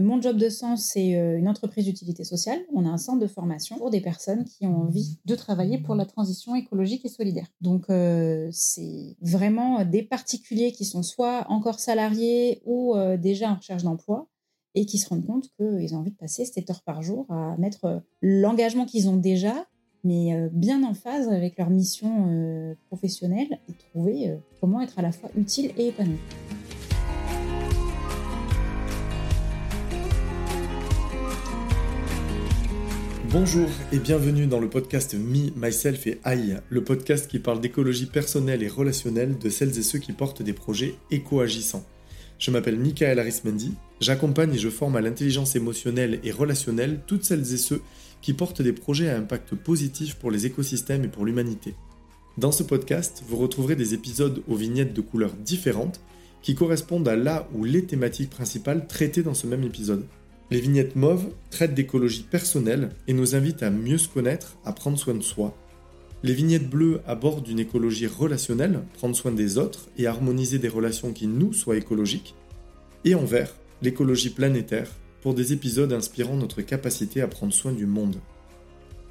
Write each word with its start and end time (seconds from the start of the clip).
Mon 0.00 0.22
job 0.22 0.36
de 0.36 0.48
sens, 0.48 0.84
c'est 0.84 1.16
euh, 1.16 1.38
une 1.38 1.48
entreprise 1.48 1.84
d'utilité 1.84 2.22
sociale. 2.22 2.60
On 2.72 2.86
a 2.86 2.88
un 2.88 2.98
centre 2.98 3.18
de 3.18 3.26
formation 3.26 3.78
pour 3.78 3.90
des 3.90 4.00
personnes 4.00 4.44
qui 4.44 4.64
ont 4.64 4.82
envie 4.82 5.18
de 5.24 5.34
travailler 5.34 5.78
pour 5.78 5.96
la 5.96 6.06
transition 6.06 6.54
écologique 6.54 7.04
et 7.04 7.08
solidaire. 7.08 7.48
Donc, 7.60 7.90
euh, 7.90 8.48
c'est 8.52 9.16
vraiment 9.20 9.84
des 9.84 10.04
particuliers 10.04 10.70
qui 10.70 10.84
sont 10.84 11.02
soit 11.02 11.46
encore 11.48 11.80
salariés 11.80 12.62
ou 12.64 12.94
euh, 12.94 13.16
déjà 13.16 13.50
en 13.50 13.56
recherche 13.56 13.82
d'emploi 13.82 14.28
et 14.76 14.86
qui 14.86 14.98
se 14.98 15.08
rendent 15.08 15.26
compte 15.26 15.50
qu'ils 15.56 15.96
ont 15.96 15.98
envie 15.98 16.12
de 16.12 16.16
passer 16.16 16.44
7 16.44 16.70
heures 16.70 16.82
par 16.82 17.02
jour 17.02 17.26
à 17.28 17.56
mettre 17.58 18.00
l'engagement 18.22 18.84
qu'ils 18.84 19.08
ont 19.08 19.16
déjà, 19.16 19.66
mais 20.04 20.48
bien 20.52 20.84
en 20.84 20.94
phase 20.94 21.28
avec 21.28 21.58
leur 21.58 21.70
mission 21.70 22.76
professionnelle 22.86 23.58
et 23.68 23.72
trouver 23.72 24.38
comment 24.60 24.80
être 24.80 24.98
à 24.98 25.02
la 25.02 25.10
fois 25.10 25.30
utile 25.36 25.72
et 25.78 25.88
épanoui. 25.88 26.18
Bonjour 33.30 33.68
et 33.92 33.98
bienvenue 33.98 34.46
dans 34.46 34.58
le 34.58 34.70
podcast 34.70 35.14
Me, 35.14 35.50
Myself 35.54 36.06
et 36.06 36.18
I, 36.24 36.54
le 36.70 36.82
podcast 36.82 37.28
qui 37.28 37.38
parle 37.38 37.60
d'écologie 37.60 38.06
personnelle 38.06 38.62
et 38.62 38.68
relationnelle 38.68 39.36
de 39.36 39.50
celles 39.50 39.78
et 39.78 39.82
ceux 39.82 39.98
qui 39.98 40.12
portent 40.12 40.40
des 40.40 40.54
projets 40.54 40.94
éco-agissants. 41.10 41.84
Je 42.38 42.50
m'appelle 42.50 42.78
Michael 42.78 43.18
Arismendi, 43.18 43.74
j'accompagne 44.00 44.54
et 44.54 44.58
je 44.58 44.70
forme 44.70 44.96
à 44.96 45.02
l'intelligence 45.02 45.56
émotionnelle 45.56 46.20
et 46.24 46.30
relationnelle 46.30 47.00
toutes 47.06 47.24
celles 47.24 47.52
et 47.52 47.58
ceux 47.58 47.82
qui 48.22 48.32
portent 48.32 48.62
des 48.62 48.72
projets 48.72 49.10
à 49.10 49.18
impact 49.18 49.54
positif 49.56 50.14
pour 50.14 50.30
les 50.30 50.46
écosystèmes 50.46 51.04
et 51.04 51.08
pour 51.08 51.26
l'humanité. 51.26 51.74
Dans 52.38 52.52
ce 52.52 52.62
podcast, 52.62 53.22
vous 53.28 53.36
retrouverez 53.36 53.76
des 53.76 53.92
épisodes 53.92 54.42
aux 54.48 54.56
vignettes 54.56 54.94
de 54.94 55.02
couleurs 55.02 55.34
différentes 55.34 56.00
qui 56.40 56.54
correspondent 56.54 57.08
à 57.08 57.16
la 57.16 57.46
ou 57.52 57.64
les 57.64 57.84
thématiques 57.84 58.30
principales 58.30 58.86
traitées 58.86 59.22
dans 59.22 59.34
ce 59.34 59.46
même 59.46 59.64
épisode. 59.64 60.06
Les 60.50 60.60
vignettes 60.60 60.96
mauves 60.96 61.28
traitent 61.50 61.74
d'écologie 61.74 62.22
personnelle 62.22 62.90
et 63.06 63.12
nous 63.12 63.34
invitent 63.34 63.62
à 63.62 63.70
mieux 63.70 63.98
se 63.98 64.08
connaître, 64.08 64.56
à 64.64 64.72
prendre 64.72 64.98
soin 64.98 65.14
de 65.14 65.22
soi. 65.22 65.54
Les 66.22 66.32
vignettes 66.32 66.68
bleues 66.68 67.00
abordent 67.06 67.46
une 67.46 67.60
écologie 67.60 68.06
relationnelle, 68.06 68.80
prendre 68.94 69.14
soin 69.14 69.30
des 69.30 69.58
autres 69.58 69.88
et 69.98 70.06
harmoniser 70.06 70.58
des 70.58 70.68
relations 70.68 71.12
qui 71.12 71.26
nous 71.26 71.52
soient 71.52 71.76
écologiques. 71.76 72.34
Et 73.04 73.14
en 73.14 73.24
vert, 73.24 73.54
l'écologie 73.82 74.30
planétaire, 74.30 74.90
pour 75.20 75.34
des 75.34 75.52
épisodes 75.52 75.92
inspirant 75.92 76.36
notre 76.36 76.62
capacité 76.62 77.20
à 77.20 77.28
prendre 77.28 77.52
soin 77.52 77.72
du 77.72 77.86
monde. 77.86 78.16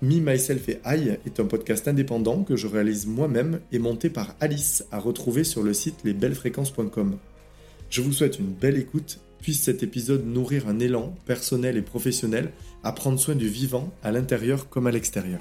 Me, 0.01 0.19
Myself 0.19 0.69
et 0.69 0.79
I 0.85 1.17
est 1.25 1.39
un 1.39 1.45
podcast 1.45 1.87
indépendant 1.87 2.43
que 2.43 2.55
je 2.55 2.67
réalise 2.67 3.05
moi-même 3.05 3.59
et 3.71 3.79
monté 3.79 4.09
par 4.09 4.35
Alice 4.39 4.85
à 4.91 4.99
retrouver 4.99 5.43
sur 5.43 5.63
le 5.63 5.73
site 5.73 6.03
lesbellesfréquences.com. 6.03 7.17
Je 7.89 8.01
vous 8.01 8.11
souhaite 8.11 8.39
une 8.39 8.51
belle 8.51 8.77
écoute 8.77 9.19
puisse 9.41 9.61
cet 9.61 9.83
épisode 9.83 10.25
nourrir 10.25 10.67
un 10.67 10.79
élan 10.79 11.13
personnel 11.25 11.77
et 11.77 11.81
professionnel 11.81 12.51
à 12.83 12.91
prendre 12.91 13.19
soin 13.19 13.35
du 13.35 13.47
vivant 13.47 13.91
à 14.03 14.11
l'intérieur 14.11 14.69
comme 14.69 14.87
à 14.87 14.91
l'extérieur. 14.91 15.39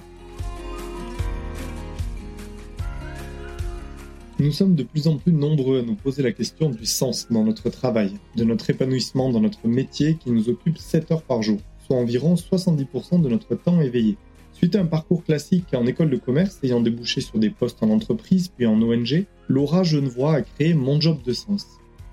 Nous 4.39 4.53
sommes 4.53 4.75
de 4.75 4.83
plus 4.83 5.09
en 5.09 5.17
plus 5.17 5.33
nombreux 5.33 5.79
à 5.79 5.83
nous 5.83 5.95
poser 5.95 6.23
la 6.23 6.31
question 6.31 6.69
du 6.69 6.85
sens 6.85 7.27
dans 7.31 7.43
notre 7.43 7.71
travail, 7.71 8.13
de 8.37 8.45
notre 8.45 8.69
épanouissement 8.69 9.31
dans 9.31 9.41
notre 9.41 9.67
métier 9.67 10.17
qui 10.17 10.31
nous 10.31 10.51
occupe 10.51 10.77
7 10.77 11.11
heures 11.11 11.23
par 11.23 11.43
jour, 11.43 11.59
soit 11.87 11.97
environ 11.97 12.35
70% 12.35 13.23
de 13.23 13.31
notre 13.31 13.55
temps 13.55 13.81
éveillé. 13.81 14.19
Suite 14.53 14.77
à 14.77 14.81
un 14.81 14.87
parcours 14.87 15.25
classique 15.25 15.73
en 15.73 15.87
école 15.87 16.11
de 16.11 16.17
commerce 16.17 16.59
ayant 16.63 16.81
débouché 16.81 17.23
sur 17.23 17.39
des 17.39 17.49
postes 17.49 17.83
en 17.83 17.89
entreprise 17.89 18.49
puis 18.49 18.67
en 18.67 18.81
ONG, 18.83 19.25
Laura 19.49 19.83
Genevois 19.85 20.35
a 20.35 20.43
créé 20.43 20.75
Mon 20.75 21.01
Job 21.01 21.23
de 21.25 21.33
Sens, 21.33 21.67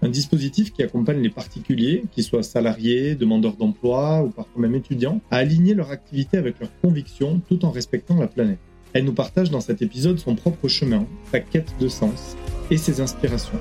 un 0.03 0.09
dispositif 0.09 0.73
qui 0.73 0.83
accompagne 0.83 1.21
les 1.21 1.29
particuliers, 1.29 2.03
qu'ils 2.11 2.23
soient 2.23 2.43
salariés, 2.43 3.15
demandeurs 3.15 3.55
d'emploi 3.55 4.23
ou 4.23 4.29
parfois 4.29 4.61
même 4.61 4.75
étudiants, 4.75 5.21
à 5.31 5.37
aligner 5.37 5.73
leur 5.73 5.91
activité 5.91 6.37
avec 6.37 6.59
leurs 6.59 6.77
convictions 6.81 7.41
tout 7.47 7.63
en 7.63 7.71
respectant 7.71 8.19
la 8.19 8.27
planète. 8.27 8.59
Elle 8.91 9.05
nous 9.05 9.13
partage 9.13 9.49
dans 9.49 9.61
cet 9.61 9.81
épisode 9.81 10.19
son 10.19 10.35
propre 10.35 10.67
chemin, 10.67 11.07
sa 11.31 11.39
quête 11.39 11.73
de 11.79 11.87
sens 11.87 12.35
et 12.69 12.77
ses 12.77 12.99
inspirations. 12.99 13.59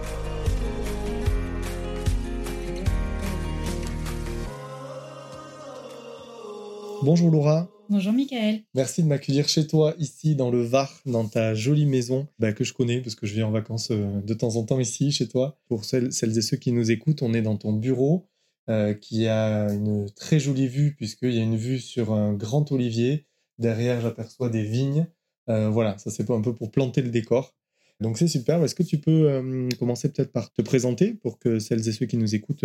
Bonjour 7.04 7.32
Laura. 7.32 7.68
Bonjour 7.90 8.12
Michael. 8.12 8.60
Merci 8.74 9.02
de 9.02 9.08
m'accueillir 9.08 9.48
chez 9.48 9.66
toi 9.66 9.92
ici 9.98 10.36
dans 10.36 10.52
le 10.52 10.62
Var, 10.62 10.88
dans 11.04 11.26
ta 11.26 11.52
jolie 11.52 11.84
maison 11.84 12.28
bah, 12.38 12.52
que 12.52 12.62
je 12.62 12.72
connais 12.72 13.00
parce 13.00 13.16
que 13.16 13.26
je 13.26 13.34
viens 13.34 13.48
en 13.48 13.50
vacances 13.50 13.90
euh, 13.90 14.20
de 14.20 14.34
temps 14.34 14.54
en 14.54 14.62
temps 14.62 14.78
ici 14.78 15.10
chez 15.10 15.26
toi. 15.26 15.58
Pour 15.66 15.84
celles, 15.84 16.10
et 16.22 16.42
ceux 16.42 16.56
qui 16.56 16.70
nous 16.70 16.92
écoutent, 16.92 17.22
on 17.22 17.34
est 17.34 17.42
dans 17.42 17.56
ton 17.56 17.72
bureau 17.72 18.28
euh, 18.70 18.94
qui 18.94 19.26
a 19.26 19.72
une 19.72 20.08
très 20.10 20.38
jolie 20.38 20.68
vue 20.68 20.94
puisqu'il 20.94 21.34
y 21.34 21.40
a 21.40 21.42
une 21.42 21.56
vue 21.56 21.80
sur 21.80 22.12
un 22.12 22.34
grand 22.34 22.70
olivier. 22.70 23.26
Derrière, 23.58 24.00
j'aperçois 24.00 24.48
des 24.48 24.62
vignes. 24.62 25.08
Euh, 25.48 25.70
voilà, 25.70 25.98
ça 25.98 26.12
c'est 26.12 26.30
un 26.30 26.40
peu 26.40 26.54
pour 26.54 26.70
planter 26.70 27.02
le 27.02 27.10
décor. 27.10 27.52
Donc 27.98 28.16
c'est 28.16 28.28
super. 28.28 28.62
Est-ce 28.62 28.76
que 28.76 28.84
tu 28.84 28.98
peux 28.98 29.68
commencer 29.80 30.08
peut-être 30.12 30.30
par 30.30 30.52
te 30.52 30.62
présenter 30.62 31.14
pour 31.14 31.40
que 31.40 31.58
celles 31.58 31.88
et 31.88 31.92
ceux 31.92 32.06
qui 32.06 32.16
nous 32.16 32.36
écoutent 32.36 32.64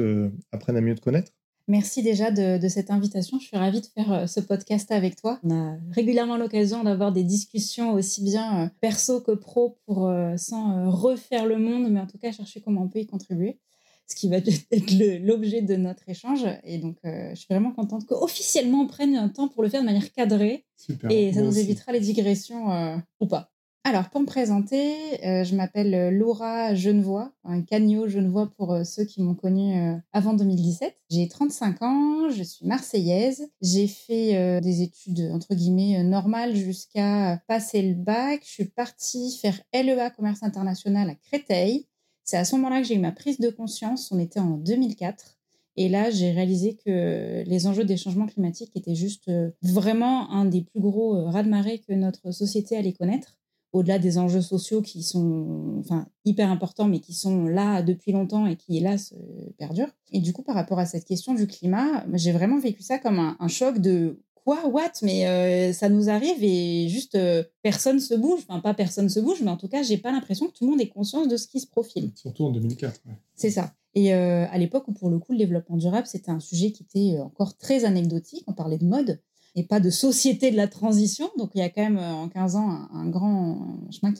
apprennent 0.51 0.77
à 0.77 0.81
mieux 0.81 0.95
te 0.95 1.01
connaître? 1.01 1.31
Merci 1.69 2.01
déjà 2.01 2.31
de, 2.31 2.66
cette 2.69 2.91
invitation. 2.91 3.39
Je 3.39 3.45
suis 3.47 3.57
ravie 3.57 3.81
de 3.81 3.85
faire 3.88 4.13
euh, 4.13 4.25
ce 4.25 4.39
podcast 4.39 4.89
avec 4.91 5.17
toi. 5.17 5.38
On 5.44 5.51
a 5.51 5.78
régulièrement 5.91 6.38
l'occasion 6.38 6.83
d'avoir 6.83 7.11
des 7.11 7.23
discussions 7.23 7.94
aussi 7.94 8.23
bien 8.23 8.63
euh, 8.63 8.69
perso 8.79 9.19
que 9.19 9.33
pro 9.33 9.77
pour 9.85 10.07
euh, 10.07 10.38
sans 10.38 10.89
refaire 10.89 11.45
le 11.45 11.57
monde, 11.57 11.91
mais 11.91 12.00
en 12.00 12.07
tout 12.07 12.17
cas 12.17 12.31
chercher 12.31 12.61
comment 12.61 12.83
on 12.83 12.88
peut 12.88 13.00
y 13.00 13.06
contribuer. 13.06 13.59
Ce 14.07 14.16
qui 14.16 14.29
va 14.29 14.38
être 14.72 15.25
l'objet 15.25 15.61
de 15.61 15.75
notre 15.75 16.07
échange. 16.07 16.45
Et 16.63 16.77
donc, 16.77 16.95
je 17.03 17.35
suis 17.35 17.47
vraiment 17.50 17.73
contente 17.73 18.06
qu'officiellement 18.06 18.83
on 18.83 18.88
prenne 18.88 19.17
un 19.17 19.27
temps 19.27 19.50
pour 19.50 19.61
le 19.61 19.67
faire 19.67 19.81
de 19.81 19.85
manière 19.85 20.13
cadrée. 20.13 20.66
Super, 20.77 21.11
et 21.11 21.33
ça 21.33 21.41
nous 21.41 21.59
évitera 21.59 21.91
les 21.91 22.00
digressions 22.00 23.01
ou 23.19 23.27
pas. 23.27 23.51
Alors, 23.89 24.09
pour 24.09 24.19
me 24.19 24.25
présenter, 24.25 24.97
euh, 25.25 25.45
je 25.45 25.55
m'appelle 25.55 25.93
euh, 25.93 26.11
Laura 26.11 26.75
Genevois, 26.75 27.31
un 27.45 27.61
Cagnot 27.61 28.09
Genevois 28.09 28.51
pour 28.57 28.73
euh, 28.73 28.83
ceux 28.83 29.05
qui 29.05 29.21
m'ont 29.21 29.33
connue 29.33 29.81
avant 30.11 30.33
2017. 30.33 30.93
J'ai 31.09 31.29
35 31.29 31.81
ans, 31.83 32.29
je 32.29 32.43
suis 32.43 32.67
marseillaise. 32.67 33.49
J'ai 33.61 33.87
fait 33.87 34.59
des 34.59 34.81
études, 34.81 35.31
entre 35.31 35.55
guillemets, 35.55 36.03
normales 36.03 36.53
jusqu'à 36.53 37.41
passer 37.47 37.81
le 37.81 37.93
bac. 37.93 38.41
Je 38.43 38.51
suis 38.51 38.65
partie 38.65 39.37
faire 39.41 39.57
LEA, 39.73 40.09
commerce 40.09 40.43
international, 40.43 41.09
à 41.09 41.15
Créteil. 41.15 41.87
C'est 42.25 42.35
à 42.35 42.43
ce 42.43 42.57
moment-là 42.57 42.81
que 42.81 42.87
j'ai 42.87 42.95
eu 42.95 42.99
ma 42.99 43.13
prise 43.13 43.39
de 43.39 43.49
conscience. 43.49 44.11
On 44.11 44.19
était 44.19 44.41
en 44.41 44.57
2004. 44.57 45.37
Et 45.77 45.87
là, 45.87 46.09
j'ai 46.09 46.31
réalisé 46.31 46.77
que 46.85 47.43
les 47.45 47.67
enjeux 47.67 47.85
des 47.85 47.95
changements 47.95 48.27
climatiques 48.27 48.75
étaient 48.75 48.95
juste 48.95 49.31
vraiment 49.61 50.29
un 50.29 50.43
des 50.43 50.63
plus 50.63 50.81
gros 50.81 51.23
raz-de-marée 51.27 51.79
que 51.87 51.93
notre 51.93 52.31
société 52.31 52.75
allait 52.75 52.91
connaître 52.91 53.37
au-delà 53.77 53.99
des 53.99 54.17
enjeux 54.17 54.41
sociaux 54.41 54.81
qui 54.81 55.03
sont 55.03 55.75
enfin, 55.79 56.07
hyper 56.25 56.49
importants, 56.49 56.88
mais 56.88 56.99
qui 56.99 57.13
sont 57.13 57.45
là 57.45 57.81
depuis 57.81 58.11
longtemps 58.11 58.45
et 58.47 58.55
qui, 58.55 58.77
hélas, 58.77 59.13
euh, 59.13 59.49
perdurent. 59.57 59.91
Et 60.11 60.19
du 60.19 60.33
coup, 60.33 60.41
par 60.41 60.55
rapport 60.55 60.79
à 60.79 60.85
cette 60.85 61.05
question 61.05 61.33
du 61.33 61.47
climat, 61.47 62.03
j'ai 62.13 62.31
vraiment 62.31 62.59
vécu 62.59 62.81
ça 62.81 62.97
comme 62.97 63.19
un, 63.39 63.47
choc 63.47 63.79
de 63.79 64.19
quoi, 64.33 64.67
what, 64.67 64.91
mais 65.03 65.27
euh, 65.27 65.73
ça 65.73 65.89
nous 65.89 66.09
arrive 66.09 66.43
et 66.43 66.88
juste 66.89 67.15
euh, 67.15 67.43
personne 67.61 67.99
se 67.99 68.15
bouge. 68.15 68.39
Enfin, 68.47 68.59
pas 68.61 68.73
personne 68.73 69.09
se 69.09 69.19
bouge, 69.19 69.41
mais 69.41 69.51
en 69.51 69.57
tout 69.57 69.67
cas, 69.67 69.83
j'ai 69.83 69.97
pas 69.97 70.11
l'impression 70.11 70.47
que 70.47 70.53
tout 70.53 70.65
le 70.65 70.71
monde 70.71 70.81
ait 70.81 70.89
conscience 70.89 71.27
de 71.27 71.38
ce 71.38 71.47
qui 71.47 71.59
se 71.59 71.67
profile. 71.67 72.11
Surtout 72.15 72.45
en 72.45 72.51
2004. 72.51 73.01
C'est 73.35 73.51
ça. 73.51 73.73
Et 73.94 74.13
à 74.13 74.57
l'époque 74.59 74.88
où, 74.88 74.94
pour 74.94 75.09
le 75.09 75.17
coup, 75.17 75.31
le 75.31 75.39
développement 75.39 75.75
durable, 75.75 76.05
c'était 76.05 76.29
un 76.29 76.39
sujet 76.39 76.71
qui 76.71 76.83
était 76.83 77.19
encore 77.19 77.57
très 77.57 77.83
anecdotique. 77.83 78.44
On 78.45 78.53
parlait 78.53 78.77
de 78.77 78.85
mode 78.85 79.19
et 79.57 79.63
pas 79.63 79.79
de 79.79 79.90
société 79.90 80.51
de 80.51 80.56
la 80.56 80.68
transition. 80.68 81.29
Donc 81.38 81.50
il 81.56 81.59
y 81.59 81.63
a 81.63 81.69
quand 81.69 81.81
même 81.81 81.97
euh, 81.97 82.13
en 82.13 82.29
15 82.29 82.56
ans 82.56 82.88
un, 82.94 83.09
grand 83.09 83.90
chemin 83.91 84.13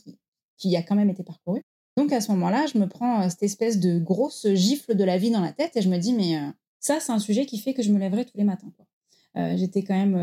qui, 0.58 0.76
a 0.76 0.82
quand 0.82 0.96
même 0.96 1.12
été 1.12 1.24
parcouru. 1.24 1.62
Donc 1.96 2.12
à 2.12 2.20
ce 2.20 2.32
moment-là, 2.32 2.66
je 2.74 2.80
me 2.80 2.88
prends 2.88 3.22
euh, 3.22 3.30
cette 3.30 3.44
espèce 3.44 3.80
de 3.80 4.00
grosse 4.00 4.48
gifle 4.54 4.96
de 4.96 5.04
la 5.04 5.18
vie 5.18 5.30
dans 5.30 5.40
la 5.40 5.54
tête 5.54 5.78
et 5.78 5.82
je 5.82 5.90
me 5.90 5.98
dis, 5.98 6.14
mais 6.14 6.38
euh, 6.38 6.50
ça, 6.80 7.00
c'est 7.00 7.12
un 7.12 7.20
sujet 7.20 7.46
qui 7.46 7.60
fait 7.60 7.76
que 7.76 7.84
je 7.84 7.92
me 7.92 8.00
lèverai 8.00 8.26
tous 8.26 8.38
les 8.38 8.44
matins. 8.44 8.68
J'étais 9.56 9.84
quand 9.84 9.94
même 9.94 10.16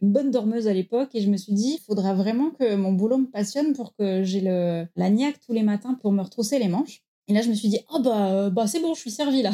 une 0.00 0.10
bonne 0.10 0.30
dormeuse 0.30 0.68
à 0.68 0.72
l'époque 0.72 1.10
et 1.12 1.20
je 1.20 1.28
me 1.28 1.36
suis 1.36 1.52
dit, 1.52 1.76
il 1.78 1.84
faudra 1.84 2.14
vraiment 2.14 2.48
que 2.48 2.76
mon 2.76 2.92
boulot 2.92 3.18
me 3.18 3.26
passionne 3.26 3.74
pour 3.74 3.94
que 3.94 4.22
j'ai 4.22 4.40
la 4.40 5.10
niaque 5.10 5.38
tous 5.44 5.52
les 5.52 5.62
matins 5.62 5.92
pour 6.00 6.12
me 6.12 6.22
retrousser 6.22 6.58
les 6.58 6.68
manches. 6.68 7.02
Et 7.26 7.34
là, 7.34 7.42
je 7.42 7.50
me 7.50 7.54
suis 7.54 7.68
dit, 7.68 7.80
oh 7.92 8.00
bah, 8.00 8.48
bah 8.48 8.66
c'est 8.66 8.80
bon, 8.80 8.94
je 8.94 9.00
suis 9.00 9.10
servie 9.10 9.42
là. 9.42 9.50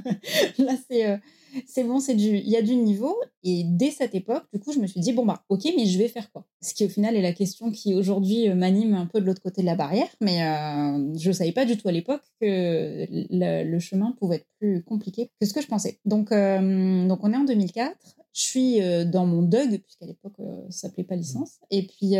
là, 0.58 0.74
c'est 0.88 1.18
c'est 1.66 1.84
bon, 1.84 2.00
c'est 2.00 2.14
du, 2.14 2.36
il 2.36 2.48
y 2.48 2.56
a 2.56 2.62
du 2.62 2.74
niveau. 2.74 3.16
Et 3.44 3.64
dès 3.64 3.90
cette 3.90 4.14
époque, 4.14 4.44
du 4.52 4.58
coup, 4.58 4.72
je 4.72 4.78
me 4.78 4.86
suis 4.86 5.00
dit, 5.00 5.12
bon, 5.12 5.24
bah, 5.24 5.44
ok, 5.48 5.62
mais 5.76 5.86
je 5.86 5.98
vais 5.98 6.08
faire 6.08 6.30
quoi? 6.32 6.44
Ce 6.60 6.74
qui, 6.74 6.84
au 6.84 6.88
final, 6.88 7.16
est 7.16 7.22
la 7.22 7.32
question 7.32 7.70
qui, 7.70 7.94
aujourd'hui, 7.94 8.48
euh, 8.48 8.54
m'anime 8.54 8.94
un 8.94 9.06
peu 9.06 9.20
de 9.20 9.26
l'autre 9.26 9.42
côté 9.42 9.60
de 9.60 9.66
la 9.66 9.76
barrière. 9.76 10.08
Mais 10.20 10.42
euh, 10.42 11.14
je 11.16 11.28
ne 11.28 11.32
savais 11.32 11.52
pas 11.52 11.64
du 11.64 11.76
tout 11.76 11.88
à 11.88 11.92
l'époque 11.92 12.22
que 12.40 13.06
le, 13.10 13.78
chemin 13.78 14.12
pouvait 14.18 14.36
être 14.36 14.48
plus 14.58 14.82
compliqué 14.82 15.30
que 15.40 15.46
ce 15.46 15.54
que 15.54 15.62
je 15.62 15.68
pensais. 15.68 16.00
Donc, 16.04 16.32
euh, 16.32 17.06
donc 17.06 17.20
on 17.22 17.32
est 17.32 17.36
en 17.36 17.44
2004. 17.44 17.96
je 18.34 18.42
suis 18.42 18.80
dans 19.06 19.24
mon 19.24 19.42
DUG, 19.42 19.82
puisqu'à 19.82 20.06
l'époque, 20.06 20.34
ça 20.70 20.88
s'appelait 20.88 21.04
pas 21.04 21.14
licence. 21.14 21.58
Et 21.70 21.86
puis, 21.86 22.14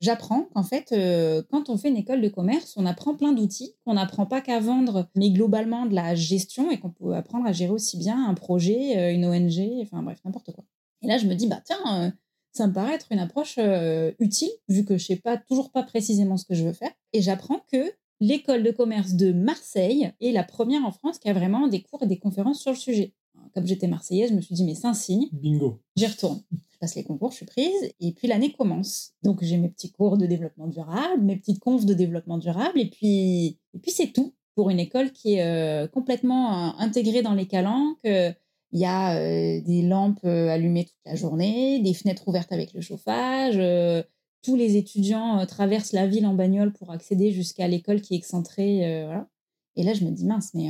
j'apprends 0.00 0.48
qu'en 0.54 0.62
fait, 0.62 0.94
quand 1.50 1.68
on 1.68 1.76
fait 1.76 1.88
une 1.88 1.96
école 1.98 2.22
de 2.22 2.28
commerce, 2.28 2.74
on 2.76 2.86
apprend 2.86 3.14
plein 3.14 3.32
d'outils, 3.32 3.74
qu'on 3.84 3.94
n'apprend 3.94 4.26
pas 4.26 4.40
qu'à 4.40 4.58
vendre, 4.58 5.08
mais 5.14 5.30
globalement 5.30 5.86
de 5.86 5.94
la 5.94 6.14
gestion 6.14 6.70
et 6.70 6.78
qu'on 6.78 6.90
peut 6.90 7.14
apprendre 7.14 7.46
à 7.46 7.52
gérer 7.52 7.70
aussi 7.70 7.98
bien 7.98 8.26
un 8.26 8.34
projet, 8.34 8.65
une 8.74 9.24
ONG, 9.24 9.82
enfin 9.82 10.02
bref, 10.02 10.18
n'importe 10.24 10.52
quoi. 10.52 10.64
Et 11.02 11.06
là, 11.06 11.18
je 11.18 11.26
me 11.26 11.34
dis, 11.34 11.46
bah 11.46 11.60
tiens, 11.64 12.12
ça 12.52 12.66
me 12.66 12.72
paraît 12.72 12.94
être 12.94 13.12
une 13.12 13.18
approche 13.18 13.58
utile, 14.18 14.50
vu 14.68 14.84
que 14.84 14.96
je 14.98 15.04
sais 15.04 15.16
pas 15.16 15.36
toujours 15.36 15.70
pas 15.70 15.82
précisément 15.82 16.36
ce 16.36 16.44
que 16.44 16.54
je 16.54 16.64
veux 16.64 16.72
faire. 16.72 16.92
Et 17.12 17.22
j'apprends 17.22 17.60
que 17.70 17.92
l'école 18.20 18.62
de 18.62 18.70
commerce 18.70 19.12
de 19.12 19.32
Marseille 19.32 20.10
est 20.20 20.32
la 20.32 20.42
première 20.42 20.84
en 20.84 20.92
France 20.92 21.18
qui 21.18 21.28
a 21.28 21.34
vraiment 21.34 21.68
des 21.68 21.82
cours 21.82 22.02
et 22.02 22.06
des 22.06 22.18
conférences 22.18 22.60
sur 22.60 22.72
le 22.72 22.76
sujet 22.78 23.14
comme 23.54 23.66
j'étais 23.66 23.86
marseillaise, 23.86 24.30
je 24.30 24.34
me 24.34 24.40
suis 24.40 24.54
dit, 24.54 24.64
mais 24.64 24.74
c'est 24.74 24.86
un 24.86 24.94
signe. 24.94 25.28
Bingo. 25.32 25.80
J'y 25.96 26.06
retourne. 26.06 26.42
Je 26.70 26.78
passe 26.78 26.94
les 26.94 27.04
concours, 27.04 27.30
je 27.30 27.36
suis 27.36 27.46
prise, 27.46 27.90
et 28.00 28.12
puis 28.12 28.28
l'année 28.28 28.52
commence. 28.52 29.14
Donc 29.22 29.42
j'ai 29.42 29.56
mes 29.56 29.70
petits 29.70 29.90
cours 29.90 30.18
de 30.18 30.26
développement 30.26 30.66
durable, 30.66 31.22
mes 31.22 31.36
petites 31.36 31.58
confs 31.58 31.86
de 31.86 31.94
développement 31.94 32.36
durable, 32.36 32.78
et 32.78 32.90
puis, 32.90 33.58
et 33.72 33.78
puis 33.80 33.90
c'est 33.90 34.12
tout 34.12 34.34
pour 34.54 34.68
une 34.68 34.78
école 34.78 35.10
qui 35.12 35.34
est 35.34 35.42
euh, 35.42 35.86
complètement 35.86 36.68
euh, 36.68 36.72
intégrée 36.78 37.22
dans 37.22 37.32
les 37.32 37.46
calanques. 37.46 37.98
Il 38.76 38.80
y 38.80 38.84
a 38.84 39.16
euh, 39.16 39.60
des 39.62 39.80
lampes 39.80 40.24
allumées 40.24 40.84
toute 40.84 41.00
la 41.06 41.14
journée, 41.14 41.80
des 41.80 41.94
fenêtres 41.94 42.28
ouvertes 42.28 42.52
avec 42.52 42.74
le 42.74 42.82
chauffage. 42.82 43.56
tous 44.42 44.56
les 44.56 44.76
étudiants 44.76 45.44
traversent 45.46 45.92
la 45.92 46.06
ville 46.06 46.26
en 46.26 46.34
bagnole 46.34 46.72
pour 46.72 46.90
accéder 46.92 47.32
jusqu'à 47.32 47.68
l'école 47.68 48.00
qui 48.02 48.14
est 48.14 48.18
excentrée. 48.18 49.04
voilà. 49.06 49.28
Et 49.76 49.82
là, 49.82 49.94
je 49.94 50.04
me 50.04 50.10
dis, 50.10 50.24
mince, 50.24 50.52
mais 50.54 50.68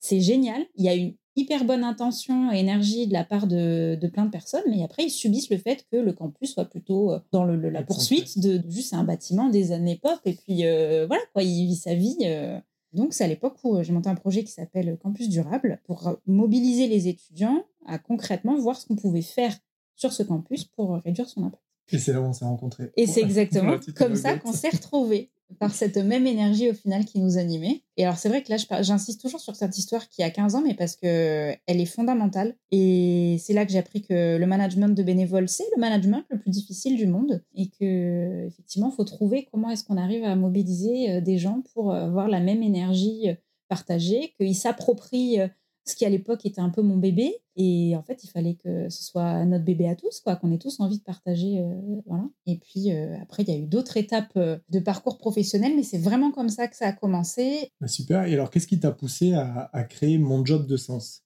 c'est 0.00 0.20
génial. 0.20 0.66
Il 0.74 0.84
y 0.84 0.88
a 0.88 0.94
une 0.94 1.14
hyper 1.36 1.64
bonne 1.64 1.84
intention 1.84 2.50
et 2.50 2.58
énergie 2.58 3.06
de 3.06 3.12
la 3.12 3.22
part 3.22 3.46
de, 3.46 3.98
plein 4.12 4.24
de 4.24 4.30
personnes, 4.30 4.64
mais 4.68 4.82
après, 4.82 5.04
ils 5.04 5.10
subissent 5.10 5.50
le 5.50 5.58
fait 5.58 5.86
que 5.92 5.96
le 5.96 6.12
campus 6.12 6.54
soit 6.54 6.64
plutôt 6.64 7.12
dans 7.30 7.44
la 7.44 7.82
poursuite 7.82 8.40
de, 8.40 8.60
juste 8.68 8.94
un 8.94 9.04
bâtiment 9.04 9.48
des 9.50 9.72
années 9.72 10.00
pop, 10.02 10.18
et 10.24 10.32
puis 10.32 10.66
euh, 10.66 11.06
voilà, 11.06 11.22
quoi, 11.32 11.42
il 11.42 11.66
vit 11.66 11.76
sa 11.76 11.94
vie. 11.94 12.16
Euh. 12.22 12.58
Donc, 12.96 13.12
c'est 13.12 13.24
à 13.24 13.28
l'époque 13.28 13.56
où 13.62 13.82
j'ai 13.82 13.92
monté 13.92 14.08
un 14.08 14.14
projet 14.14 14.42
qui 14.42 14.50
s'appelle 14.50 14.96
Campus 15.02 15.28
Durable 15.28 15.80
pour 15.84 16.18
mobiliser 16.26 16.88
les 16.88 17.08
étudiants 17.08 17.62
à 17.86 17.98
concrètement 17.98 18.58
voir 18.58 18.76
ce 18.76 18.86
qu'on 18.86 18.96
pouvait 18.96 19.22
faire 19.22 19.54
sur 19.94 20.12
ce 20.12 20.22
campus 20.22 20.64
pour 20.64 20.94
réduire 21.04 21.28
son 21.28 21.44
impact. 21.44 21.62
Et 21.92 21.98
c'est 21.98 22.12
là 22.12 22.20
où 22.20 22.24
on 22.24 22.32
s'est 22.32 22.46
rencontrés. 22.46 22.90
Et 22.96 23.06
c'est 23.06 23.20
exactement 23.22 23.76
comme 23.94 24.16
ça 24.16 24.38
qu'on 24.38 24.52
s'est 24.52 24.70
retrouvés 24.70 25.30
par 25.58 25.74
cette 25.74 25.96
même 25.96 26.26
énergie 26.26 26.70
au 26.70 26.74
final 26.74 27.04
qui 27.04 27.20
nous 27.20 27.38
animait. 27.38 27.82
Et 27.96 28.04
alors 28.04 28.18
c'est 28.18 28.28
vrai 28.28 28.42
que 28.42 28.52
là 28.52 28.82
j'insiste 28.82 29.20
toujours 29.20 29.40
sur 29.40 29.56
cette 29.56 29.78
histoire 29.78 30.08
qui 30.08 30.22
a 30.22 30.30
15 30.30 30.54
ans 30.54 30.62
mais 30.64 30.74
parce 30.74 30.96
que 30.96 31.54
elle 31.66 31.80
est 31.80 31.86
fondamentale 31.86 32.54
et 32.70 33.36
c'est 33.40 33.52
là 33.52 33.64
que 33.64 33.72
j'ai 33.72 33.78
appris 33.78 34.02
que 34.02 34.36
le 34.36 34.46
management 34.46 34.88
de 34.88 35.02
bénévoles 35.02 35.48
c'est 35.48 35.66
le 35.74 35.80
management 35.80 36.24
le 36.30 36.38
plus 36.38 36.50
difficile 36.50 36.96
du 36.96 37.06
monde 37.06 37.42
et 37.54 37.68
que 37.68 38.46
effectivement 38.46 38.90
faut 38.90 39.04
trouver 39.04 39.48
comment 39.50 39.70
est-ce 39.70 39.84
qu'on 39.84 39.96
arrive 39.96 40.24
à 40.24 40.34
mobiliser 40.36 41.10
euh, 41.10 41.20
des 41.20 41.38
gens 41.38 41.62
pour 41.74 41.94
avoir 41.94 42.28
la 42.28 42.40
même 42.40 42.62
énergie 42.62 43.30
euh, 43.30 43.34
partagée, 43.68 44.34
qu'ils 44.38 44.54
s'approprient 44.54 45.40
euh, 45.40 45.48
ce 45.86 45.94
qui 45.94 46.04
à 46.04 46.08
l'époque 46.08 46.44
était 46.44 46.60
un 46.60 46.70
peu 46.70 46.82
mon 46.82 46.96
bébé. 46.96 47.40
Et 47.54 47.94
en 47.96 48.02
fait, 48.02 48.24
il 48.24 48.28
fallait 48.28 48.54
que 48.54 48.88
ce 48.90 49.04
soit 49.04 49.44
notre 49.46 49.64
bébé 49.64 49.88
à 49.88 49.94
tous, 49.94 50.20
quoi, 50.20 50.36
qu'on 50.36 50.52
ait 50.52 50.58
tous 50.58 50.80
envie 50.80 50.98
de 50.98 51.04
partager. 51.04 51.60
Euh, 51.60 52.00
voilà. 52.06 52.24
Et 52.46 52.58
puis 52.58 52.92
euh, 52.92 53.16
après, 53.22 53.44
il 53.44 53.48
y 53.48 53.52
a 53.52 53.58
eu 53.58 53.66
d'autres 53.66 53.96
étapes 53.96 54.36
euh, 54.36 54.58
de 54.68 54.80
parcours 54.80 55.16
professionnel, 55.16 55.72
mais 55.76 55.84
c'est 55.84 55.98
vraiment 55.98 56.32
comme 56.32 56.48
ça 56.48 56.66
que 56.66 56.76
ça 56.76 56.88
a 56.88 56.92
commencé. 56.92 57.70
Bah, 57.80 57.88
super. 57.88 58.24
Et 58.24 58.34
alors, 58.34 58.50
qu'est-ce 58.50 58.66
qui 58.66 58.80
t'a 58.80 58.90
poussé 58.90 59.32
à, 59.34 59.84
créer 59.84 60.18
mon 60.18 60.44
job 60.44 60.66
de 60.66 60.76
sens? 60.76 61.22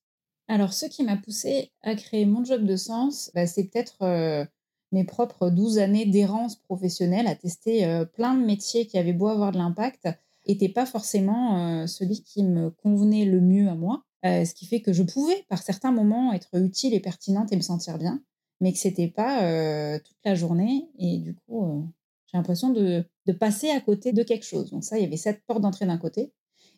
Alors, 0.47 0.73
ce 0.73 0.87
qui 0.87 1.05
m'a 1.05 1.17
poussé 1.17 1.73
à 1.83 1.95
créer 1.95 2.27
mon 2.27 2.45
job 2.45 2.65
de 2.65 2.77
sens, 2.77 3.31
bah, 3.35 3.47
c'est 3.47 3.65
peut-être 3.65 4.47
mes 4.93 5.05
propres 5.05 5.49
12 5.49 5.79
années 5.79 6.05
d'errance 6.05 6.57
professionnelle 6.57 7.29
à 7.29 7.35
tester 7.35 8.05
plein 8.15 8.35
de 8.35 8.45
métiers 8.45 8.87
qui 8.87 8.99
avaient 8.99 9.13
beau 9.13 9.29
avoir 9.29 9.53
de 9.53 9.59
l'impact, 9.59 10.09
n'était 10.49 10.69
pas 10.69 10.87
forcément 10.87 11.87
celui 11.87 12.23
qui 12.23 12.43
me 12.43 12.71
convenait 12.71 13.25
le 13.25 13.41
mieux 13.41 13.69
à 13.69 13.77
moi. 13.77 14.05
Euh, 14.27 14.45
ce 14.45 14.55
qui 14.55 14.67
fait 14.67 14.81
que 14.81 14.93
je 14.93 15.03
pouvais, 15.03 15.45
par 15.49 15.63
certains 15.63 15.93
moments, 15.93 16.33
être 16.33 16.55
utile 16.55 16.95
et 16.95 17.01
pertinente 17.01 17.53
et 17.53 17.57
me 17.57 17.63
sentir 17.63 17.99
bien, 17.99 18.23
mais 18.61 18.73
que 18.73 18.79
c'était 18.79 19.09
pas 19.09 19.45
euh, 19.45 19.99
toute 19.99 20.19
la 20.25 20.35
journée. 20.35 20.89
Et 20.99 21.19
du 21.19 21.35
coup, 21.35 21.65
euh, 21.65 21.83
j'ai 22.27 22.37
l'impression 22.37 22.71
de, 22.71 23.05
de, 23.27 23.33
passer 23.33 23.71
à 23.71 23.81
côté 23.81 24.13
de 24.13 24.23
quelque 24.23 24.45
chose. 24.45 24.71
Donc 24.71 24.85
ça, 24.85 24.99
il 24.99 25.03
y 25.03 25.07
avait 25.07 25.17
cette 25.17 25.43
porte 25.47 25.63
d'entrée 25.63 25.87
d'un 25.87 25.99
côté. 25.99 26.33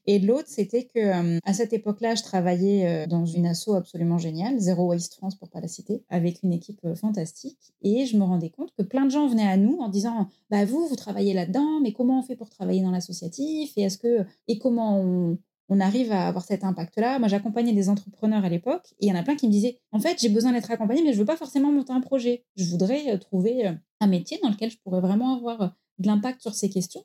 Et 0.06 0.19
l'autre, 0.19 0.49
c'était 0.49 0.85
que 0.85 1.39
à 1.44 1.55
cette 1.55 1.73
époque-là, 1.73 2.17
je 2.17 2.25
travaillais 2.25 3.06
dans 3.06 3.25
une 3.25 3.47
asso 3.47 3.69
absolument 3.69 4.19
géniale, 4.19 4.59
Zero 4.59 4.87
Waste 4.87 5.15
France 5.15 5.37
pour 5.37 5.49
pas 5.49 5.61
la 5.61 5.69
citer, 5.69 6.03
avec 6.09 6.43
une 6.43 6.53
équipe 6.53 6.81
fantastique. 6.97 7.73
Et 7.83 8.05
je 8.06 8.17
me 8.17 8.25
rendais 8.25 8.50
compte 8.50 8.73
que 8.77 8.83
plein 8.83 9.05
de 9.05 9.12
gens 9.12 9.29
venaient 9.29 9.47
à 9.47 9.56
nous 9.56 9.79
en 9.79 9.89
disant, 9.89 10.27
bah 10.50 10.65
vous, 10.65 10.89
vous 10.89 10.97
travaillez 10.97 11.35
là-dedans, 11.35 11.79
mais 11.81 11.93
comment 11.93 12.19
on 12.19 12.23
fait 12.25 12.35
pour 12.35 12.50
travailler 12.50 12.83
dans 12.83 12.91
l'associatif? 12.91 13.75
Et 13.77 13.83
est-ce 13.83 13.99
que 13.99 14.27
et 14.49 14.59
comment 14.59 14.99
on, 14.99 15.39
on 15.69 15.81
arrive 15.81 16.12
à 16.12 16.26
avoir 16.26 16.44
cet 16.44 16.64
impact-là. 16.64 17.19
Moi, 17.19 17.29
j'accompagnais 17.29 17.73
des 17.73 17.88
entrepreneurs 17.88 18.44
à 18.44 18.49
l'époque 18.49 18.94
et 19.00 19.06
il 19.06 19.09
y 19.09 19.12
en 19.12 19.19
a 19.19 19.23
plein 19.23 19.37
qui 19.37 19.47
me 19.47 19.53
disaient 19.53 19.81
En 19.91 20.00
fait, 20.00 20.20
j'ai 20.20 20.29
besoin 20.29 20.53
d'être 20.53 20.70
accompagné, 20.70 21.03
mais 21.03 21.12
je 21.12 21.19
veux 21.19 21.25
pas 21.25 21.37
forcément 21.37 21.73
monter 21.73 21.93
un 21.93 22.00
projet. 22.00 22.44
Je 22.56 22.67
voudrais 22.67 23.14
euh, 23.14 23.19
trouver 23.19 23.67
euh, 23.67 23.73
un 24.00 24.06
métier 24.06 24.38
dans 24.43 24.50
lequel 24.50 24.70
je 24.70 24.79
pourrais 24.79 25.00
vraiment 25.00 25.37
avoir 25.37 25.62
euh, 25.62 25.69
de 25.99 26.06
l'impact 26.06 26.43
sur 26.43 26.55
ces 26.55 26.69
questions. 26.69 27.05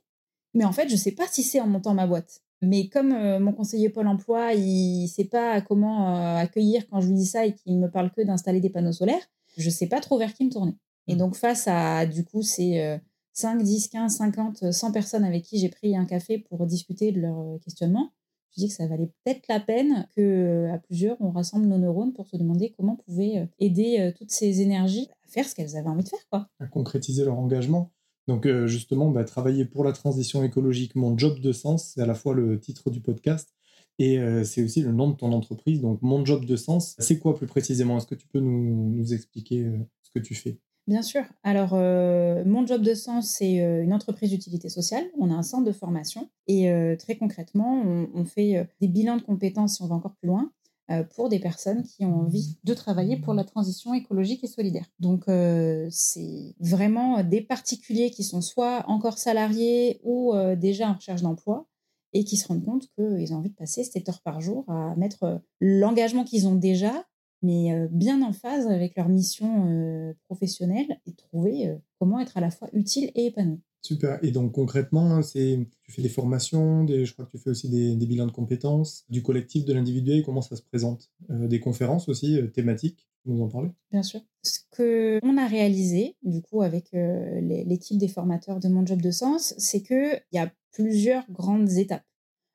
Mais 0.54 0.66
en 0.66 0.72
fait, 0.72 0.90
je 0.90 0.96
sais 0.96 1.12
pas 1.12 1.28
si 1.30 1.44
c'est 1.44 1.62
en 1.62 1.68
montant 1.68 1.94
ma 1.94 2.08
boîte. 2.08 2.42
Mais 2.62 2.90
comme 2.90 3.10
mon 3.40 3.54
conseiller 3.54 3.90
Pôle 3.90 4.08
emploi, 4.08 4.54
il 4.54 5.08
sait 5.08 5.26
pas 5.26 5.62
comment 5.62 6.36
accueillir 6.38 6.88
quand 6.90 7.02
je 7.02 7.10
lui 7.10 7.14
dis 7.14 7.28
ça 7.28 7.46
et 7.46 7.54
qu'il 7.54 7.78
me 7.78 7.88
parle 7.88 8.10
que 8.10 8.22
d'installer 8.22 8.60
des 8.60 8.72
panneaux 8.72 8.94
solaires, 8.94 9.22
je 9.58 9.70
sais 9.70 9.86
pas 9.86 10.00
trop 10.00 10.18
vers 10.18 10.34
qui 10.34 10.44
me 10.44 10.50
tourner. 10.50 10.74
Et 11.06 11.14
mmh. 11.14 11.18
donc, 11.20 11.36
face 11.36 11.68
à, 11.68 12.08
du 12.08 12.26
coup, 12.26 12.42
ces 12.42 12.98
5, 13.34 13.62
10, 13.62 13.90
15, 13.90 14.16
50, 14.18 14.72
100 14.72 14.92
personnes 14.92 15.24
avec 15.24 15.44
qui 15.44 15.60
j'ai 15.60 15.70
pris 15.70 15.96
un 15.96 16.06
café 16.06 16.40
pour 16.40 16.66
discuter 16.66 17.12
de 17.12 17.20
leur 17.22 17.60
questionnement, 17.64 18.12
je 18.58 18.64
dis 18.64 18.70
que 18.70 18.74
ça 18.74 18.88
valait 18.88 19.10
peut-être 19.24 19.48
la 19.50 19.60
peine 19.60 20.08
que 20.16 20.22
euh, 20.22 20.74
à 20.74 20.80
plusieurs 20.80 21.18
on 21.22 21.30
rassemble 21.30 21.68
nos 21.68 21.78
neurones 21.78 22.14
pour 22.14 22.28
se 22.28 22.38
demander 22.38 22.74
comment 22.76 22.94
on 22.94 23.12
pouvait 23.12 23.38
euh, 23.38 23.46
aider 23.60 24.00
euh, 24.00 24.12
toutes 24.18 24.32
ces 24.32 24.62
énergies 24.62 25.08
à 25.26 25.30
faire 25.30 25.48
ce 25.48 25.54
qu'elles 25.54 25.76
avaient 25.78 25.90
envie 25.90 26.04
de 26.04 26.10
faire 26.10 26.28
quoi. 26.32 26.48
À 26.60 26.66
concrétiser 26.66 27.24
leur 27.24 27.38
engagement. 27.38 27.92
Donc 28.28 28.46
justement, 28.66 29.10
bah, 29.10 29.24
travailler 29.24 29.64
pour 29.64 29.86
la 29.86 29.94
transition 29.94 30.44
écologique, 30.44 30.96
mon 30.96 31.18
job 31.18 31.40
de 31.40 31.54
sens, 31.54 31.94
c'est 31.94 32.02
à 32.02 32.06
la 32.06 32.14
fois 32.14 32.34
le 32.34 32.60
titre 32.60 32.90
du 32.90 33.00
podcast 33.00 33.56
et 34.00 34.20
c'est 34.44 34.62
aussi 34.62 34.82
le 34.82 34.92
nom 34.92 35.10
de 35.10 35.16
ton 35.16 35.32
entreprise. 35.32 35.80
Donc 35.80 36.02
mon 36.02 36.26
job 36.26 36.44
de 36.44 36.58
sens, 36.58 36.98
c'est 37.00 37.20
quoi 37.20 37.36
plus 37.36 37.48
précisément? 37.48 37.96
Est-ce 37.96 38.06
que 38.06 38.16
tu 38.16 38.28
peux 38.28 38.42
nous, 38.42 38.90
nous 38.90 39.14
expliquer 39.14 39.72
ce 40.02 40.10
que 40.14 40.20
tu 40.20 40.36
fais? 40.36 40.60
Bien 40.88 41.02
sûr. 41.02 41.24
Alors, 41.44 41.72
euh, 41.74 42.46
mon 42.46 42.66
job 42.66 42.82
de 42.82 42.94
sens, 42.94 43.28
c'est 43.28 43.60
euh, 43.60 43.84
une 43.84 43.94
entreprise 43.94 44.30
d'utilité 44.30 44.70
sociale. 44.70 45.04
On 45.18 45.30
a 45.32 45.34
un 45.34 45.44
centre 45.44 45.66
de 45.66 45.74
formation 45.74 46.30
et 46.48 46.72
euh, 46.72 46.96
très 46.96 47.18
concrètement, 47.18 47.84
on, 48.14 48.24
fait 48.24 48.66
des 48.80 48.88
bilans 48.88 49.18
de 49.18 49.22
compétences, 49.22 49.76
si 49.76 49.82
on 49.82 49.88
va 49.88 49.96
encore 49.96 50.16
plus 50.16 50.28
loin, 50.28 50.52
pour 51.16 51.28
des 51.28 51.40
personnes 51.40 51.84
qui 51.84 52.06
ont 52.06 52.22
envie 52.22 52.58
de 52.64 52.74
travailler 52.74 53.18
pour 53.18 53.34
la 53.34 53.44
transition 53.44 53.94
écologique 53.94 54.44
et 54.44 54.48
solidaire. 54.48 54.86
Donc, 55.00 55.26
c'est 55.90 56.56
vraiment 56.60 57.24
des 57.24 57.42
particuliers 57.42 58.10
qui 58.10 58.24
sont 58.24 58.42
soit 58.42 58.86
encore 58.88 59.18
salariés 59.18 60.00
ou 60.04 60.34
déjà 60.58 60.90
en 60.90 60.94
recherche 60.94 61.22
d'emploi 61.22 61.68
et 62.14 62.24
qui 62.24 62.38
se 62.38 62.48
rendent 62.48 62.64
compte 62.64 62.88
qu'ils 62.96 63.34
ont 63.34 63.38
envie 63.38 63.50
de 63.50 63.56
passer 63.56 63.84
7 63.84 64.08
heures 64.10 64.22
par 64.22 64.40
jour 64.40 64.66
à 64.70 64.96
mettre 64.96 65.42
l'engagement 65.60 66.24
qu'ils 66.24 66.48
ont 66.48 66.56
déjà 66.56 67.06
mais 67.42 67.88
bien 67.92 68.22
en 68.22 68.34
phase 68.34 68.68
avec 68.68 68.96
leur 68.96 69.10
mission 69.10 70.14
professionnelle 70.28 71.00
et 71.06 71.14
trouver 71.14 71.76
comment 72.00 72.20
être 72.20 72.38
à 72.38 72.42
la 72.42 72.52
fois 72.52 72.70
utile 72.74 73.12
et 73.16 73.28
épanoui. 73.28 73.62
Super. 73.82 74.20
Et 74.22 74.32
donc 74.32 74.52
concrètement, 74.52 75.22
c'est 75.22 75.60
tu 75.84 75.92
fais 75.92 76.02
des 76.02 76.10
formations, 76.10 76.84
des, 76.84 77.06
je 77.06 77.14
crois 77.14 77.26
que 77.26 77.32
tu 77.32 77.38
fais 77.38 77.52
aussi 77.52 77.70
des, 77.70 77.96
bilans 78.06 78.26
de 78.26 78.32
compétences, 78.32 79.06
du 79.10 79.22
collectif, 79.22 79.66
de 79.66 79.74
l'individuel, 79.74 80.24
comment 80.24 80.42
ça 80.42 80.56
se 80.56 80.62
présente? 80.62 81.10
Des 81.30 81.60
conférences 81.60 82.10
aussi 82.10 82.38
thématiques, 82.54 83.08
nous 83.26 83.42
en 83.42 83.48
parler 83.48 83.70
Bien 83.92 84.04
sûr. 84.04 84.20
Ce 84.44 84.60
qu'on 84.76 85.38
a 85.38 85.48
réalisé, 85.48 86.16
du 86.24 86.42
coup, 86.42 86.64
avec 86.64 86.90
l'équipe 86.92 87.98
des 87.98 88.08
formateurs 88.08 88.60
de 88.60 88.68
Mon 88.68 88.86
Job 88.86 89.02
de 89.02 89.12
Sens, 89.12 89.54
c'est 89.58 89.82
qu'il 89.82 90.22
y 90.34 90.38
a 90.38 90.52
plusieurs 90.72 91.30
grandes 91.32 91.72
étapes. 91.72 92.04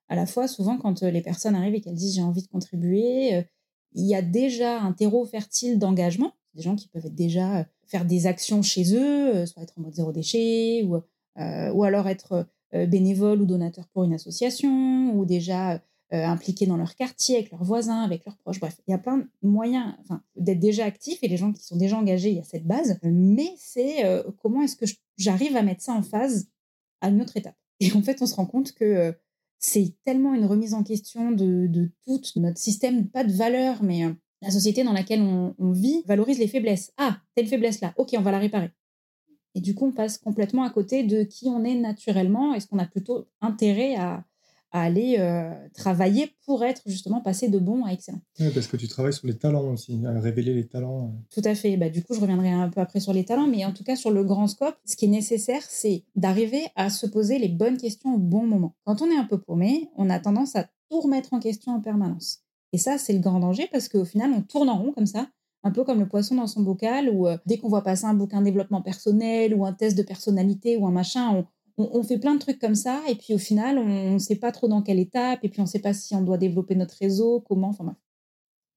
À 0.09 0.17
la 0.17 0.27
fois, 0.27 0.49
souvent, 0.49 0.77
quand 0.77 1.03
les 1.03 1.23
personnes 1.23 1.55
arrivent 1.55 1.75
et 1.75 1.81
qu'elles 1.81 1.95
disent 1.95 2.17
j'ai 2.17 2.23
envie 2.23 2.43
de 2.43 2.49
contribuer, 2.49 3.47
il 3.95 4.07
y 4.07 4.15
a 4.15 4.23
déjà 4.23 4.81
un 4.81 4.93
terreau 4.93 5.25
fertile 5.25 5.79
d'engagement. 5.79 6.33
Des 6.55 6.63
gens 6.63 6.77
qui 6.77 6.89
peuvent 6.89 7.13
déjà 7.13 7.59
euh, 7.59 7.65
faire 7.87 8.05
des 8.05 8.27
actions 8.27 8.63
chez 8.63 8.95
eux, 8.95 9.35
euh, 9.35 9.47
soit 9.47 9.63
être 9.63 9.75
en 9.79 9.83
mode 9.83 9.95
zéro 9.95 10.13
déchet, 10.13 10.83
ou, 10.85 10.97
euh, 10.97 11.73
ou 11.73 11.85
alors 11.85 12.09
être 12.09 12.47
bénévole 12.73 13.43
ou 13.43 13.45
donateur 13.45 13.87
pour 13.89 14.05
une 14.05 14.15
association, 14.15 15.15
ou 15.15 15.27
déjà 15.27 15.83
impliqués 16.11 16.65
dans 16.65 16.79
leur 16.79 16.95
quartier, 16.95 17.37
avec 17.37 17.51
leurs 17.51 17.65
voisins, 17.65 18.01
avec 18.01 18.25
leurs 18.25 18.39
proches. 18.39 18.61
Bref, 18.61 18.81
il 18.89 18.93
y 18.93 18.95
a 18.95 18.99
plein 18.99 19.19
de 19.19 19.29
moyens 19.43 19.93
enfin, 20.01 20.23
d'être 20.37 20.59
déjà 20.59 20.87
actifs 20.87 21.23
et 21.23 21.29
les 21.29 21.37
gens 21.37 21.53
qui 21.53 21.63
sont 21.63 21.77
déjà 21.77 21.99
engagés, 21.99 22.31
il 22.31 22.37
y 22.37 22.41
a 22.41 22.45
cette 22.45 22.67
base. 22.67 22.99
Mais 23.03 23.51
c'est 23.59 24.03
comment 24.41 24.63
est-ce 24.63 24.77
que 24.77 24.87
j'arrive 25.19 25.55
à 25.55 25.63
mettre 25.63 25.83
ça 25.83 25.93
en 25.93 26.03
phase 26.03 26.49
à 27.03 27.11
une 27.11 27.21
autre 27.21 27.37
étape? 27.37 27.57
Et 27.81 27.93
en 27.93 28.01
fait, 28.01 28.23
on 28.23 28.27
se 28.27 28.37
rend 28.37 28.47
compte 28.47 28.73
que 28.73 29.15
c'est 29.63 29.95
tellement 30.05 30.35
une 30.35 30.45
remise 30.45 30.75
en 30.75 30.83
question 30.83 31.31
de, 31.31 31.69
de 31.69 31.89
tout 32.05 32.21
notre 32.37 32.59
système, 32.59 33.09
pas 33.09 33.23
de 33.23 33.33
valeur, 33.33 33.83
mais 33.85 34.05
euh, 34.05 34.13
la 34.43 34.51
société 34.51 34.83
dans 34.83 34.93
laquelle 34.93 35.23
on, 35.23 35.71
vit 35.71 36.03
valorise 36.05 36.41
les 36.41 36.49
faiblesses. 36.49 36.93
Ah, 36.97 37.21
telle 37.37 37.47
faiblesse 37.47 37.81
là, 37.81 37.95
ok, 37.97 38.11
on 38.19 38.23
va 38.23 38.33
la 38.33 38.41
réparer. 38.41 38.73
Et 39.55 39.61
du 39.61 39.75
coup, 39.75 39.87
on 39.87 39.93
passe 39.93 40.19
complètement 40.19 40.65
à 40.65 40.71
côté 40.71 41.05
de 41.05 41.23
qui 41.23 41.49
on 41.49 41.63
est 41.63 41.77
naturellement. 41.77 42.55
Est-ce 42.55 42.67
qu'on 42.67 42.81
a 42.81 42.87
plutôt 42.87 43.29
intérêt 43.41 43.95
à, 43.95 44.25
aller 44.81 45.17
euh, 45.19 45.53
travailler 45.75 46.35
pour 46.47 46.65
être 46.65 46.83
justement 46.87 47.21
passé 47.21 47.49
de 47.49 47.59
bon 47.59 47.85
à 47.85 47.93
excellent. 47.93 48.21
Oui, 48.41 48.49
parce 48.55 48.67
que 48.67 48.77
tu 48.77 48.89
travailles 48.89 49.13
sur 49.13 49.27
les 49.27 49.37
talents 49.37 49.73
aussi, 49.73 50.01
à 50.07 50.19
révéler 50.19 50.55
les 50.55 50.67
talents. 50.67 51.07
Euh. 51.07 51.41
Tout 51.41 51.47
à 51.47 51.55
fait. 51.55 51.77
Bah, 51.77 51.91
du 51.91 52.03
coup, 52.03 52.15
je 52.15 52.21
reviendrai 52.21 52.51
un 52.51 52.69
peu 52.69 52.81
après 52.81 53.01
sur 53.01 53.13
les 53.13 53.25
talents, 53.25 53.47
mais 53.47 53.65
en 53.65 53.73
tout 53.73 53.85
cas, 53.85 53.97
sur 53.97 54.11
le 54.11 54.25
grand 54.25 54.47
scope, 54.47 54.77
ce 54.85 54.97
qui 54.97 55.05
est 55.05 55.09
nécessaire, 55.09 55.63
c'est 55.69 56.05
d'arriver 56.17 56.63
à 56.75 56.91
se 56.91 57.07
poser 57.07 57.39
les 57.39 57.49
bonnes 57.49 57.77
questions 57.77 58.15
au 58.15 58.19
bon 58.19 58.47
moment. 58.47 58.75
Quand 58.85 59.03
on 59.03 59.11
est 59.11 59.17
un 59.17 59.25
peu 59.25 59.39
paumé, 59.39 59.91
on 59.97 60.09
a 60.09 60.19
tendance 60.19 60.57
à 60.57 60.69
tout 60.91 61.01
remettre 61.01 61.35
en 61.35 61.41
question 61.41 61.73
en 61.73 61.81
permanence. 61.81 62.41
Et 62.73 62.79
ça, 62.79 62.97
c'est 62.97 63.13
le 63.13 63.21
grand 63.21 63.41
danger 63.41 63.69
parce 63.71 63.89
qu'au 63.89 64.05
final, 64.07 64.31
on 64.33 64.41
tourne 64.41 64.71
en 64.71 64.79
rond 64.79 64.93
comme 64.93 65.07
ça, 65.07 65.29
un 65.63 65.71
peu 65.71 65.85
comme 65.85 66.01
le 66.01 66.09
poisson 66.09 66.35
dans 66.37 66.47
son 66.47 66.63
bocal, 66.63 67.11
où 67.11 67.29
euh, 67.29 67.37
dès 67.47 67.59
qu'on 67.59 67.69
voit 67.69 67.83
passer 67.83 68.07
un 68.07 68.15
bouquin 68.15 68.41
de 68.41 68.47
développement 68.47 68.83
personnel 68.83 69.55
ou 69.55 69.65
un 69.65 69.73
test 69.73 69.97
de 69.97 70.03
personnalité 70.03 70.77
ou 70.77 70.87
un 70.87 70.91
machin, 70.91 71.31
on, 71.31 71.47
on, 71.93 72.03
fait 72.03 72.19
plein 72.19 72.35
de 72.35 72.41
trucs 72.41 72.59
comme 72.59 72.75
ça, 72.75 73.01
et 73.09 73.15
puis 73.15 73.35
au 73.35 73.39
final, 73.39 73.79
on 73.79 74.15
ne 74.15 74.19
sait 74.19 74.37
pas 74.37 74.53
trop 74.53 74.69
dans 74.69 74.83
quelle 74.83 74.99
étape, 74.99 75.41
et 75.43 75.49
puis 75.49 75.61
on 75.61 75.65
ne 75.65 75.69
sait 75.69 75.81
pas 75.81 75.95
si 75.95 76.15
on 76.15 76.23
doit 76.23 76.39
développer 76.39 76.75
notre 76.75 76.97
réseau, 76.97 77.41
comment, 77.41 77.69
enfin. 77.69 77.97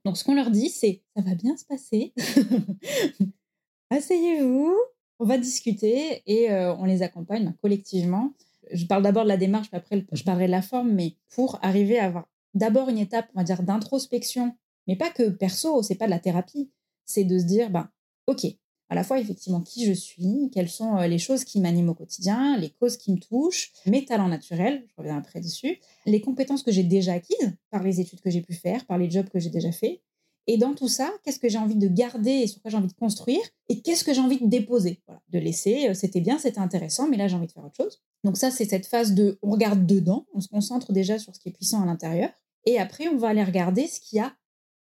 Donc 0.05 0.17
ce 0.17 0.23
qu'on 0.23 0.35
leur 0.35 0.51
dit, 0.51 0.69
c'est 0.69 1.01
ça 1.15 1.23
va 1.23 1.35
bien 1.35 1.57
se 1.57 1.65
passer, 1.65 2.13
asseyez-vous, 3.89 4.75
on 5.19 5.25
va 5.25 5.37
discuter, 5.37 6.21
et 6.25 6.51
euh, 6.51 6.75
on 6.75 6.85
les 6.85 7.01
accompagne 7.01 7.53
collectivement. 7.61 8.33
Je 8.71 8.85
parle 8.85 9.03
d'abord 9.03 9.23
de 9.23 9.29
la 9.29 9.37
démarche, 9.37 9.69
puis 9.69 9.77
après 9.77 10.05
je 10.11 10.23
parlerai 10.23 10.47
de 10.47 10.51
la 10.51 10.61
forme, 10.61 10.91
mais 10.91 11.15
pour 11.29 11.59
arriver 11.63 11.99
à 11.99 12.05
avoir 12.05 12.27
d'abord 12.53 12.89
une 12.89 12.97
étape, 12.97 13.27
on 13.35 13.39
va 13.39 13.43
dire, 13.43 13.63
d'introspection, 13.63 14.55
mais 14.87 14.95
pas 14.95 15.09
que 15.09 15.29
perso, 15.29 15.81
c'est 15.83 15.95
pas 15.95 16.05
de 16.05 16.11
la 16.11 16.19
thérapie, 16.19 16.71
c'est 17.05 17.23
de 17.23 17.37
se 17.37 17.45
dire, 17.45 17.69
ben, 17.69 17.89
ok, 18.27 18.45
à 18.89 18.95
la 18.95 19.03
fois 19.03 19.19
effectivement 19.19 19.61
qui 19.61 19.85
je 19.85 19.93
suis, 19.93 20.49
quelles 20.53 20.69
sont 20.69 20.97
euh, 20.97 21.07
les 21.07 21.17
choses 21.17 21.43
qui 21.43 21.59
m'animent 21.59 21.89
au 21.89 21.93
quotidien, 21.95 22.57
les 22.57 22.69
causes 22.69 22.97
qui 22.97 23.11
me 23.11 23.17
touchent, 23.17 23.71
mes 23.85 24.05
talents 24.05 24.27
naturels, 24.27 24.85
je 24.87 24.93
reviens 24.97 25.17
après 25.17 25.41
dessus, 25.41 25.79
les 26.05 26.21
compétences 26.21 26.63
que 26.63 26.71
j'ai 26.71 26.83
déjà 26.83 27.13
acquises 27.13 27.55
par 27.71 27.83
les 27.83 27.99
études 27.99 28.21
que 28.21 28.29
j'ai 28.29 28.41
pu 28.41 28.53
faire, 28.53 28.85
par 28.85 28.97
les 28.97 29.09
jobs 29.09 29.29
que 29.29 29.39
j'ai 29.39 29.49
déjà 29.49 29.71
faits. 29.71 30.01
Et 30.47 30.57
dans 30.57 30.75
tout 30.75 30.87
ça, 30.87 31.11
qu'est-ce 31.23 31.39
que 31.39 31.49
j'ai 31.49 31.57
envie 31.57 31.75
de 31.75 31.87
garder 31.87 32.29
et 32.29 32.47
sur 32.47 32.61
quoi 32.61 32.69
j'ai 32.69 32.77
envie 32.77 32.87
de 32.87 32.93
construire 32.93 33.41
et 33.67 33.81
qu'est-ce 33.81 34.03
que 34.03 34.13
j'ai 34.13 34.21
envie 34.21 34.39
de 34.39 34.45
déposer, 34.45 35.01
voilà, 35.07 35.21
de 35.29 35.39
laisser. 35.39 35.89
Euh, 35.89 35.93
c'était 35.95 36.21
bien, 36.21 36.37
c'était 36.37 36.59
intéressant, 36.59 37.07
mais 37.07 37.17
là 37.17 37.27
j'ai 37.27 37.35
envie 37.35 37.47
de 37.47 37.51
faire 37.51 37.65
autre 37.65 37.75
chose. 37.75 38.03
Donc 38.23 38.37
ça, 38.37 38.51
c'est 38.51 38.65
cette 38.65 38.85
phase 38.85 39.13
de 39.13 39.39
on 39.41 39.49
regarde 39.49 39.85
dedans, 39.87 40.27
on 40.33 40.41
se 40.41 40.47
concentre 40.47 40.91
déjà 40.93 41.17
sur 41.17 41.35
ce 41.35 41.39
qui 41.39 41.49
est 41.49 41.51
puissant 41.51 41.81
à 41.81 41.85
l'intérieur, 41.85 42.29
et 42.65 42.77
après 42.79 43.07
on 43.07 43.17
va 43.17 43.29
aller 43.29 43.43
regarder 43.43 43.87
ce 43.87 43.99
qu'il 43.99 44.17
y 44.17 44.19
a 44.19 44.35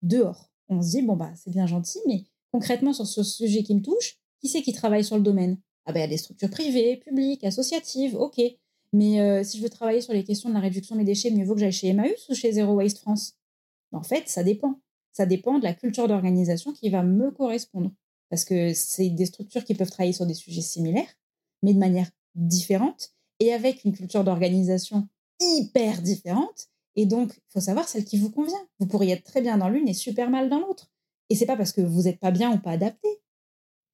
dehors. 0.01 0.51
On 0.67 0.81
se 0.81 0.91
dit 0.91 1.01
bon 1.01 1.15
bah 1.15 1.31
c'est 1.35 1.51
bien 1.51 1.67
gentil, 1.67 1.99
mais 2.05 2.25
concrètement 2.55 2.93
sur 2.93 3.05
ce 3.05 3.21
sujet 3.21 3.63
qui 3.63 3.75
me 3.75 3.81
touche, 3.81 4.17
qui 4.39 4.47
c'est 4.47 4.61
qui 4.61 4.71
travaille 4.71 5.03
sur 5.03 5.17
le 5.17 5.21
domaine? 5.21 5.57
Ah 5.85 5.91
ben, 5.91 5.99
il 5.99 6.03
y 6.03 6.05
a 6.05 6.07
des 6.07 6.17
structures 6.17 6.49
privées, 6.49 6.95
publiques, 6.95 7.43
associatives, 7.43 8.15
ok. 8.15 8.39
Mais 8.93 9.19
euh, 9.19 9.43
si 9.43 9.57
je 9.57 9.63
veux 9.63 9.69
travailler 9.69 9.99
sur 9.99 10.13
les 10.13 10.23
questions 10.23 10.47
de 10.47 10.53
la 10.53 10.61
réduction 10.61 10.95
des 10.95 11.03
déchets, 11.03 11.31
mieux 11.31 11.43
vaut 11.43 11.53
que 11.53 11.59
j'aille 11.59 11.73
chez 11.73 11.89
Emmaüs 11.89 12.29
ou 12.29 12.33
chez 12.33 12.53
Zero 12.53 12.71
Waste 12.75 12.99
France? 12.99 13.33
En 13.91 14.03
fait, 14.03 14.29
ça 14.29 14.41
dépend. 14.41 14.79
Ça 15.11 15.25
dépend 15.25 15.59
de 15.59 15.65
la 15.65 15.73
culture 15.73 16.07
d'organisation 16.07 16.71
qui 16.71 16.89
va 16.89 17.03
me 17.03 17.29
correspondre. 17.29 17.91
Parce 18.29 18.45
que 18.45 18.73
c'est 18.73 19.09
des 19.09 19.25
structures 19.25 19.65
qui 19.65 19.75
peuvent 19.75 19.91
travailler 19.91 20.13
sur 20.13 20.25
des 20.25 20.33
sujets 20.33 20.61
similaires, 20.61 21.13
mais 21.61 21.73
de 21.73 21.79
manière 21.79 22.09
différente 22.35 23.09
et 23.41 23.53
avec 23.53 23.83
une 23.83 23.91
culture 23.91 24.23
d'organisation 24.23 25.09
hyper 25.41 26.01
différente. 26.01 26.67
Et 26.95 27.05
donc, 27.05 27.33
il 27.35 27.51
faut 27.51 27.59
savoir 27.59 27.89
celle 27.89 28.05
qui 28.05 28.17
vous 28.17 28.31
convient. 28.31 28.65
Vous 28.79 28.87
pourriez 28.87 29.11
être 29.11 29.25
très 29.25 29.41
bien 29.41 29.57
dans 29.57 29.67
l'une 29.67 29.89
et 29.89 29.93
super 29.93 30.29
mal 30.29 30.47
dans 30.49 30.59
l'autre. 30.59 30.89
Et 31.29 31.35
c'est 31.35 31.45
pas 31.45 31.57
parce 31.57 31.71
que 31.71 31.81
vous 31.81 32.03
n'êtes 32.03 32.19
pas 32.19 32.31
bien 32.31 32.51
ou 32.53 32.59
pas 32.59 32.71
adapté. 32.71 33.07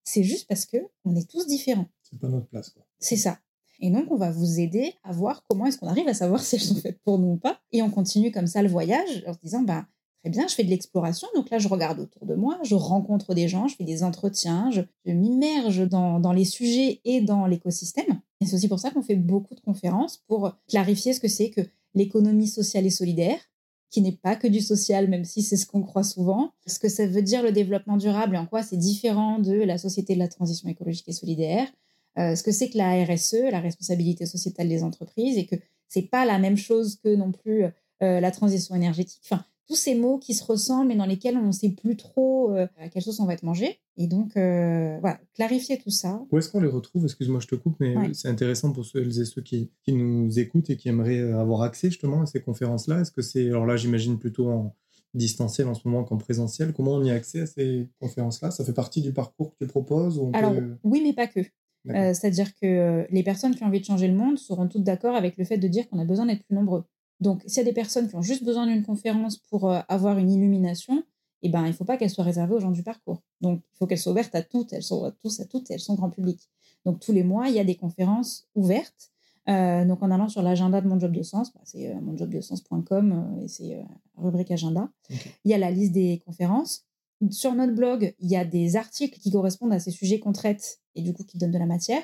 C'est 0.03 0.23
juste 0.23 0.47
parce 0.47 0.65
que 0.65 0.77
on 1.05 1.15
est 1.15 1.29
tous 1.29 1.47
différents. 1.47 1.87
C'est 2.01 2.19
pas 2.19 2.27
notre 2.27 2.47
place, 2.47 2.69
quoi. 2.69 2.83
C'est 2.99 3.15
ça. 3.15 3.39
Et 3.79 3.89
donc, 3.89 4.11
on 4.11 4.15
va 4.15 4.31
vous 4.31 4.59
aider 4.59 4.93
à 5.03 5.11
voir 5.11 5.43
comment 5.49 5.65
est-ce 5.65 5.77
qu'on 5.77 5.87
arrive 5.87 6.07
à 6.07 6.13
savoir 6.13 6.39
si 6.43 6.55
elles 6.55 6.61
sont 6.61 6.75
faites 6.75 6.99
pour 7.03 7.19
nous 7.19 7.33
ou 7.33 7.37
pas. 7.37 7.59
Et 7.71 7.81
on 7.81 7.89
continue 7.89 8.31
comme 8.31 8.47
ça 8.47 8.61
le 8.61 8.69
voyage 8.69 9.23
en 9.27 9.33
se 9.33 9.39
disant, 9.39 9.61
bah, 9.61 9.85
très 10.21 10.29
bien, 10.29 10.47
je 10.47 10.53
fais 10.53 10.63
de 10.63 10.69
l'exploration. 10.69 11.27
Donc 11.35 11.49
là, 11.49 11.57
je 11.57 11.67
regarde 11.67 11.99
autour 11.99 12.25
de 12.25 12.35
moi, 12.35 12.59
je 12.63 12.75
rencontre 12.75 13.33
des 13.33 13.47
gens, 13.47 13.67
je 13.67 13.75
fais 13.75 13.83
des 13.83 14.03
entretiens, 14.03 14.69
je, 14.71 14.81
m'immerge 15.11 15.87
dans, 15.87 16.19
dans, 16.19 16.33
les 16.33 16.45
sujets 16.45 17.01
et 17.05 17.21
dans 17.21 17.47
l'écosystème. 17.47 18.21
Et 18.39 18.45
c'est 18.45 18.55
aussi 18.55 18.67
pour 18.67 18.79
ça 18.79 18.91
qu'on 18.91 19.01
fait 19.01 19.15
beaucoup 19.15 19.55
de 19.55 19.61
conférences 19.61 20.17
pour 20.27 20.55
clarifier 20.67 21.13
ce 21.13 21.19
que 21.19 21.27
c'est 21.27 21.49
que 21.49 21.61
l'économie 21.93 22.47
sociale 22.47 22.85
et 22.85 22.91
solidaire, 22.91 23.39
qui 23.91 24.01
n'est 24.01 24.13
pas 24.13 24.35
que 24.35 24.47
du 24.47 24.61
social, 24.61 25.09
même 25.09 25.25
si 25.25 25.43
c'est 25.43 25.57
ce 25.57 25.67
qu'on 25.67 25.83
croit 25.83 26.03
souvent. 26.03 26.53
Ce 26.65 26.79
que 26.79 26.89
ça 26.89 27.05
veut 27.05 27.21
dire 27.21 27.43
le 27.43 27.51
développement 27.51 27.97
durable 27.97 28.35
et 28.35 28.39
en 28.39 28.47
quoi 28.47 28.63
c'est 28.63 28.77
différent 28.77 29.37
de 29.37 29.53
la 29.53 29.77
société 29.77 30.13
de 30.13 30.19
la 30.19 30.29
transition 30.29 30.69
écologique 30.69 31.09
et 31.09 31.13
solidaire. 31.13 31.67
Euh, 32.17 32.35
ce 32.35 32.43
que 32.43 32.51
c'est 32.51 32.69
que 32.69 32.77
la 32.77 33.03
RSE, 33.03 33.51
la 33.51 33.59
responsabilité 33.59 34.25
sociétale 34.25 34.69
des 34.69 34.83
entreprises, 34.83 35.37
et 35.37 35.45
que 35.45 35.55
c'est 35.87 36.09
pas 36.09 36.25
la 36.25 36.39
même 36.39 36.57
chose 36.57 36.97
que 37.03 37.13
non 37.15 37.31
plus 37.31 37.65
euh, 37.65 38.19
la 38.19 38.31
transition 38.31 38.75
énergétique. 38.75 39.21
Tous 39.71 39.77
ces 39.77 39.95
mots 39.95 40.17
qui 40.17 40.33
se 40.33 40.43
ressemblent 40.43 40.89
mais 40.89 40.97
dans 40.97 41.05
lesquels 41.05 41.37
on 41.37 41.47
ne 41.47 41.51
sait 41.53 41.69
plus 41.69 41.95
trop 41.95 42.53
euh, 42.53 42.67
à 42.77 42.89
quelle 42.89 43.01
sauce 43.01 43.21
on 43.21 43.25
va 43.25 43.35
être 43.35 43.43
mangé. 43.43 43.79
Et 43.95 44.07
donc, 44.07 44.35
euh, 44.35 44.97
voilà, 44.99 45.17
clarifier 45.33 45.77
tout 45.77 45.89
ça. 45.89 46.21
Où 46.29 46.37
est-ce 46.37 46.49
qu'on 46.49 46.59
les 46.59 46.67
retrouve? 46.67 47.05
Excuse-moi, 47.05 47.39
je 47.39 47.47
te 47.47 47.55
coupe, 47.55 47.77
mais 47.79 47.95
c'est 48.13 48.27
intéressant 48.27 48.73
pour 48.73 48.83
ceux 48.83 49.07
et 49.07 49.25
ceux 49.25 49.41
qui, 49.41 49.71
qui, 49.83 49.93
nous 49.93 50.39
écoutent 50.39 50.69
et 50.69 50.75
qui 50.75 50.89
aimeraient 50.89 51.19
euh, 51.19 51.39
avoir 51.39 51.61
accès 51.61 51.89
justement 51.89 52.21
à 52.21 52.25
ces 52.25 52.41
conférences-là. 52.41 52.99
Est-ce 52.99 53.11
que 53.11 53.21
c'est, 53.21 53.47
alors 53.47 53.65
là, 53.65 53.77
j'imagine 53.77 54.19
plutôt 54.19 54.49
en 54.49 54.75
distanciel 55.13 55.69
en 55.69 55.73
ce 55.73 55.87
moment 55.87 56.03
qu'en 56.03 56.17
présentiel. 56.17 56.73
Comment 56.73 56.95
on 56.95 57.03
y 57.05 57.11
a 57.11 57.13
accès 57.13 57.39
à 57.39 57.45
ces 57.45 57.87
conférences-là? 58.01 58.51
Ça 58.51 58.65
fait 58.65 58.73
partie 58.73 59.01
du 59.01 59.13
parcours 59.13 59.53
que 59.53 59.63
tu 59.63 59.67
proposes 59.67 60.21
Alors, 60.33 60.53
oui, 60.83 61.01
mais 61.01 61.13
pas 61.13 61.27
que. 61.27 61.39
C'est-à-dire 61.85 62.53
que 62.61 63.05
les 63.09 63.23
personnes 63.23 63.55
qui 63.55 63.63
ont 63.63 63.67
envie 63.67 63.79
de 63.79 63.85
changer 63.85 64.09
le 64.09 64.15
monde 64.15 64.37
seront 64.37 64.67
toutes 64.67 64.83
d'accord 64.83 65.15
avec 65.15 65.37
le 65.37 65.45
fait 65.45 65.57
de 65.57 65.67
dire 65.69 65.87
qu'on 65.89 65.99
a 65.99 66.05
besoin 66.05 66.25
d'être 66.25 66.43
plus 66.43 66.55
nombreux. 66.55 66.83
Donc, 67.21 67.43
s'il 67.45 67.57
y 67.57 67.61
a 67.61 67.63
des 67.63 67.73
personnes 67.73 68.09
qui 68.09 68.15
ont 68.15 68.21
juste 68.21 68.43
besoin 68.43 68.65
d'une 68.65 68.83
conférence 68.83 69.37
pour 69.37 69.69
euh, 69.69 69.79
avoir 69.87 70.17
une 70.17 70.31
illumination, 70.31 71.03
eh 71.43 71.49
ben, 71.49 71.63
il 71.65 71.69
ne 71.69 71.73
faut 71.73 71.85
pas 71.85 71.97
qu'elle 71.97 72.09
soit 72.09 72.23
réservée 72.23 72.55
aux 72.55 72.59
gens 72.59 72.71
du 72.71 72.83
parcours. 72.83 73.21
Donc, 73.41 73.61
il 73.73 73.77
faut 73.77 73.87
qu'elle 73.87 73.99
soit 73.99 74.11
ouverte 74.11 74.33
à 74.35 74.41
toutes, 74.41 74.73
elles 74.73 74.83
sont 74.83 75.03
à 75.05 75.11
tous, 75.11 75.39
à 75.39 75.45
toutes, 75.45 75.69
et 75.69 75.75
elles 75.75 75.79
sont 75.79 75.93
grand 75.93 76.09
public. 76.09 76.49
Donc, 76.83 76.99
tous 76.99 77.11
les 77.11 77.23
mois, 77.23 77.47
il 77.47 77.53
y 77.53 77.59
a 77.59 77.63
des 77.63 77.75
conférences 77.75 78.47
ouvertes. 78.55 79.11
Euh, 79.49 79.85
donc, 79.85 80.01
en 80.01 80.09
allant 80.09 80.29
sur 80.29 80.41
l'agenda 80.41 80.81
de 80.81 80.87
Mon 80.87 80.99
Job 80.99 81.11
de 81.11 81.21
Sens, 81.21 81.53
bah, 81.53 81.61
c'est 81.63 81.91
euh, 81.91 82.01
monjobdesens.com 82.01 83.39
et 83.43 83.47
c'est 83.47 83.85
rubrique 84.17 84.49
agenda. 84.49 84.89
Il 85.45 85.51
y 85.51 85.53
a 85.53 85.59
la 85.59 85.69
liste 85.69 85.91
des 85.91 86.23
conférences. 86.25 86.85
Sur 87.29 87.53
notre 87.53 87.75
blog, 87.75 88.15
il 88.17 88.31
y 88.31 88.35
a 88.35 88.45
des 88.45 88.77
articles 88.77 89.19
qui 89.19 89.29
correspondent 89.29 89.73
à 89.73 89.79
ces 89.79 89.91
sujets 89.91 90.19
qu'on 90.19 90.31
traite 90.31 90.79
et 90.95 91.03
du 91.03 91.13
coup 91.13 91.23
qui 91.23 91.37
donnent 91.37 91.51
de 91.51 91.59
la 91.59 91.67
matière. 91.67 92.01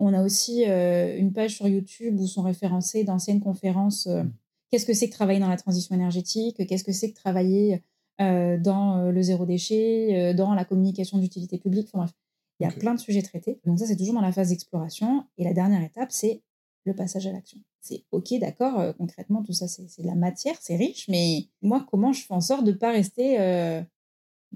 On 0.00 0.12
a 0.14 0.22
aussi 0.22 0.64
une 0.64 1.32
page 1.32 1.56
sur 1.56 1.68
YouTube 1.68 2.18
où 2.18 2.26
sont 2.26 2.42
référencées 2.42 3.04
d'anciennes 3.04 3.40
conférences 3.40 4.06
mmh 4.06 4.30
qu'est-ce 4.70 4.86
que 4.86 4.94
c'est 4.94 5.08
que 5.08 5.14
travailler 5.14 5.40
dans 5.40 5.48
la 5.48 5.56
transition 5.56 5.94
énergétique, 5.94 6.66
qu'est-ce 6.66 6.84
que 6.84 6.92
c'est 6.92 7.10
que 7.10 7.16
travailler 7.16 7.82
euh, 8.20 8.58
dans 8.58 8.98
euh, 8.98 9.12
le 9.12 9.22
zéro 9.22 9.46
déchet, 9.46 10.30
euh, 10.30 10.34
dans 10.34 10.54
la 10.54 10.64
communication 10.64 11.18
d'utilité 11.18 11.58
publique? 11.58 11.88
Enfin 11.88 11.98
bref, 11.98 12.12
il 12.60 12.64
y 12.64 12.66
a 12.66 12.72
plein 12.72 12.94
de 12.94 13.00
sujets 13.00 13.22
traités. 13.22 13.60
Donc 13.64 13.78
ça, 13.78 13.86
c'est 13.86 13.96
toujours 13.96 14.14
dans 14.14 14.20
la 14.20 14.32
phase 14.32 14.48
d'exploration. 14.50 15.24
Et 15.36 15.44
la 15.44 15.52
dernière 15.52 15.82
étape, 15.82 16.10
c'est 16.10 16.42
le 16.84 16.94
passage 16.94 17.26
à 17.26 17.32
l'action. 17.32 17.58
C'est 17.80 18.04
OK, 18.10 18.34
d'accord, 18.40 18.94
concrètement, 18.96 19.42
tout 19.42 19.52
ça, 19.52 19.68
c'est 19.68 20.02
de 20.02 20.06
la 20.06 20.16
matière, 20.16 20.56
c'est 20.60 20.76
riche, 20.76 21.06
mais 21.08 21.46
moi, 21.62 21.86
comment 21.88 22.12
je 22.12 22.24
fais 22.24 22.34
en 22.34 22.40
sorte 22.40 22.64
de 22.64 22.72
ne 22.72 22.76
pas 22.76 22.90
rester 22.90 23.38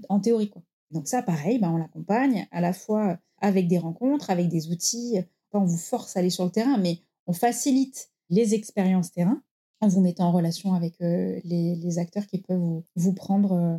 en 0.09 0.19
théorie 0.19 0.49
quoi? 0.49 0.61
Donc 0.91 1.07
ça, 1.07 1.23
pareil, 1.23 1.57
ben, 1.57 1.71
on 1.71 1.77
l'accompagne 1.77 2.47
à 2.51 2.59
la 2.59 2.73
fois 2.73 3.17
avec 3.39 3.67
des 3.67 3.77
rencontres, 3.77 4.29
avec 4.29 4.49
des 4.49 4.69
outils. 4.69 5.19
on 5.53 5.63
vous 5.63 5.77
force 5.77 6.17
à 6.17 6.19
aller 6.19 6.29
sur 6.29 6.43
le 6.43 6.51
terrain, 6.51 6.77
mais 6.77 6.99
on 7.27 7.33
facilite 7.33 8.11
les 8.29 8.53
expériences 8.53 9.11
terrain 9.11 9.41
en 9.83 9.87
vous 9.87 10.01
mettant 10.01 10.27
en 10.27 10.31
relation 10.31 10.73
avec 10.73 11.01
euh, 11.01 11.39
les, 11.43 11.99
acteurs 11.99 12.25
qui 12.25 12.39
peuvent 12.39 12.81
vous, 12.95 13.13
prendre 13.13 13.51
euh, 13.51 13.77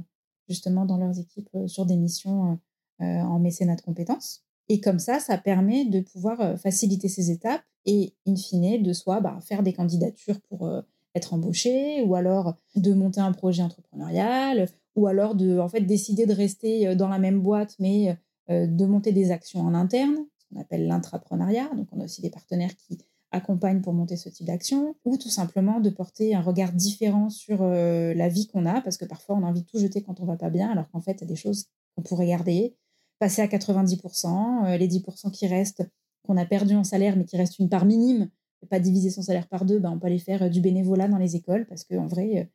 justement 0.49 0.85
dans 0.85 0.99
leurs 0.99 1.19
équipes 1.19 1.49
euh, 1.55 1.67
sur 1.67 1.87
des 1.87 1.97
missions 1.97 2.59
en 3.01 3.41
mécénat 3.41 3.75
de 3.75 3.81
compétences. 3.81 4.45
Et 4.69 4.81
comme 4.81 5.01
ça, 5.01 5.19
ça 5.19 5.37
permet 5.37 5.85
de 5.85 6.01
pouvoir 6.01 6.57
faciliter 6.61 7.09
ces 7.09 7.33
étapes 7.33 7.65
et, 7.87 8.15
in 8.25 8.37
fine, 8.37 8.83
de 8.83 8.93
soit 8.93 9.21
bah, 9.21 9.37
faire 9.43 9.65
des 9.65 9.73
candidatures 9.73 10.41
pour 10.43 10.71
être 11.17 11.35
embauché, 11.35 12.03
ou 12.03 12.15
alors 12.15 12.55
de 12.77 12.95
monter 12.95 13.21
un 13.21 13.33
projet 13.33 13.65
entrepreneurial, 13.65 14.69
ou 14.95 15.09
alors 15.09 15.35
de 15.35 15.59
en 15.59 15.69
fait 15.69 15.81
décider 15.81 16.25
de 16.25 16.33
rester 16.33 16.95
dans 16.95 17.09
la 17.09 17.19
même 17.19 17.41
boîte, 17.41 17.75
mais 17.81 18.17
de 18.49 18.87
monter 18.87 19.11
des 19.11 19.33
actions 19.33 19.61
en 19.61 19.75
interne, 19.75 20.25
ce 20.39 20.45
qu'on 20.49 20.61
appelle 20.61 20.87
l'intrapreneuriat. 20.87 21.69
Donc 21.75 21.89
on 21.91 22.01
a 22.01 22.05
aussi 22.05 22.23
des 22.23 22.31
partenaires 22.31 22.77
qui 22.77 22.97
accompagne 23.35 23.81
pour 23.81 23.93
monter 23.93 24.17
ce 24.17 24.29
type 24.29 24.47
d'action, 24.47 24.95
ou 25.05 25.17
tout 25.17 25.29
simplement 25.29 25.81
de 25.81 25.91
porter 25.91 26.35
un 26.35 26.41
regard 26.41 26.73
différent 26.73 27.29
sur 27.29 27.63
euh, 27.63 28.15
la 28.15 28.29
vie 28.29 28.47
qu'on 28.47 28.67
a, 28.67 28.81
parce 28.81 28.97
que 28.97 29.05
parfois 29.05 29.37
on 29.37 29.43
a 29.43 29.47
envie 29.47 29.63
de 29.63 29.67
tout 29.67 29.79
jeter 29.79 30.03
quand 30.03 30.21
on 30.21 30.25
va 30.25 30.37
pas 30.37 30.51
bien, 30.51 30.71
alors 30.71 30.89
qu'en 30.91 31.01
fait, 31.01 31.13
il 31.13 31.21
y 31.23 31.25
a 31.25 31.27
des 31.27 31.37
choses 31.37 31.67
qu'on 31.95 32.03
pourrait 32.03 32.27
garder, 32.27 32.77
passer 33.19 33.43
à 33.43 33.47
90%, 33.47 34.67
euh, 34.67 34.77
les 34.77 34.89
10% 34.89 35.31
qui 35.31 35.47
restent, 35.47 35.89
qu'on 36.23 36.37
a 36.37 36.47
perdu 36.47 36.75
en 36.75 36.85
salaire, 36.85 37.17
mais 37.17 37.25
qui 37.25 37.37
restent 37.37 37.59
une 37.59 37.69
part 37.69 37.85
minime, 37.85 38.31
pas 38.71 38.81
diviser 38.81 39.11
son 39.11 39.21
salaire 39.21 39.47
par 39.49 39.67
deux, 39.67 39.79
ben 39.79 39.91
on 39.91 39.99
peut 39.99 40.07
aller 40.07 40.19
faire 40.19 40.45
euh, 40.45 40.49
du 40.49 40.61
bénévolat 40.61 41.09
dans 41.09 41.19
les 41.19 41.37
écoles, 41.37 41.67
parce 41.67 41.85
qu'en 41.85 42.07
vrai, 42.07 42.51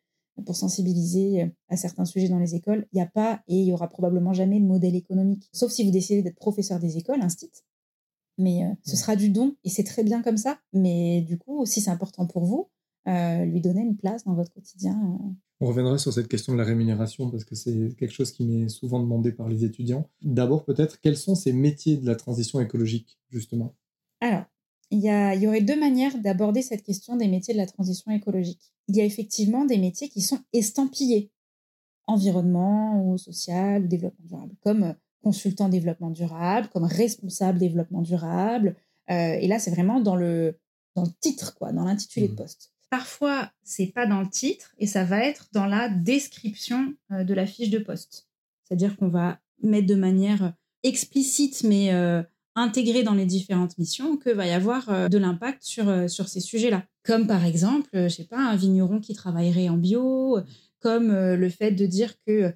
pour 0.46 0.56
sensibiliser 0.56 1.52
à 1.68 1.76
certains 1.76 2.06
sujets 2.06 2.30
dans 2.30 2.40
les 2.40 2.56
écoles. 2.56 2.88
Il 2.94 2.96
n'y 2.96 3.02
a 3.02 3.08
pas 3.08 3.42
et 3.50 3.58
il 3.58 3.66
y 3.66 3.74
aura 3.74 3.90
probablement 3.90 4.32
jamais 4.32 4.62
de 4.62 4.66
modèle 4.66 4.96
économique, 4.96 5.50
sauf 5.52 5.70
si 5.70 5.84
vous 5.84 5.92
décidez 5.92 6.22
d'être 6.22 6.38
professeur 6.38 6.80
des 6.80 6.98
écoles, 6.98 7.22
instit. 7.22 7.52
Mais 8.40 8.64
ce 8.84 8.96
sera 8.96 9.16
du 9.16 9.30
don 9.30 9.56
et 9.64 9.70
c'est 9.70 9.84
très 9.84 10.04
bien 10.04 10.24
comme 10.24 10.38
ça. 10.38 10.60
Mais 10.74 11.22
du 11.22 11.38
coup, 11.38 11.66
si 11.66 11.82
c'est 11.82 11.92
important 11.92 12.26
pour 12.26 12.46
vous, 12.46 12.70
lui 13.06 13.62
donner 13.62 13.82
une 13.82 13.98
place 13.98 14.24
dans 14.24 14.34
votre 14.34 14.52
quotidien. 14.54 14.98
On 15.62 15.68
reviendra 15.68 15.98
sur 15.98 16.14
cette 16.14 16.30
question 16.30 16.54
de 16.54 16.58
la 16.58 16.64
rémunération 16.64 17.30
parce 17.30 17.44
que 17.44 17.54
c'est 17.54 17.94
quelque 17.98 18.14
chose 18.14 18.32
qui 18.32 18.46
m'est 18.46 18.70
souvent 18.70 19.00
demandé 19.02 19.34
par 19.34 19.50
les 19.50 19.66
étudiants. 19.66 20.10
D'abord, 20.22 20.64
peut-être, 20.64 21.02
quels 21.02 21.18
sont 21.18 21.36
ces 21.36 21.52
métiers 21.52 21.98
de 21.98 22.06
la 22.06 22.16
transition 22.16 22.62
écologique, 22.62 23.20
justement? 23.30 23.76
Alors, 24.22 24.46
il 24.90 25.00
y, 25.00 25.10
a, 25.10 25.36
il 25.36 25.42
y 25.42 25.48
aurait 25.48 25.62
deux 25.62 25.78
manières 25.78 26.18
d'aborder 26.20 26.62
cette 26.62 26.84
question 26.84 27.18
des 27.18 27.28
métiers 27.28 27.54
de 27.54 27.60
la 27.60 27.66
transition 27.66 28.12
écologique. 28.12 28.74
Il 28.88 28.96
y 28.96 29.02
a 29.02 29.06
effectivement 29.06 29.66
des 29.66 29.78
métiers 29.78 30.08
qui 30.08 30.22
sont 30.22 30.40
estampillés, 30.54 31.30
environnement 32.08 33.06
ou 33.06 33.18
social 33.18 33.84
ou 33.84 33.88
développement 33.88 34.26
durable, 34.26 34.56
comme 34.62 34.96
consultant 35.22 35.70
développement 35.70 36.10
durable, 36.10 36.70
comme 36.74 36.86
responsable 36.86 37.60
développement 37.60 38.02
durable. 38.02 38.76
Euh, 39.10 39.34
et 39.34 39.48
là, 39.48 39.60
c'est 39.60 39.72
vraiment 39.72 40.00
dans 40.00 40.16
le, 40.16 40.58
dans 40.96 41.04
le 41.04 41.12
titre, 41.20 41.56
quoi, 41.56 41.72
dans 41.72 41.84
l'intitulé 41.84 42.28
de 42.28 42.34
mmh. 42.34 42.38
poste. 42.38 42.72
Parfois, 42.90 43.52
c'est 43.64 43.88
pas 43.88 44.08
dans 44.08 44.22
le 44.22 44.30
titre 44.30 44.74
et 44.80 44.88
ça 44.88 45.04
va 45.04 45.24
être 45.24 45.46
dans 45.52 45.68
la 45.68 45.90
description 45.90 46.94
euh, 47.12 47.24
de 47.24 47.34
la 47.34 47.46
fiche 47.46 47.70
de 47.70 47.78
poste. 47.78 48.28
C'est-à-dire 48.64 48.98
qu'on 48.98 49.10
va 49.10 49.40
mettre 49.62 49.88
de 49.88 49.96
manière 49.96 50.54
explicite 50.84 51.64
mais 51.64 51.94
euh, 51.94 52.24
intégrée 52.56 53.04
dans 53.04 53.14
les 53.14 53.26
différentes 53.26 53.78
missions 53.78 54.18
que 54.18 54.30
va 54.30 54.48
y 54.48 54.52
avoir 54.52 54.90
euh, 54.90 55.08
de 55.08 55.18
l'impact 55.20 55.62
sur, 55.62 56.10
sur 56.10 56.28
ces 56.28 56.40
sujets-là. 56.40 56.84
Comme 57.04 57.28
par 57.28 57.46
exemple, 57.46 57.90
je 57.94 58.10
sais 58.10 58.26
pas, 58.26 58.40
un 58.40 58.56
vigneron 58.56 59.00
qui 59.00 59.14
travaillerait 59.14 59.70
en 59.70 59.78
bio, 59.78 60.40
comme 60.80 61.12
le 61.12 61.50
fait 61.50 61.72
de 61.72 61.86
dire 61.86 62.14
que 62.26 62.54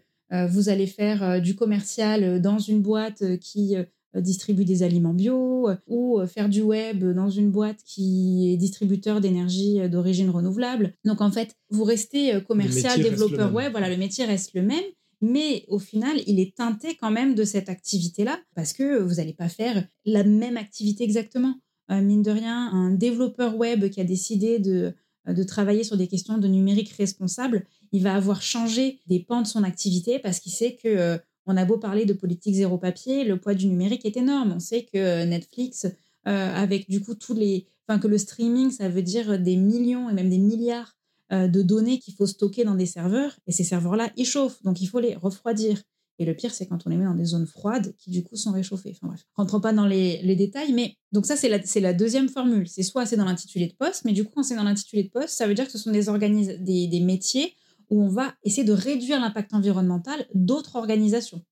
vous 0.49 0.69
allez 0.69 0.87
faire 0.87 1.41
du 1.41 1.55
commercial 1.55 2.41
dans 2.41 2.57
une 2.57 2.81
boîte 2.81 3.37
qui 3.39 3.75
euh, 4.15 4.21
distribue 4.21 4.63
des 4.63 4.83
aliments 4.83 5.13
bio 5.13 5.69
euh, 5.69 5.75
ou 5.87 6.19
euh, 6.19 6.27
faire 6.27 6.47
du 6.47 6.61
web 6.61 7.03
dans 7.03 7.31
une 7.31 7.49
boîte 7.49 7.79
qui 7.83 8.51
est 8.53 8.57
distributeur 8.57 9.21
d'énergie 9.21 9.89
d'origine 9.89 10.29
renouvelable. 10.29 10.93
Donc 11.03 11.19
en 11.21 11.31
fait, 11.31 11.55
vous 11.71 11.83
restez 11.83 12.39
commercial, 12.47 13.01
développeur 13.01 13.53
web, 13.53 13.71
voilà, 13.71 13.89
le 13.89 13.97
métier 13.97 14.25
reste 14.25 14.53
le 14.53 14.61
même. 14.61 14.83
Mais 15.21 15.65
au 15.67 15.79
final, 15.79 16.21
il 16.27 16.39
est 16.39 16.55
teinté 16.55 16.95
quand 16.99 17.09
même 17.09 17.33
de 17.33 17.43
cette 17.43 17.69
activité-là 17.69 18.39
parce 18.55 18.73
que 18.73 18.99
vous 18.99 19.15
n'allez 19.15 19.33
pas 19.33 19.49
faire 19.49 19.87
la 20.05 20.23
même 20.23 20.57
activité 20.57 21.03
exactement. 21.03 21.55
mine 21.89 22.21
de 22.21 22.31
rien, 22.31 22.69
un 22.71 22.91
développeur 22.91 23.55
web 23.55 23.89
qui 23.89 24.01
a 24.01 24.03
décidé 24.03 24.59
de, 24.59 24.93
de 25.27 25.43
travailler 25.43 25.85
sur 25.85 25.95
des 25.95 26.07
questions 26.07 26.37
de 26.37 26.47
numérique 26.47 26.91
responsable, 26.91 27.65
il 27.93 28.03
va 28.03 28.13
avoir 28.13 28.41
changé 28.41 28.99
des 29.07 29.21
pans 29.21 29.41
de 29.41 29.47
son 29.47 29.63
activité 29.63 30.19
parce 30.19 30.39
qu'il 30.39 30.51
sait 30.51 30.75
que 30.75 31.19
on 31.45 31.57
a 31.57 31.65
beau 31.65 31.77
parler 31.77 32.05
de 32.05 32.13
politique 32.13 32.55
zéro 32.55 32.77
papier, 32.77 33.23
le 33.23 33.39
poids 33.39 33.53
du 33.53 33.67
numérique 33.67 34.05
est 34.05 34.17
énorme. 34.17 34.53
On 34.55 34.59
sait 34.59 34.83
que 34.83 34.97
euh, 34.97 35.25
Netflix, 35.25 35.85
euh, 35.85 36.55
avec 36.55 36.89
du 36.89 37.01
coup 37.01 37.15
tous 37.15 37.33
les, 37.33 37.67
enfin 37.87 37.99
que 37.99 38.07
le 38.07 38.17
streaming, 38.17 38.71
ça 38.71 38.89
veut 38.89 39.01
dire 39.01 39.39
des 39.39 39.57
millions 39.57 40.09
et 40.09 40.13
même 40.13 40.29
des 40.29 40.37
milliards 40.37 40.97
euh, 41.31 41.47
de 41.47 41.61
données 41.61 41.99
qu'il 41.99 42.13
faut 42.13 42.27
stocker 42.27 42.63
dans 42.63 42.75
des 42.75 42.85
serveurs, 42.85 43.37
et 43.47 43.51
ces 43.51 43.63
serveurs-là, 43.63 44.11
ils 44.15 44.25
chauffent, 44.25 44.61
donc 44.63 44.81
il 44.81 44.87
faut 44.87 44.99
les 44.99 45.15
refroidir. 45.15 45.81
Et 46.19 46.25
le 46.25 46.35
pire, 46.35 46.53
c'est 46.53 46.67
quand 46.67 46.85
on 46.85 46.91
les 46.91 46.95
met 46.95 47.05
dans 47.05 47.15
des 47.15 47.25
zones 47.25 47.47
froides 47.47 47.95
qui 47.97 48.11
du 48.11 48.23
coup 48.23 48.35
sont 48.35 48.51
réchauffées. 48.51 48.91
Enfin 48.91 49.07
bref, 49.07 49.25
rentrons 49.33 49.59
pas 49.59 49.73
dans 49.73 49.87
les, 49.87 50.35
détails, 50.35 50.71
mais 50.71 50.95
donc 51.11 51.25
ça 51.25 51.35
c'est 51.35 51.49
la, 51.49 51.57
la 51.81 51.93
deuxième 51.93 52.29
formule. 52.29 52.67
C'est 52.67 52.83
soit 52.83 53.07
c'est 53.07 53.17
dans 53.17 53.25
l'intitulé 53.25 53.67
de 53.67 53.73
poste, 53.73 54.05
mais 54.05 54.13
du 54.13 54.23
coup 54.23 54.31
quand 54.35 54.43
c'est 54.43 54.55
dans 54.55 54.63
l'intitulé 54.63 55.03
de 55.03 55.09
poste, 55.09 55.29
ça 55.29 55.47
veut 55.47 55.55
dire 55.55 55.65
que 55.65 55.71
ce 55.71 55.79
sont 55.79 55.91
des, 55.91 56.87
des 56.87 56.99
métiers 56.99 57.55
où 57.93 58.01
on 58.01 58.07
va 58.07 58.33
essayer 58.43 58.63
de 58.63 58.73
réduire 58.73 59.19
l'impact 59.19 59.53
environnemental 59.53 60.25
d'autres 60.33 60.75
organisations. 60.77 61.45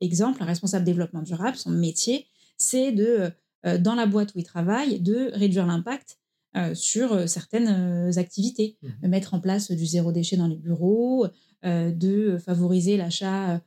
Exemple, 0.00 0.42
un 0.42 0.46
responsable 0.46 0.84
développement 0.84 1.20
durable, 1.20 1.58
son 1.58 1.70
métier, 1.70 2.26
c'est 2.56 2.90
de, 2.90 3.30
euh, 3.66 3.76
dans 3.76 3.94
la 3.94 4.06
boîte 4.06 4.34
où 4.34 4.38
il 4.38 4.44
travaille, 4.44 4.98
de 5.00 5.30
réduire 5.34 5.66
l'impact 5.66 6.18
euh, 6.56 6.74
sur 6.74 7.12
euh, 7.12 7.26
certaines 7.26 8.16
activités, 8.16 8.78
mmh. 8.80 9.08
mettre 9.08 9.34
en 9.34 9.40
place 9.40 9.70
du 9.70 9.84
zéro 9.84 10.10
déchet 10.10 10.38
dans 10.38 10.48
les 10.48 10.56
bureaux, 10.56 11.28
de 11.62 12.36
favoriser 12.44 12.98
l'achat 12.98 13.62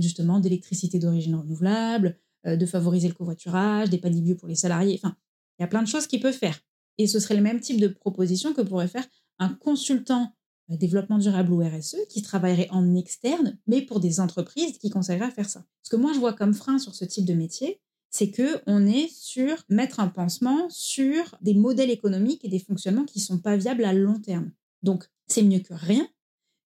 justement 0.00 0.38
d'électricité 0.38 0.98
d'origine 0.98 1.34
renouvelable, 1.34 2.18
de 2.44 2.66
favoriser 2.66 3.08
le 3.08 3.14
covoiturage, 3.14 3.88
des 3.88 3.96
paniers 3.96 4.20
bio 4.20 4.34
pour 4.34 4.48
les 4.48 4.54
salariés. 4.54 5.00
Enfin, 5.02 5.16
il 5.58 5.62
y 5.62 5.64
a 5.64 5.66
plein 5.66 5.82
de 5.82 5.88
choses 5.88 6.06
qu'il 6.06 6.20
peut 6.20 6.32
faire. 6.32 6.58
Et 6.98 7.06
ce 7.06 7.20
serait 7.20 7.36
le 7.36 7.40
même 7.40 7.60
type 7.60 7.80
de 7.80 7.88
proposition 7.88 8.52
que 8.52 8.60
pourrait 8.60 8.86
faire 8.86 9.06
un 9.38 9.48
consultant 9.48 10.24
euh, 10.24 10.37
développement 10.76 11.18
durable 11.18 11.52
ou 11.52 11.62
RSE 11.62 11.96
qui 12.08 12.22
travaillerait 12.22 12.68
en 12.70 12.94
externe, 12.94 13.58
mais 13.66 13.82
pour 13.82 14.00
des 14.00 14.20
entreprises 14.20 14.78
qui 14.78 14.90
conseilleraient 14.90 15.26
à 15.26 15.30
faire 15.30 15.48
ça. 15.48 15.64
Ce 15.82 15.90
que 15.90 15.96
moi 15.96 16.12
je 16.12 16.18
vois 16.18 16.32
comme 16.32 16.54
frein 16.54 16.78
sur 16.78 16.94
ce 16.94 17.04
type 17.04 17.24
de 17.24 17.34
métier, 17.34 17.80
c'est 18.10 18.30
que 18.30 18.60
on 18.66 18.86
est 18.86 19.08
sur 19.12 19.56
mettre 19.68 20.00
un 20.00 20.08
pansement 20.08 20.68
sur 20.70 21.36
des 21.42 21.54
modèles 21.54 21.90
économiques 21.90 22.44
et 22.44 22.48
des 22.48 22.58
fonctionnements 22.58 23.04
qui 23.04 23.20
sont 23.20 23.38
pas 23.38 23.56
viables 23.56 23.84
à 23.84 23.92
long 23.92 24.20
terme. 24.20 24.50
Donc 24.82 25.04
c'est 25.26 25.42
mieux 25.42 25.60
que 25.60 25.74
rien. 25.74 26.06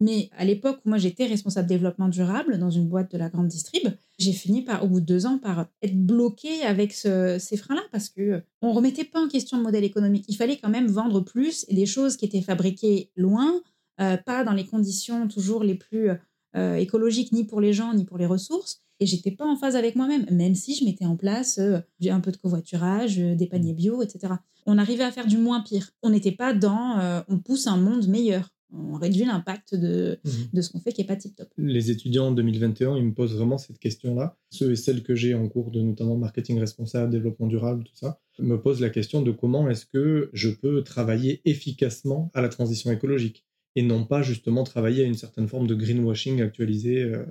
Mais 0.00 0.30
à 0.36 0.44
l'époque 0.44 0.80
où 0.84 0.88
moi 0.88 0.98
j'étais 0.98 1.26
responsable 1.26 1.68
développement 1.68 2.08
durable 2.08 2.58
dans 2.58 2.70
une 2.70 2.88
boîte 2.88 3.12
de 3.12 3.18
la 3.18 3.28
grande 3.28 3.46
distrib, 3.46 3.88
j'ai 4.18 4.32
fini 4.32 4.62
par, 4.62 4.84
au 4.84 4.88
bout 4.88 4.98
de 4.98 5.06
deux 5.06 5.26
ans, 5.26 5.38
par 5.38 5.68
être 5.80 5.96
bloqué 5.96 6.62
avec 6.64 6.92
ces 6.92 7.56
freins-là 7.56 7.82
parce 7.92 8.08
que 8.08 8.42
on 8.62 8.72
remettait 8.72 9.04
pas 9.04 9.20
en 9.20 9.28
question 9.28 9.58
le 9.58 9.62
modèle 9.62 9.84
économique. 9.84 10.24
Il 10.26 10.36
fallait 10.36 10.56
quand 10.56 10.70
même 10.70 10.88
vendre 10.88 11.20
plus 11.20 11.64
et 11.68 11.74
des 11.74 11.86
choses 11.86 12.16
qui 12.16 12.24
étaient 12.24 12.42
fabriquées 12.42 13.12
loin, 13.14 13.54
euh, 13.54 13.60
pas 13.98 14.44
dans 14.44 14.52
les 14.52 14.66
conditions 14.66 15.28
toujours 15.28 15.62
les 15.62 15.74
plus 15.74 16.11
euh, 16.55 16.76
écologiques 16.76 17.33
ni 17.33 17.44
pour 17.44 17.61
les 17.61 17.72
gens 17.72 17.94
ni 17.94 18.05
pour 18.05 18.18
les 18.18 18.26
ressources. 18.26 18.83
Et 19.00 19.07
j'étais 19.07 19.31
pas 19.31 19.46
en 19.46 19.57
phase 19.57 19.74
avec 19.74 19.96
moi-même, 19.96 20.26
même 20.31 20.55
si 20.55 20.74
je 20.76 20.85
mettais 20.85 21.07
en 21.07 21.16
place 21.16 21.59
euh, 21.59 21.81
un 22.09 22.20
peu 22.20 22.31
de 22.31 22.37
covoiturage, 22.37 23.16
des 23.16 23.46
paniers 23.46 23.74
bio, 23.74 24.02
etc. 24.02 24.35
On 24.66 24.78
arrivait 24.78 25.05
à 25.05 25.11
faire 25.11 25.26
du 25.26 25.38
moins 25.38 25.61
pire. 25.61 25.90
On 26.02 26.11
n'était 26.11 26.33
pas 26.33 26.52
dans 26.55 27.24
on 27.28 27.38
pousse 27.38 27.66
un 27.66 27.76
monde 27.76 28.07
meilleur 28.07 28.50
on 28.72 28.94
réduit 28.94 29.24
l'impact 29.24 29.74
de, 29.74 30.18
mmh 30.24 30.31
de 30.52 30.61
ce 30.62 30.70
qu'on 30.70 30.81
fait 30.81 30.92
qui 30.92 31.00
n'est 31.00 31.07
pas 31.07 31.16
tip-top. 31.16 31.48
Les 31.59 31.90
étudiants 31.90 32.28
en 32.28 32.33
2021, 32.33 32.96
ils 32.96 33.05
me 33.05 33.14
posent 33.14 33.37
vraiment 33.37 33.59
cette 33.59 33.78
question-là. 33.78 34.37
Ceux 34.50 34.72
et 34.72 34.76
celles 34.76 35.02
que 35.02 35.14
j'ai 35.14 35.35
en 35.35 35.48
cours 35.48 35.70
de 35.70 35.81
notamment 35.81 36.16
marketing 36.16 36.59
responsable, 36.59 37.12
développement 37.12 37.46
durable, 37.46 37.85
tout 37.85 37.94
ça, 37.94 38.20
me 38.38 38.61
posent 38.61 38.81
la 38.81 38.90
question 38.90 39.22
de 39.22 39.31
comment 39.31 39.68
est-ce 39.68 39.87
que 39.87 40.31
je 40.33 40.50
peux 40.50 40.83
travailler 40.83 41.42
efficacement 41.44 42.31
à 42.35 42.40
la 42.40 42.48
transition 42.48 42.90
écologique 42.90 43.44
et 43.76 43.82
non 43.82 44.04
pas 44.04 44.22
justement 44.22 44.64
travailler 44.64 45.04
à 45.04 45.06
une 45.06 45.14
certaine 45.14 45.48
forme 45.48 45.66
de 45.66 45.74
greenwashing 45.74 46.42
actualisé. 46.42 47.02
Euh, 47.02 47.24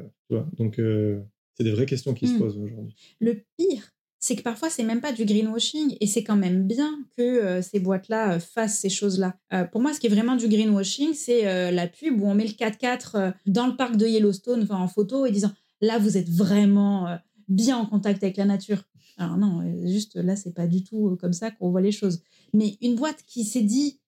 Donc, 0.57 0.79
euh, 0.79 1.21
c'est 1.55 1.63
des 1.63 1.71
vraies 1.71 1.85
questions 1.85 2.13
qui 2.13 2.27
se 2.27 2.33
hmm. 2.33 2.39
posent 2.39 2.57
aujourd'hui. 2.57 2.95
Le 3.19 3.43
pire, 3.57 3.91
c'est 4.19 4.35
que 4.35 4.41
parfois, 4.41 4.69
c'est 4.69 4.83
même 4.83 5.01
pas 5.01 5.13
du 5.13 5.25
greenwashing 5.25 5.97
et 5.99 6.07
c'est 6.07 6.23
quand 6.23 6.35
même 6.35 6.67
bien 6.67 6.99
que 7.17 7.21
euh, 7.21 7.61
ces 7.61 7.79
boîtes-là 7.79 8.39
fassent 8.39 8.79
ces 8.79 8.89
choses-là. 8.89 9.37
pour 9.71 9.81
moi, 9.81 9.93
ce 9.93 9.99
qui 9.99 10.07
est 10.07 10.11
vraiment 10.11 10.35
du 10.35 10.47
greenwashing, 10.47 11.13
c'est 11.13 11.71
la 11.71 11.87
pub 11.87 12.21
où 12.21 12.27
on 12.27 12.35
met 12.35 12.45
le 12.45 12.51
4x4 12.51 13.33
dans 13.47 13.67
le 13.67 13.75
parc 13.75 13.97
de 13.97 14.07
Yellowstone 14.07 14.65
en 14.69 14.87
photo 14.87 15.25
et 15.25 15.31
disant 15.31 15.51
là, 15.81 15.97
vous 15.97 16.17
êtes 16.17 16.29
vraiment 16.29 17.17
bien 17.47 17.77
en 17.77 17.85
contact 17.85 18.23
avec 18.23 18.37
la 18.37 18.45
nature. 18.45 18.83
Alors 19.17 19.37
non, 19.37 19.61
juste 19.85 20.15
là, 20.15 20.35
c'est 20.35 20.53
pas 20.53 20.67
du 20.67 20.83
tout 20.83 21.17
comme 21.19 21.33
ça 21.33 21.51
qu'on 21.51 21.69
voit 21.69 21.81
les 21.81 21.91
choses. 21.91 22.23
Mais 22.53 22.77
une 22.81 22.95
boîte 22.95 23.23
qui 23.27 23.43
s'est 23.43 23.61
dit 23.61 24.00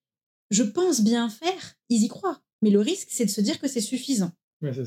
je 0.54 0.62
pense 0.62 1.02
bien 1.02 1.28
faire, 1.28 1.76
ils 1.88 2.02
y 2.04 2.08
croient. 2.08 2.40
Mais 2.62 2.70
le 2.70 2.80
risque, 2.80 3.08
c'est 3.10 3.26
de 3.26 3.30
se 3.30 3.40
dire 3.40 3.60
que 3.60 3.68
c'est 3.68 3.80
suffisant, 3.80 4.32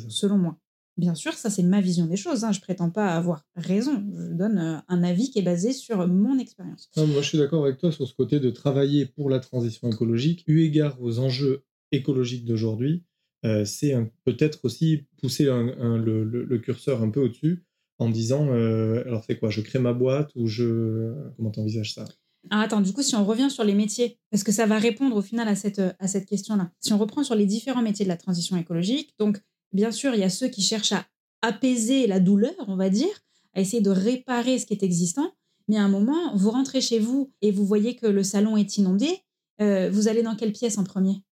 selon 0.09 0.37
moi. 0.37 0.57
Bien 0.97 1.13
sûr, 1.13 1.33
ça 1.33 1.51
c'est 1.51 1.61
ma 1.61 1.79
vision 1.79 2.07
des 2.07 2.17
choses. 2.17 2.43
Hein. 2.43 2.51
Je 2.51 2.59
prétends 2.59 2.89
pas 2.89 3.15
avoir 3.15 3.45
raison. 3.55 4.03
Je 4.17 4.33
donne 4.33 4.57
euh, 4.57 4.77
un 4.87 5.03
avis 5.03 5.29
qui 5.29 5.37
est 5.37 5.43
basé 5.43 5.71
sur 5.71 6.07
mon 6.07 6.39
expérience. 6.39 6.89
moi, 6.97 7.21
je 7.21 7.27
suis 7.27 7.37
d'accord 7.37 7.63
avec 7.63 7.77
toi 7.77 7.91
sur 7.91 8.07
ce 8.07 8.15
côté 8.15 8.39
de 8.39 8.49
travailler 8.49 9.05
pour 9.05 9.29
la 9.29 9.39
transition 9.39 9.91
écologique, 9.91 10.43
eu 10.47 10.61
égard 10.61 10.99
aux 10.99 11.19
enjeux 11.19 11.65
écologiques 11.91 12.45
d'aujourd'hui. 12.45 13.03
Euh, 13.45 13.63
c'est 13.63 13.93
peut-être 14.25 14.59
aussi 14.63 15.03
pousser 15.21 15.45
le, 15.45 16.57
curseur 16.57 17.03
un 17.03 17.11
peu 17.11 17.21
au-dessus 17.21 17.63
en 17.99 18.09
disant 18.09 18.47
euh, 18.49 19.03
alors 19.05 19.23
c'est 19.23 19.37
quoi? 19.37 19.51
Je 19.51 19.61
crée 19.61 19.79
ma 19.79 19.93
boîte 19.93 20.31
ou 20.35 20.47
je 20.47 21.13
comment 21.35 21.51
t'envisages 21.51 21.93
ça? 21.93 22.05
Ah, 22.49 22.61
attends, 22.61 22.81
du 22.81 22.93
coup, 22.93 23.01
si 23.01 23.15
on 23.15 23.25
revient 23.25 23.49
sur 23.49 23.63
les 23.63 23.73
métiers, 23.73 24.19
parce 24.31 24.43
que 24.43 24.51
ça 24.51 24.65
va 24.65 24.77
répondre 24.77 25.15
au 25.15 25.21
final 25.21 25.47
à 25.47 25.55
cette, 25.55 25.81
cette 26.05 26.25
question-là? 26.25 26.71
Si 26.79 26.93
on 26.93 26.97
reprend 26.97 27.23
sur 27.23 27.35
les 27.35 27.45
différents 27.45 27.81
métiers 27.81 28.05
de 28.05 28.09
la 28.09 28.17
transition 28.17 28.57
écologique, 28.57 29.13
donc 29.19 29.41
bien 29.73 29.91
sûr, 29.91 30.13
il 30.13 30.19
y 30.19 30.23
a 30.23 30.29
ceux 30.29 30.47
qui 30.47 30.61
cherchent 30.61 30.93
à 30.93 31.05
apaiser 31.41 32.07
la 32.07 32.19
douleur, 32.19 32.53
on 32.67 32.75
va 32.75 32.89
dire, 32.89 33.13
à 33.53 33.61
essayer 33.61 33.81
de 33.81 33.89
réparer 33.89 34.59
ce 34.59 34.65
qui 34.65 34.73
est 34.73 34.83
existant. 34.83 35.31
Mais 35.67 35.77
à 35.77 35.83
un 35.83 35.89
moment, 35.89 36.35
vous 36.35 36.51
rentrez 36.51 36.81
chez 36.81 36.99
vous 36.99 37.31
et 37.41 37.51
vous 37.51 37.65
voyez 37.65 37.95
que 37.95 38.07
le 38.07 38.23
salon 38.23 38.55
est 38.57 38.77
inondé. 38.77 39.09
Euh, 39.61 39.89
vous 39.91 40.07
allez 40.07 40.23
dans 40.23 40.35
quelle 40.35 40.53
pièce 40.53 40.77
en 40.77 40.83
premier? 40.83 41.23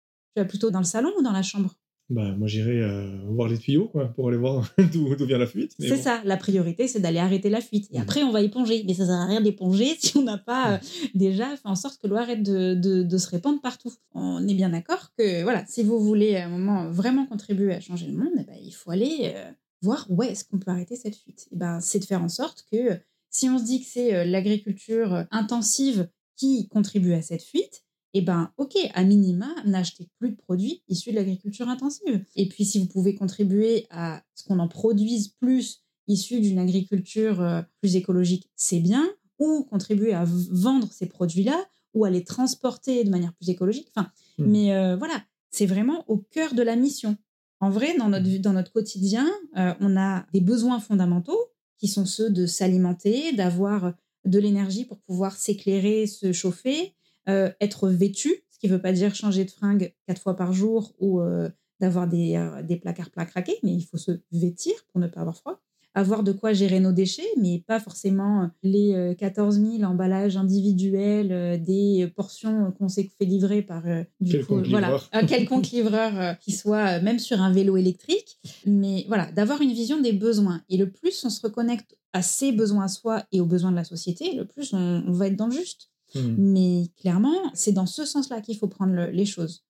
Plutôt 0.49 0.69
dans 0.69 0.79
le 0.79 0.85
salon 0.85 1.11
ou 1.17 1.21
dans 1.21 1.31
la 1.31 1.43
chambre? 1.43 1.75
Bah, 2.09 2.35
moi 2.37 2.47
j'irai 2.47 2.81
euh, 2.81 3.19
voir 3.29 3.47
les 3.47 3.57
tuyaux 3.57 3.87
quoi, 3.87 4.05
pour 4.09 4.27
aller 4.27 4.37
voir 4.37 4.71
d'où 4.93 5.25
vient 5.25 5.39
la 5.39 5.47
fuite. 5.47 5.73
C'est 5.79 5.97
ça, 5.97 6.21
la 6.23 6.37
priorité 6.37 6.87
c'est 6.87 6.99
d'aller 6.99 7.17
arrêter 7.17 7.49
la 7.49 7.61
fuite. 7.61 7.87
Et 7.91 7.97
mmh. 7.97 8.01
après 8.01 8.23
on 8.23 8.31
va 8.31 8.41
éponger. 8.41 8.83
Mais 8.85 8.93
ça 8.93 9.07
sert 9.07 9.15
à 9.15 9.25
rien 9.25 9.41
d'éponger 9.41 9.95
si 9.99 10.15
on 10.15 10.23
n'a 10.23 10.37
pas 10.37 10.73
euh, 10.73 10.77
déjà 11.15 11.55
fait 11.55 11.67
en 11.67 11.75
sorte 11.75 11.99
que 11.99 12.07
l'eau 12.07 12.17
arrête 12.17 12.43
de, 12.43 12.75
de, 12.75 13.17
se 13.17 13.29
répandre 13.29 13.59
partout. 13.59 13.91
On 14.13 14.47
est 14.47 14.53
bien 14.53 14.69
d'accord 14.69 15.11
que 15.17 15.41
voilà, 15.43 15.65
si 15.67 15.83
vous 15.83 15.99
voulez 15.99 16.35
à 16.35 16.45
un 16.45 16.49
moment 16.49 16.91
vraiment 16.91 17.25
contribuer 17.25 17.73
à 17.73 17.79
changer 17.79 18.05
le 18.05 18.13
monde, 18.13 18.33
eh 18.39 18.43
ben, 18.43 18.57
il 18.63 18.71
faut 18.71 18.91
aller 18.91 19.33
euh, 19.35 19.51
voir 19.81 20.05
où 20.09 20.21
est-ce 20.21 20.45
qu'on 20.45 20.59
peut 20.59 20.69
arrêter 20.69 20.95
cette 20.95 21.15
fuite. 21.15 21.47
Et 21.51 21.55
ben, 21.55 21.79
c'est 21.79 21.99
de 21.99 22.05
faire 22.05 22.21
en 22.21 22.29
sorte 22.29 22.65
que 22.71 22.99
si 23.31 23.49
on 23.49 23.57
se 23.57 23.63
dit 23.63 23.81
que 23.81 23.87
c'est 23.87 24.25
l'agriculture 24.25 25.25
intensive 25.31 26.07
qui 26.37 26.67
contribue 26.67 27.13
à 27.13 27.21
cette 27.21 27.43
fuite, 27.43 27.84
eh 28.17 28.21
ben, 28.21 28.49
ok, 28.55 28.77
à 28.93 29.03
minima, 29.03 29.53
n'achetez 29.65 30.07
plus 30.19 30.29
de 30.29 30.37
produits 30.37 30.81
issus 30.87 31.11
de 31.11 31.15
l'agriculture 31.15 31.67
intensive. 31.67 32.23
Et 32.37 32.47
puis, 32.47 32.63
si 32.63 32.79
vous 32.79 32.85
pouvez 32.85 33.13
contribuer 33.13 33.87
à 33.89 34.23
ce 34.35 34.45
qu'on 34.45 34.59
en 34.59 34.69
produise 34.69 35.27
plus 35.27 35.83
issus 36.07 36.39
d'une 36.39 36.57
agriculture 36.57 37.41
euh, 37.41 37.61
plus 37.81 37.97
écologique, 37.97 38.49
c'est 38.55 38.79
bien. 38.79 39.05
Ou 39.39 39.65
contribuer 39.65 40.13
à 40.13 40.23
vendre 40.25 40.89
ces 40.93 41.07
produits-là 41.07 41.61
ou 41.93 42.05
à 42.05 42.09
les 42.09 42.23
transporter 42.23 43.03
de 43.03 43.09
manière 43.09 43.33
plus 43.33 43.49
écologique. 43.49 43.91
Enfin, 43.93 44.09
hmm. 44.37 44.45
mais 44.45 44.73
euh, 44.73 44.95
voilà, 44.95 45.21
c'est 45.51 45.65
vraiment 45.65 46.05
au 46.07 46.17
cœur 46.17 46.53
de 46.53 46.61
la 46.61 46.77
mission. 46.77 47.17
En 47.59 47.69
vrai, 47.69 47.97
dans 47.97 48.07
notre, 48.07 48.37
dans 48.37 48.53
notre 48.53 48.71
quotidien, 48.71 49.29
euh, 49.57 49.73
on 49.81 49.97
a 49.97 50.25
des 50.31 50.41
besoins 50.41 50.79
fondamentaux 50.79 51.51
qui 51.77 51.89
sont 51.89 52.05
ceux 52.05 52.29
de 52.29 52.45
s'alimenter, 52.45 53.33
d'avoir 53.33 53.93
de 54.23 54.39
l'énergie 54.39 54.85
pour 54.85 54.99
pouvoir 55.01 55.35
s'éclairer, 55.35 56.07
se 56.07 56.31
chauffer, 56.31 56.94
euh, 57.27 57.49
être 57.59 57.89
vêtu, 57.89 58.43
ce 58.51 58.59
qui 58.59 58.67
ne 58.67 58.73
veut 58.73 58.81
pas 58.81 58.93
dire 58.93 59.15
changer 59.15 59.45
de 59.45 59.51
fringue 59.51 59.93
quatre 60.07 60.21
fois 60.21 60.35
par 60.35 60.53
jour 60.53 60.93
ou 60.99 61.21
euh, 61.21 61.49
d'avoir 61.79 62.07
des, 62.07 62.35
euh, 62.35 62.61
des, 62.61 62.75
placards 62.75 63.09
plats 63.09 63.25
craqués, 63.25 63.57
mais 63.63 63.73
il 63.73 63.81
faut 63.81 63.97
se 63.97 64.11
vêtir 64.31 64.73
pour 64.91 65.01
ne 65.01 65.07
pas 65.07 65.21
avoir 65.21 65.35
froid. 65.35 65.59
Avoir 65.97 66.23
de 66.23 66.33
quoi 66.33 66.51
gérer 66.51 66.81
nos 66.81 66.91
déchets, 66.91 67.27
mais 67.41 67.63
pas 67.65 67.79
forcément 67.79 68.51
les 68.63 69.15
14 69.17 69.61
000 69.61 69.83
emballages 69.83 70.35
individuels, 70.35 71.61
des 71.63 72.11
portions 72.13 72.73
qu'on 72.73 72.89
s'est 72.89 73.09
fait 73.17 73.23
livrer 73.23 73.61
par 73.61 73.83
du 74.19 74.43
coup, 74.43 74.61
voilà, 74.69 74.99
un 75.13 75.25
quelconque 75.25 75.69
livreur 75.69 76.37
qui 76.39 76.51
soit 76.51 76.99
même 76.99 77.17
sur 77.17 77.41
un 77.41 77.49
vélo 77.49 77.77
électrique. 77.77 78.39
Mais 78.65 79.05
voilà, 79.07 79.31
d'avoir 79.31 79.61
une 79.61 79.71
vision 79.71 80.01
des 80.01 80.11
besoins. 80.11 80.63
Et 80.67 80.75
le 80.75 80.91
plus 80.91 81.23
on 81.23 81.29
se 81.29 81.39
reconnecte 81.39 81.97
à 82.11 82.21
ses 82.21 82.51
besoins 82.51 82.83
à 82.83 82.87
soi 82.89 83.23
et 83.31 83.39
aux 83.39 83.45
besoins 83.45 83.71
de 83.71 83.77
la 83.77 83.85
société, 83.85 84.33
le 84.33 84.43
plus 84.43 84.73
on 84.73 85.13
va 85.13 85.27
être 85.27 85.37
dans 85.37 85.47
le 85.47 85.53
juste. 85.53 85.91
Mmh. 86.15 86.35
Mais 86.37 86.91
clairement, 86.97 87.51
c'est 87.53 87.71
dans 87.71 87.85
ce 87.85 88.05
sens-là 88.05 88.41
qu'il 88.41 88.57
faut 88.57 88.67
prendre 88.67 89.09
les 89.11 89.25
choses. 89.25 89.63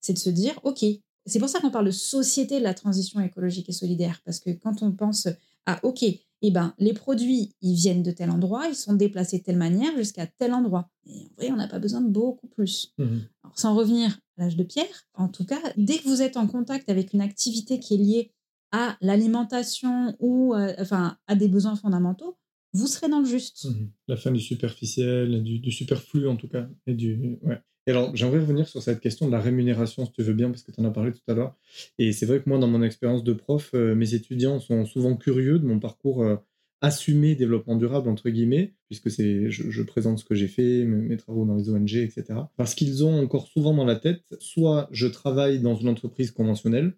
C'est 0.00 0.12
de 0.12 0.18
se 0.18 0.30
dire, 0.30 0.58
OK, 0.64 0.84
c'est 1.26 1.38
pour 1.38 1.48
ça 1.48 1.60
qu'on 1.60 1.70
parle 1.70 1.86
de 1.86 1.92
société 1.92 2.58
de 2.58 2.64
la 2.64 2.74
transition 2.74 3.20
écologique 3.20 3.68
et 3.68 3.72
solidaire, 3.72 4.20
parce 4.24 4.40
que 4.40 4.50
quand 4.50 4.82
on 4.82 4.92
pense 4.92 5.28
à, 5.66 5.84
OK, 5.84 6.04
eh 6.44 6.50
ben, 6.50 6.74
les 6.78 6.92
produits, 6.92 7.54
ils 7.60 7.74
viennent 7.74 8.02
de 8.02 8.10
tel 8.10 8.30
endroit, 8.30 8.66
ils 8.68 8.74
sont 8.74 8.94
déplacés 8.94 9.38
de 9.38 9.44
telle 9.44 9.56
manière 9.56 9.96
jusqu'à 9.96 10.26
tel 10.26 10.52
endroit. 10.52 10.90
Et 11.06 11.20
en 11.20 11.34
vrai, 11.36 11.50
on 11.52 11.56
n'a 11.56 11.68
pas 11.68 11.78
besoin 11.78 12.00
de 12.00 12.08
beaucoup 12.08 12.48
plus. 12.48 12.92
Mmh. 12.98 13.18
sans 13.54 13.76
revenir 13.76 14.18
à 14.38 14.42
l'âge 14.42 14.56
de 14.56 14.64
pierre, 14.64 15.06
en 15.14 15.28
tout 15.28 15.44
cas, 15.44 15.60
dès 15.76 15.98
que 15.98 16.08
vous 16.08 16.22
êtes 16.22 16.36
en 16.36 16.48
contact 16.48 16.88
avec 16.88 17.12
une 17.12 17.20
activité 17.20 17.78
qui 17.78 17.94
est 17.94 17.98
liée 17.98 18.32
à 18.72 18.96
l'alimentation 19.00 20.16
ou 20.18 20.54
euh, 20.54 20.74
enfin, 20.80 21.18
à 21.28 21.36
des 21.36 21.48
besoins 21.48 21.76
fondamentaux, 21.76 22.36
vous 22.72 22.86
serez 22.86 23.08
dans 23.08 23.20
le 23.20 23.26
juste. 23.26 23.66
Mhm. 23.66 23.90
La 24.08 24.16
fin 24.16 24.30
du 24.30 24.40
superficiel, 24.40 25.42
du, 25.42 25.70
superflu 25.70 26.28
en 26.28 26.36
tout 26.36 26.48
cas. 26.48 26.68
Et, 26.86 26.94
du, 26.94 27.38
ouais. 27.42 27.58
et 27.86 27.90
alors, 27.90 28.14
j'aimerais 28.16 28.38
revenir 28.38 28.66
sur 28.68 28.82
cette 28.82 29.00
question 29.00 29.26
de 29.26 29.32
la 29.32 29.40
rémunération, 29.40 30.06
si 30.06 30.12
tu 30.12 30.22
veux 30.22 30.32
bien, 30.32 30.50
parce 30.50 30.62
que 30.62 30.72
tu 30.72 30.80
en 30.80 30.84
as 30.84 30.90
parlé 30.90 31.12
tout 31.12 31.20
à 31.28 31.34
l'heure. 31.34 31.56
Et 31.98 32.12
c'est 32.12 32.26
vrai 32.26 32.42
que 32.42 32.48
moi, 32.48 32.58
dans 32.58 32.68
mon 32.68 32.82
expérience 32.82 33.24
de 33.24 33.32
prof, 33.32 33.70
euh, 33.74 33.94
mes 33.94 34.14
étudiants 34.14 34.58
sont 34.58 34.84
souvent 34.86 35.16
curieux 35.16 35.58
de 35.58 35.66
mon 35.66 35.78
parcours 35.80 36.22
euh, 36.22 36.36
assumé 36.80 37.34
développement 37.34 37.76
durable, 37.76 38.08
entre 38.08 38.30
guillemets, 38.30 38.74
puisque 38.88 39.10
c'est, 39.10 39.50
je, 39.50 39.82
présente 39.82 40.18
ce 40.18 40.24
que 40.24 40.34
j'ai 40.34 40.48
fait, 40.48 40.84
mes, 40.84 41.16
travaux 41.16 41.44
dans 41.44 41.56
les 41.56 41.70
ONG, 41.70 41.94
etc. 41.94 42.24
Parce 42.56 42.74
qu'ils 42.74 43.04
ont 43.04 43.22
encore 43.22 43.46
souvent 43.46 43.74
dans 43.74 43.84
la 43.84 43.96
tête, 43.96 44.24
soit 44.40 44.88
je 44.90 45.06
travaille 45.06 45.60
dans 45.60 45.76
une 45.76 45.88
entreprise 45.88 46.32
conventionnelle, 46.32 46.96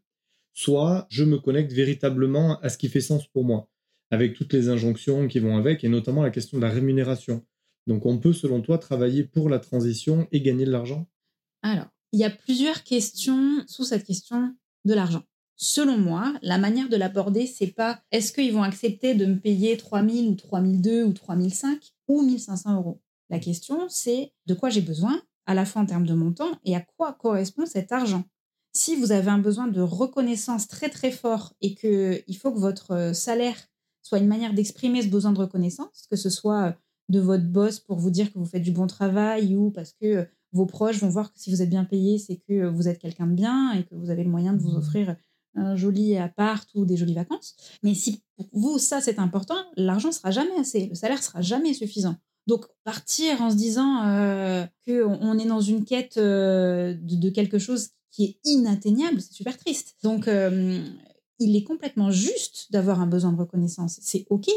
soit 0.54 1.06
je 1.10 1.24
me 1.24 1.38
connecte 1.38 1.72
véritablement 1.72 2.58
à 2.60 2.70
ce 2.70 2.78
qui 2.78 2.88
fait 2.88 3.02
sens 3.02 3.26
pour 3.26 3.44
moi 3.44 3.68
avec 4.10 4.34
toutes 4.34 4.52
les 4.52 4.68
injonctions 4.68 5.28
qui 5.28 5.38
vont 5.38 5.56
avec, 5.56 5.84
et 5.84 5.88
notamment 5.88 6.22
la 6.22 6.30
question 6.30 6.58
de 6.58 6.62
la 6.62 6.70
rémunération. 6.70 7.44
Donc 7.86 8.06
on 8.06 8.18
peut, 8.18 8.32
selon 8.32 8.60
toi, 8.60 8.78
travailler 8.78 9.24
pour 9.24 9.48
la 9.48 9.58
transition 9.58 10.26
et 10.32 10.40
gagner 10.40 10.64
de 10.64 10.70
l'argent? 10.70 11.06
Alors, 11.62 11.86
il 12.12 12.20
y 12.20 12.24
a 12.24 12.30
plusieurs 12.30 12.84
questions 12.84 13.64
sous 13.66 13.84
cette 13.84 14.04
question 14.04 14.54
de 14.84 14.94
l'argent. 14.94 15.22
Selon 15.56 15.98
moi, 15.98 16.34
la 16.42 16.58
manière 16.58 16.88
de 16.88 16.96
l'aborder, 16.96 17.46
c'est 17.46 17.68
pas 17.68 18.00
est-ce 18.10 18.32
qu'ils 18.32 18.52
vont 18.52 18.62
accepter 18.62 19.14
de 19.14 19.26
me 19.26 19.38
payer 19.38 19.76
3000 19.76 20.28
ou 20.28 20.34
3002 20.34 21.04
ou 21.04 21.12
3005 21.12 21.80
ou 22.08 22.22
1500 22.22 22.76
euros. 22.76 23.00
La 23.30 23.38
question, 23.38 23.88
c'est 23.88 24.32
de 24.46 24.54
quoi 24.54 24.68
j'ai 24.68 24.80
besoin, 24.80 25.22
à 25.46 25.54
la 25.54 25.64
fois 25.64 25.82
en 25.82 25.86
termes 25.86 26.06
de 26.06 26.14
montant, 26.14 26.58
et 26.64 26.74
à 26.74 26.80
quoi 26.80 27.12
correspond 27.14 27.66
cet 27.66 27.92
argent? 27.92 28.24
Si 28.72 28.96
vous 28.96 29.12
avez 29.12 29.30
un 29.30 29.38
besoin 29.38 29.68
de 29.68 29.80
reconnaissance 29.80 30.66
très 30.66 30.90
très 30.90 31.12
fort 31.12 31.54
et 31.60 31.76
qu'il 31.76 32.36
faut 32.36 32.52
que 32.52 32.58
votre 32.58 32.90
euh, 32.90 33.12
salaire 33.12 33.56
soit 34.04 34.18
une 34.18 34.28
manière 34.28 34.54
d'exprimer 34.54 35.02
ce 35.02 35.08
besoin 35.08 35.32
de 35.32 35.38
reconnaissance, 35.38 36.06
que 36.08 36.16
ce 36.16 36.30
soit 36.30 36.68
euh, 36.68 36.72
de 37.08 37.20
votre 37.20 37.44
boss 37.44 37.80
pour 37.80 37.98
vous 37.98 38.10
dire 38.10 38.32
que 38.32 38.38
vous 38.38 38.44
faites 38.44 38.62
du 38.62 38.70
bon 38.70 38.86
travail 38.86 39.56
ou 39.56 39.70
parce 39.70 39.92
que 39.92 40.06
euh, 40.06 40.24
vos 40.52 40.66
proches 40.66 41.00
vont 41.00 41.08
voir 41.08 41.32
que 41.32 41.38
si 41.40 41.50
vous 41.50 41.62
êtes 41.62 41.70
bien 41.70 41.84
payé, 41.84 42.18
c'est 42.18 42.36
que 42.36 42.52
euh, 42.52 42.70
vous 42.70 42.86
êtes 42.86 42.98
quelqu'un 42.98 43.26
de 43.26 43.34
bien 43.34 43.72
et 43.72 43.82
que 43.84 43.94
vous 43.94 44.10
avez 44.10 44.22
le 44.22 44.30
moyen 44.30 44.52
de 44.52 44.60
vous 44.60 44.72
mmh. 44.72 44.76
offrir 44.76 45.16
un 45.56 45.74
joli 45.74 46.16
appart 46.16 46.68
ou 46.74 46.84
des 46.84 46.96
jolies 46.96 47.14
vacances. 47.14 47.56
Mais 47.82 47.94
si 47.94 48.22
pour 48.36 48.46
vous, 48.52 48.78
ça, 48.78 49.00
c'est 49.00 49.18
important, 49.18 49.56
l'argent 49.76 50.12
sera 50.12 50.30
jamais 50.30 50.56
assez, 50.58 50.86
le 50.86 50.94
salaire 50.94 51.22
sera 51.22 51.40
jamais 51.40 51.72
suffisant. 51.72 52.16
Donc, 52.46 52.66
partir 52.82 53.40
en 53.40 53.50
se 53.50 53.56
disant 53.56 54.00
qu'on 54.84 55.38
est 55.38 55.46
dans 55.46 55.60
une 55.60 55.84
quête 55.84 56.18
de, 56.18 57.30
quelque 57.30 57.58
chose 57.58 57.90
qui 58.10 58.24
est 58.24 58.38
inatteignable, 58.44 59.20
c'est 59.20 59.32
super 59.32 59.56
triste. 59.56 59.94
Donc, 60.02 60.28
il 61.38 61.56
est 61.56 61.64
complètement 61.64 62.10
juste 62.10 62.70
d'avoir 62.70 63.00
un 63.00 63.06
besoin 63.06 63.32
de 63.32 63.38
reconnaissance. 63.38 63.98
C'est 64.02 64.26
OK. 64.30 64.48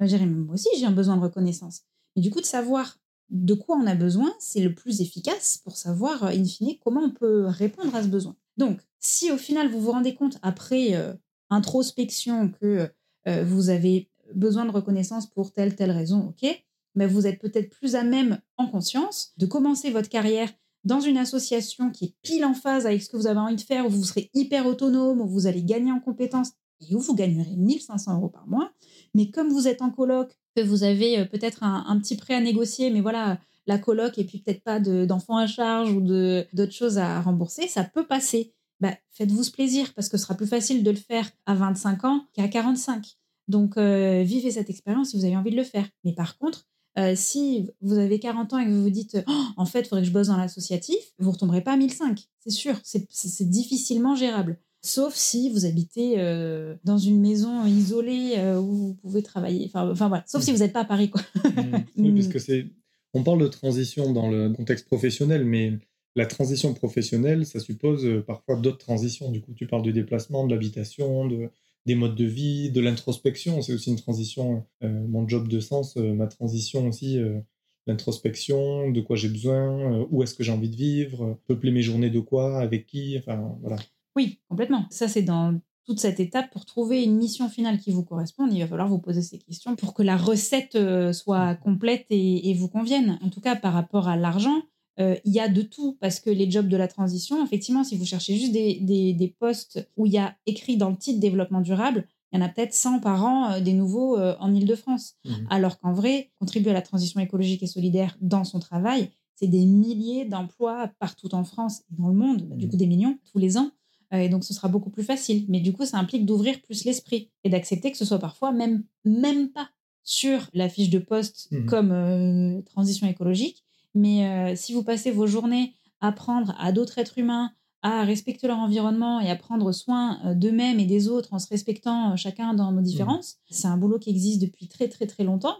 Moi 0.00 0.54
aussi, 0.54 0.68
j'ai 0.76 0.86
un 0.86 0.92
besoin 0.92 1.16
de 1.16 1.22
reconnaissance. 1.22 1.82
Mais 2.16 2.22
du 2.22 2.30
coup, 2.30 2.40
de 2.40 2.46
savoir 2.46 2.98
de 3.30 3.54
quoi 3.54 3.76
on 3.76 3.86
a 3.86 3.94
besoin, 3.94 4.32
c'est 4.38 4.60
le 4.60 4.74
plus 4.74 5.00
efficace 5.00 5.58
pour 5.64 5.76
savoir, 5.76 6.24
euh, 6.24 6.28
in 6.28 6.44
fine, 6.44 6.76
comment 6.84 7.02
on 7.02 7.10
peut 7.10 7.46
répondre 7.46 7.94
à 7.94 8.02
ce 8.02 8.08
besoin. 8.08 8.36
Donc, 8.56 8.80
si 9.00 9.32
au 9.32 9.36
final, 9.36 9.70
vous 9.70 9.80
vous 9.80 9.92
rendez 9.92 10.14
compte, 10.14 10.38
après 10.42 10.94
euh, 10.94 11.14
introspection, 11.50 12.50
que 12.50 12.90
euh, 13.26 13.44
vous 13.44 13.70
avez 13.70 14.10
besoin 14.34 14.64
de 14.64 14.70
reconnaissance 14.70 15.26
pour 15.26 15.52
telle, 15.52 15.74
telle 15.74 15.90
raison, 15.90 16.28
OK, 16.28 16.64
mais 16.94 17.06
vous 17.06 17.26
êtes 17.26 17.40
peut-être 17.40 17.70
plus 17.70 17.94
à 17.94 18.04
même, 18.04 18.40
en 18.56 18.68
conscience, 18.68 19.32
de 19.36 19.46
commencer 19.46 19.90
votre 19.90 20.08
carrière 20.08 20.52
dans 20.84 21.00
une 21.00 21.16
association 21.16 21.90
qui 21.90 22.04
est 22.04 22.14
pile 22.22 22.44
en 22.44 22.54
phase 22.54 22.86
avec 22.86 23.02
ce 23.02 23.08
que 23.08 23.16
vous 23.16 23.26
avez 23.26 23.40
envie 23.40 23.56
de 23.56 23.60
faire, 23.60 23.86
où 23.86 23.90
vous 23.90 24.04
serez 24.04 24.30
hyper 24.34 24.66
autonome, 24.66 25.20
où 25.20 25.28
vous 25.28 25.46
allez 25.46 25.62
gagner 25.62 25.92
en 25.92 26.00
compétences 26.00 26.52
et 26.88 26.94
où 26.94 27.00
vous 27.00 27.14
gagnerez 27.14 27.56
1500 27.56 28.16
euros 28.16 28.28
par 28.28 28.46
mois. 28.46 28.72
Mais 29.14 29.30
comme 29.30 29.48
vous 29.48 29.68
êtes 29.68 29.82
en 29.82 29.90
coloc, 29.90 30.36
que 30.54 30.62
vous 30.62 30.84
avez 30.84 31.18
euh, 31.18 31.24
peut-être 31.24 31.62
un, 31.62 31.98
petit 31.98 32.16
prêt 32.16 32.34
à 32.34 32.40
négocier, 32.40 32.90
mais 32.90 33.00
voilà, 33.00 33.38
la 33.66 33.78
coloc 33.78 34.18
et 34.18 34.24
puis 34.24 34.38
peut-être 34.38 34.62
pas 34.62 34.78
d'enfants 34.78 35.36
à 35.36 35.46
charge 35.46 35.92
ou 35.92 36.00
d'autres 36.00 36.72
choses 36.72 36.98
à 36.98 37.20
rembourser, 37.20 37.66
ça 37.66 37.84
peut 37.84 38.06
passer. 38.06 38.52
Bah, 38.80 38.94
faites-vous 39.12 39.44
ce 39.44 39.50
plaisir 39.50 39.94
parce 39.94 40.08
que 40.08 40.16
ce 40.16 40.24
sera 40.24 40.34
plus 40.34 40.46
facile 40.46 40.82
de 40.82 40.90
le 40.90 40.96
faire 40.96 41.30
à 41.46 41.54
25 41.54 42.04
ans 42.04 42.26
qu'à 42.34 42.48
45. 42.48 43.16
Donc, 43.48 43.76
euh, 43.76 44.22
vivez 44.22 44.50
cette 44.50 44.70
expérience 44.70 45.10
si 45.10 45.16
vous 45.16 45.24
avez 45.24 45.36
envie 45.36 45.50
de 45.50 45.56
le 45.56 45.64
faire. 45.64 45.86
Mais 46.04 46.12
par 46.12 46.38
contre, 46.38 46.66
euh, 46.98 47.14
si 47.16 47.70
vous 47.80 47.98
avez 47.98 48.20
40 48.20 48.52
ans 48.52 48.58
et 48.58 48.66
que 48.66 48.70
vous 48.70 48.84
vous 48.84 48.90
dites 48.90 49.18
oh, 49.26 49.44
en 49.56 49.66
fait, 49.66 49.80
il 49.80 49.88
faudrait 49.88 50.02
que 50.02 50.08
je 50.08 50.12
bosse 50.12 50.28
dans 50.28 50.36
l'associatif, 50.36 50.96
vous 51.18 51.28
ne 51.28 51.34
retomberez 51.34 51.62
pas 51.62 51.72
à 51.72 51.76
1005. 51.76 52.20
C'est 52.40 52.50
sûr, 52.50 52.74
c'est 52.82 53.50
difficilement 53.50 54.14
gérable. 54.14 54.58
Sauf 54.82 55.14
si 55.14 55.50
vous 55.50 55.64
habitez 55.64 56.14
euh, 56.18 56.74
dans 56.84 56.98
une 56.98 57.20
maison 57.20 57.64
isolée 57.64 58.34
euh, 58.36 58.60
où 58.60 58.74
vous 58.74 58.94
pouvez 58.94 59.22
travailler. 59.22 59.64
Enfin, 59.66 59.90
enfin 59.90 60.08
voilà, 60.08 60.24
sauf 60.26 60.42
si 60.42 60.52
vous 60.52 60.58
n'êtes 60.58 60.74
pas 60.74 60.80
à 60.80 60.84
Paris. 60.84 61.10
Quoi. 61.10 61.22
Mmh. 61.36 61.76
oui, 61.96 62.12
parce 62.12 62.28
que 62.28 62.38
c'est. 62.38 62.66
On 63.14 63.22
parle 63.22 63.40
de 63.40 63.48
transition 63.48 64.12
dans 64.12 64.28
le 64.28 64.50
contexte 64.50 64.86
professionnel, 64.86 65.44
mais 65.44 65.72
la 66.16 66.26
transition 66.26 66.74
professionnelle, 66.74 67.46
ça 67.46 67.60
suppose 67.60 68.06
parfois 68.26 68.56
d'autres 68.56 68.78
transitions. 68.78 69.30
Du 69.30 69.40
coup, 69.40 69.54
tu 69.54 69.66
parles 69.66 69.82
du 69.82 69.92
déplacement, 69.92 70.46
de 70.46 70.52
l'habitation, 70.52 71.26
de, 71.26 71.48
des 71.86 71.94
modes 71.94 72.14
de 72.14 72.24
vie, 72.24 72.70
de 72.70 72.80
l'introspection. 72.80 73.60
C'est 73.62 73.74
aussi 73.74 73.90
une 73.90 73.98
transition, 73.98 74.64
euh, 74.82 75.06
mon 75.08 75.28
job 75.28 75.48
de 75.48 75.60
sens, 75.60 75.96
euh, 75.96 76.14
ma 76.14 76.26
transition 76.26 76.88
aussi, 76.88 77.18
euh, 77.18 77.40
l'introspection, 77.86 78.90
de 78.90 79.00
quoi 79.00 79.16
j'ai 79.16 79.28
besoin, 79.28 80.06
où 80.10 80.22
est-ce 80.22 80.34
que 80.34 80.42
j'ai 80.42 80.52
envie 80.52 80.70
de 80.70 80.76
vivre, 80.76 81.38
peupler 81.46 81.70
mes 81.70 81.82
journées 81.82 82.10
de 82.10 82.20
quoi, 82.20 82.58
avec 82.60 82.86
qui, 82.86 83.18
enfin 83.18 83.56
voilà. 83.60 83.76
Oui, 84.16 84.40
complètement. 84.48 84.86
Ça, 84.90 85.06
c'est 85.06 85.22
dans 85.22 85.60
toute 85.84 86.00
cette 86.00 86.18
étape 86.18 86.50
pour 86.50 86.64
trouver 86.64 87.04
une 87.04 87.16
mission 87.16 87.50
finale 87.50 87.78
qui 87.78 87.90
vous 87.90 88.04
corresponde. 88.04 88.54
Il 88.54 88.60
va 88.60 88.66
falloir 88.66 88.88
vous 88.88 89.00
poser 89.00 89.20
ces 89.20 89.38
questions 89.38 89.76
pour 89.76 89.92
que 89.92 90.02
la 90.02 90.16
recette 90.16 90.78
soit 91.12 91.56
complète 91.56 92.06
et, 92.08 92.48
et 92.48 92.54
vous 92.54 92.68
convienne. 92.68 93.18
En 93.22 93.28
tout 93.28 93.42
cas, 93.42 93.54
par 93.54 93.74
rapport 93.74 94.08
à 94.08 94.16
l'argent, 94.16 94.62
il 94.98 95.32
y 95.32 95.40
a 95.40 95.48
de 95.48 95.62
tout 95.62 95.96
parce 96.00 96.20
que 96.20 96.30
les 96.30 96.50
jobs 96.50 96.68
de 96.68 96.76
la 96.76 96.88
transition, 96.88 97.44
effectivement, 97.44 97.82
si 97.82 97.96
vous 97.96 98.04
cherchez 98.04 98.36
juste 98.36 98.52
des, 98.52 98.78
des, 98.80 99.12
des 99.12 99.28
postes 99.28 99.88
où 99.96 100.06
il 100.06 100.12
y 100.12 100.18
a 100.18 100.36
écrit 100.46 100.76
dans 100.76 100.90
le 100.90 100.96
titre 100.96 101.20
développement 101.20 101.60
durable, 101.60 102.06
il 102.32 102.38
y 102.38 102.42
en 102.42 102.46
a 102.46 102.48
peut-être 102.48 102.74
100 102.74 103.00
par 103.00 103.24
an 103.24 103.60
des 103.60 103.72
nouveaux 103.72 104.18
en 104.18 104.54
Ile-de-France. 104.54 105.14
Mmh. 105.24 105.32
Alors 105.50 105.80
qu'en 105.80 105.92
vrai, 105.92 106.30
contribuer 106.38 106.70
à 106.70 106.74
la 106.74 106.82
transition 106.82 107.20
écologique 107.20 107.62
et 107.62 107.66
solidaire 107.66 108.16
dans 108.20 108.44
son 108.44 108.60
travail, 108.60 109.10
c'est 109.34 109.48
des 109.48 109.66
milliers 109.66 110.24
d'emplois 110.24 110.90
partout 110.98 111.34
en 111.34 111.44
France 111.44 111.80
et 111.90 111.94
dans 111.98 112.08
le 112.08 112.14
monde, 112.14 112.56
du 112.56 112.66
mmh. 112.66 112.70
coup 112.70 112.76
des 112.76 112.86
millions 112.86 113.18
tous 113.30 113.38
les 113.38 113.56
ans. 113.56 113.70
Euh, 114.12 114.18
et 114.18 114.28
donc, 114.28 114.44
ce 114.44 114.54
sera 114.54 114.68
beaucoup 114.68 114.90
plus 114.90 115.02
facile. 115.02 115.44
Mais 115.48 115.60
du 115.60 115.72
coup, 115.72 115.84
ça 115.84 115.98
implique 115.98 116.24
d'ouvrir 116.24 116.60
plus 116.62 116.84
l'esprit 116.84 117.30
et 117.42 117.50
d'accepter 117.50 117.90
que 117.90 117.96
ce 117.96 118.04
soit 118.04 118.18
parfois 118.18 118.52
même, 118.52 118.84
même 119.04 119.50
pas 119.50 119.68
sur 120.02 120.48
la 120.52 120.68
fiche 120.68 120.90
de 120.90 120.98
poste 120.98 121.48
mmh. 121.50 121.66
comme 121.66 121.90
euh, 121.90 122.62
transition 122.62 123.06
écologique. 123.06 123.63
Mais 123.94 124.26
euh, 124.26 124.56
si 124.56 124.72
vous 124.72 124.82
passez 124.82 125.10
vos 125.10 125.26
journées 125.26 125.74
à 126.00 126.08
apprendre 126.08 126.54
à 126.58 126.72
d'autres 126.72 126.98
êtres 126.98 127.18
humains 127.18 127.52
à 127.82 128.02
respecter 128.04 128.46
leur 128.46 128.58
environnement 128.58 129.20
et 129.20 129.30
à 129.30 129.36
prendre 129.36 129.70
soin 129.72 130.34
d'eux-mêmes 130.34 130.80
et 130.80 130.86
des 130.86 131.06
autres 131.08 131.34
en 131.34 131.38
se 131.38 131.48
respectant 131.48 132.16
chacun 132.16 132.54
dans 132.54 132.72
nos 132.72 132.80
mmh. 132.80 132.84
différences, 132.84 133.36
c'est 133.50 133.66
un 133.66 133.76
boulot 133.76 133.98
qui 133.98 134.08
existe 134.08 134.40
depuis 134.40 134.68
très 134.68 134.88
très 134.88 135.06
très 135.06 135.22
longtemps 135.22 135.56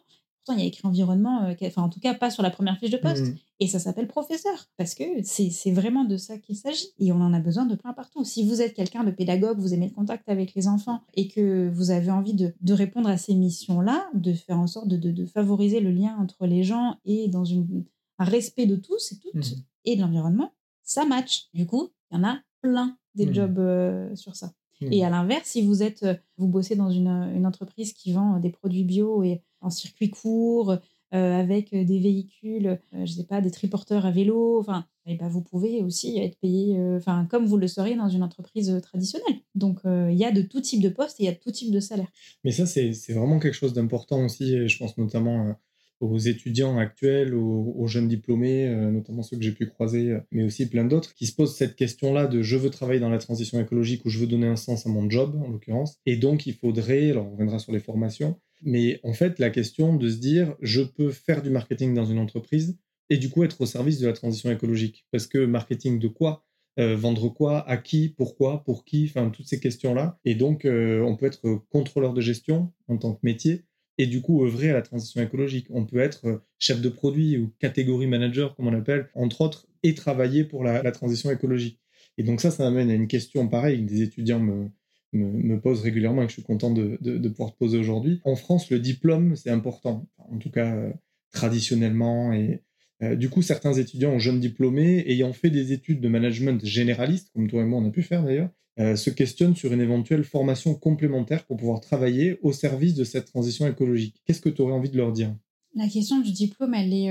il 0.52 0.60
y 0.60 0.62
a 0.62 0.66
écrit 0.66 0.86
environnement, 0.86 1.44
euh, 1.44 1.54
enfin, 1.62 1.82
en 1.82 1.88
tout 1.88 2.00
cas, 2.00 2.14
pas 2.14 2.30
sur 2.30 2.42
la 2.42 2.50
première 2.50 2.78
fiche 2.78 2.90
de 2.90 2.98
poste. 2.98 3.26
Mmh. 3.26 3.36
Et 3.60 3.66
ça 3.68 3.78
s'appelle 3.78 4.08
professeur, 4.08 4.66
parce 4.76 4.94
que 4.94 5.04
c'est 5.22 5.70
vraiment 5.70 6.04
de 6.04 6.16
ça 6.16 6.38
qu'il 6.38 6.56
s'agit. 6.56 6.88
Et 6.98 7.12
on 7.12 7.20
en 7.20 7.32
a 7.32 7.40
besoin 7.40 7.64
de 7.66 7.76
plein 7.76 7.92
partout. 7.92 8.24
Si 8.24 8.46
vous 8.46 8.60
êtes 8.60 8.74
quelqu'un 8.74 9.04
de 9.04 9.10
pédagogue, 9.10 9.58
vous 9.58 9.72
aimez 9.72 9.86
le 9.88 9.94
contact 9.94 10.28
avec 10.28 10.54
les 10.54 10.66
enfants 10.66 11.00
et 11.14 11.28
que 11.28 11.70
vous 11.72 11.90
avez 11.90 12.10
envie 12.10 12.34
de, 12.34 12.52
de 12.60 12.72
répondre 12.74 13.08
à 13.08 13.16
ces 13.16 13.34
missions-là, 13.34 14.08
de 14.12 14.32
faire 14.32 14.58
en 14.58 14.66
sorte 14.66 14.88
de, 14.88 14.96
de, 14.96 15.26
favoriser 15.26 15.80
le 15.80 15.92
lien 15.92 16.16
entre 16.20 16.46
les 16.46 16.64
gens 16.64 16.96
et 17.04 17.28
dans 17.28 17.44
une, 17.44 17.84
un 18.18 18.24
respect 18.24 18.66
de 18.66 18.76
tous 18.76 19.12
et 19.12 19.18
toutes 19.18 19.34
mmh. 19.34 19.62
et 19.86 19.96
de 19.96 20.00
l'environnement, 20.00 20.52
ça 20.82 21.04
match. 21.04 21.48
Du 21.54 21.66
coup, 21.66 21.90
il 22.10 22.16
y 22.16 22.20
en 22.20 22.24
a 22.24 22.38
plein 22.60 22.96
des 23.14 23.26
mmh. 23.26 23.34
jobs 23.34 23.58
euh, 23.58 24.14
sur 24.16 24.36
ça. 24.36 24.52
Et 24.90 25.02
à 25.02 25.08
l'inverse, 25.08 25.48
si 25.48 25.62
vous 25.62 25.82
êtes, 25.82 26.02
euh, 26.02 26.14
vous 26.36 26.46
bossez 26.46 26.76
dans 26.76 26.90
une, 26.90 27.08
une, 27.08 27.46
entreprise 27.46 27.94
qui 27.94 28.12
vend 28.12 28.38
des 28.38 28.50
produits 28.50 28.84
bio 28.84 29.22
et 29.22 29.40
en 29.62 29.70
circuit 29.70 30.10
court, 30.10 30.76
euh, 31.14 31.38
avec 31.38 31.72
des 31.72 32.00
véhicules, 32.00 32.66
euh, 32.66 32.76
je 32.92 32.98
ne 32.98 33.06
sais 33.06 33.24
pas, 33.24 33.40
des 33.40 33.52
triporteurs 33.52 34.04
à 34.04 34.10
vélo. 34.10 34.58
Enfin, 34.58 34.84
et 35.06 35.12
eh 35.12 35.16
ben, 35.16 35.28
vous 35.28 35.42
pouvez 35.42 35.80
aussi 35.80 36.18
être 36.18 36.36
payé, 36.40 36.76
euh, 36.76 36.96
enfin, 36.96 37.28
comme 37.30 37.46
vous 37.46 37.56
le 37.56 37.68
seriez 37.68 37.94
dans 37.94 38.08
une 38.08 38.24
entreprise 38.24 38.80
traditionnelle. 38.82 39.38
Donc, 39.54 39.80
il 39.84 40.16
y 40.16 40.24
a 40.24 40.32
de 40.32 40.42
tout 40.42 40.60
type 40.60 40.82
de 40.82 40.88
postes 40.88 41.20
et 41.20 41.24
il 41.24 41.26
y 41.26 41.28
a 41.28 41.32
de 41.32 41.38
tout 41.38 41.52
type 41.52 41.70
de 41.70 41.78
salaire. 41.78 42.08
Mais 42.42 42.50
ça, 42.50 42.66
c'est 42.66 42.90
vraiment 43.12 43.38
quelque 43.38 43.54
chose 43.54 43.74
d'important 43.74 44.24
aussi. 44.24 44.66
je 44.66 44.78
pense 44.78 44.98
notamment 44.98 45.54
aux 46.00 46.18
étudiants 46.18 46.78
actuels, 46.78 47.34
aux, 47.34 47.86
jeunes 47.86 48.08
diplômés, 48.08 48.68
notamment 48.90 49.22
ceux 49.22 49.36
que 49.36 49.42
j'ai 49.42 49.52
pu 49.52 49.66
croiser, 49.66 50.16
mais 50.32 50.44
aussi 50.44 50.68
plein 50.68 50.84
d'autres, 50.84 51.14
qui 51.14 51.26
se 51.26 51.34
posent 51.34 51.56
cette 51.56 51.76
question-là 51.76 52.26
de 52.26 52.42
je 52.42 52.56
veux 52.56 52.70
travailler 52.70 53.00
dans 53.00 53.10
la 53.10 53.18
transition 53.18 53.60
écologique 53.60 54.04
ou 54.04 54.10
je 54.10 54.18
veux 54.18 54.26
donner 54.26 54.46
un 54.46 54.56
sens 54.56 54.86
à 54.86 54.90
mon 54.90 55.08
job, 55.08 55.40
en 55.44 55.48
l'occurrence. 55.48 55.96
Et 56.06 56.16
donc, 56.16 56.46
il 56.46 56.54
faudrait, 56.54 57.10
alors 57.10 57.26
on 57.26 57.32
reviendra 57.32 57.58
sur 57.58 57.72
les 57.72 57.80
formations, 57.80 58.38
mais 58.64 58.98
en 59.02 59.12
fait, 59.12 59.38
la 59.38 59.50
question 59.50 59.96
de 59.96 60.08
se 60.08 60.16
dire, 60.16 60.56
je 60.60 60.82
peux 60.82 61.10
faire 61.10 61.42
du 61.42 61.50
marketing 61.50 61.94
dans 61.94 62.06
une 62.06 62.18
entreprise 62.18 62.78
et 63.10 63.18
du 63.18 63.28
coup 63.28 63.44
être 63.44 63.60
au 63.60 63.66
service 63.66 64.00
de 64.00 64.06
la 64.06 64.12
transition 64.14 64.50
écologique. 64.50 65.06
Parce 65.12 65.26
que 65.26 65.44
marketing 65.44 65.98
de 65.98 66.08
quoi? 66.08 66.44
Euh, 66.80 66.96
Vendre 66.96 67.28
quoi? 67.28 67.68
À 67.68 67.76
qui? 67.76 68.08
Pourquoi? 68.08 68.64
Pour 68.64 68.84
qui? 68.84 69.06
Enfin, 69.08 69.30
toutes 69.30 69.46
ces 69.46 69.60
questions-là. 69.60 70.18
Et 70.24 70.34
donc, 70.34 70.64
euh, 70.64 71.02
on 71.02 71.16
peut 71.16 71.26
être 71.26 71.62
contrôleur 71.70 72.14
de 72.14 72.20
gestion 72.20 72.72
en 72.88 72.96
tant 72.96 73.12
que 73.12 73.20
métier 73.22 73.64
et 73.98 74.06
du 74.06 74.20
coup 74.22 74.44
œuvrer 74.44 74.70
à 74.70 74.72
la 74.72 74.82
transition 74.82 75.22
écologique. 75.22 75.66
On 75.70 75.84
peut 75.84 75.98
être 75.98 76.42
chef 76.58 76.80
de 76.80 76.88
produit 76.88 77.38
ou 77.38 77.52
catégorie 77.58 78.06
manager, 78.06 78.54
comme 78.56 78.66
on 78.66 78.70
l'appelle, 78.70 79.08
entre 79.14 79.40
autres, 79.40 79.66
et 79.82 79.94
travailler 79.94 80.44
pour 80.44 80.64
la, 80.64 80.90
transition 80.92 81.30
écologique. 81.30 81.80
Et 82.18 82.22
donc 82.22 82.40
ça, 82.40 82.50
ça 82.50 82.66
amène 82.66 82.90
à 82.90 82.94
une 82.94 83.08
question 83.08 83.48
pareille 83.48 83.82
des 83.82 84.02
étudiants 84.02 84.40
me, 84.40 84.70
me, 85.12 85.60
pose 85.60 85.82
régulièrement 85.82 86.22
et 86.22 86.26
que 86.26 86.30
je 86.30 86.36
suis 86.36 86.42
content 86.42 86.70
de, 86.70 87.28
pouvoir 87.28 87.52
te 87.52 87.58
poser 87.58 87.78
aujourd'hui. 87.78 88.20
En 88.24 88.36
France, 88.36 88.70
le 88.70 88.78
diplôme, 88.78 89.36
c'est 89.36 89.50
important, 89.50 90.06
en 90.18 90.38
tout 90.38 90.50
cas 90.50 90.74
euh, 90.74 90.92
traditionnellement. 91.32 92.32
Et 92.32 92.62
euh, 93.02 93.16
du 93.16 93.28
coup, 93.28 93.42
certains 93.42 93.72
étudiants 93.74 94.18
jeunes 94.18 94.40
diplômés, 94.40 95.04
ayant 95.10 95.32
fait 95.32 95.50
des 95.50 95.72
études 95.72 96.00
de 96.00 96.08
management 96.08 96.64
généraliste, 96.64 97.30
comme 97.34 97.48
toi 97.48 97.62
et 97.62 97.64
moi 97.64 97.80
on 97.80 97.86
a 97.86 97.90
pu 97.90 98.02
faire 98.02 98.22
d'ailleurs, 98.22 98.50
euh, 98.78 98.96
se 98.96 99.10
questionnent 99.10 99.56
sur 99.56 99.72
une 99.72 99.80
éventuelle 99.80 100.24
formation 100.24 100.74
complémentaire 100.74 101.44
pour 101.44 101.56
pouvoir 101.56 101.80
travailler 101.80 102.38
au 102.42 102.52
service 102.52 102.94
de 102.94 103.04
cette 103.04 103.26
transition 103.26 103.66
écologique. 103.66 104.20
Qu'est-ce 104.24 104.40
que 104.40 104.48
tu 104.48 104.62
aurais 104.62 104.72
envie 104.72 104.90
de 104.90 104.96
leur 104.96 105.12
dire? 105.12 105.34
La 105.74 105.88
question 105.88 106.20
du 106.20 106.32
diplôme, 106.32 106.74
elle 106.74 106.92
est, 106.92 107.06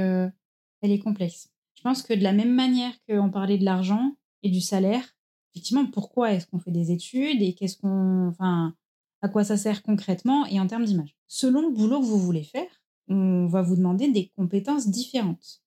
elle 0.81 0.91
est 0.91 0.99
complexe. 0.99 1.49
Je 1.75 1.81
pense 1.81 2.01
que 2.01 2.13
de 2.13 2.23
la 2.23 2.33
même 2.33 2.53
manière 2.53 2.93
qu'on 3.07 3.29
parlait 3.29 3.57
de 3.57 3.65
l'argent 3.65 4.15
et 4.41 4.49
du 4.49 4.61
salaire, 4.61 5.03
effectivement, 5.53 5.85
pourquoi 5.85 6.31
est-ce 6.31 6.47
qu'on 6.47 6.59
fait 6.59 6.71
des 6.71 6.91
études 6.91 7.41
et 7.41 7.53
qu'est-ce 7.53 7.77
qu'on, 7.77 8.27
enfin, 8.29 8.73
à 9.21 9.29
quoi 9.29 9.43
ça 9.43 9.57
sert 9.57 9.83
concrètement 9.83 10.45
et 10.47 10.59
en 10.59 10.67
termes 10.67 10.85
d'image. 10.85 11.15
Selon 11.27 11.61
le 11.61 11.73
boulot 11.73 12.01
que 12.01 12.05
vous 12.05 12.19
voulez 12.19 12.43
faire, 12.43 12.67
on 13.07 13.47
va 13.47 13.61
vous 13.61 13.75
demander 13.75 14.11
des 14.11 14.31
compétences 14.35 14.89
différentes. 14.89 15.62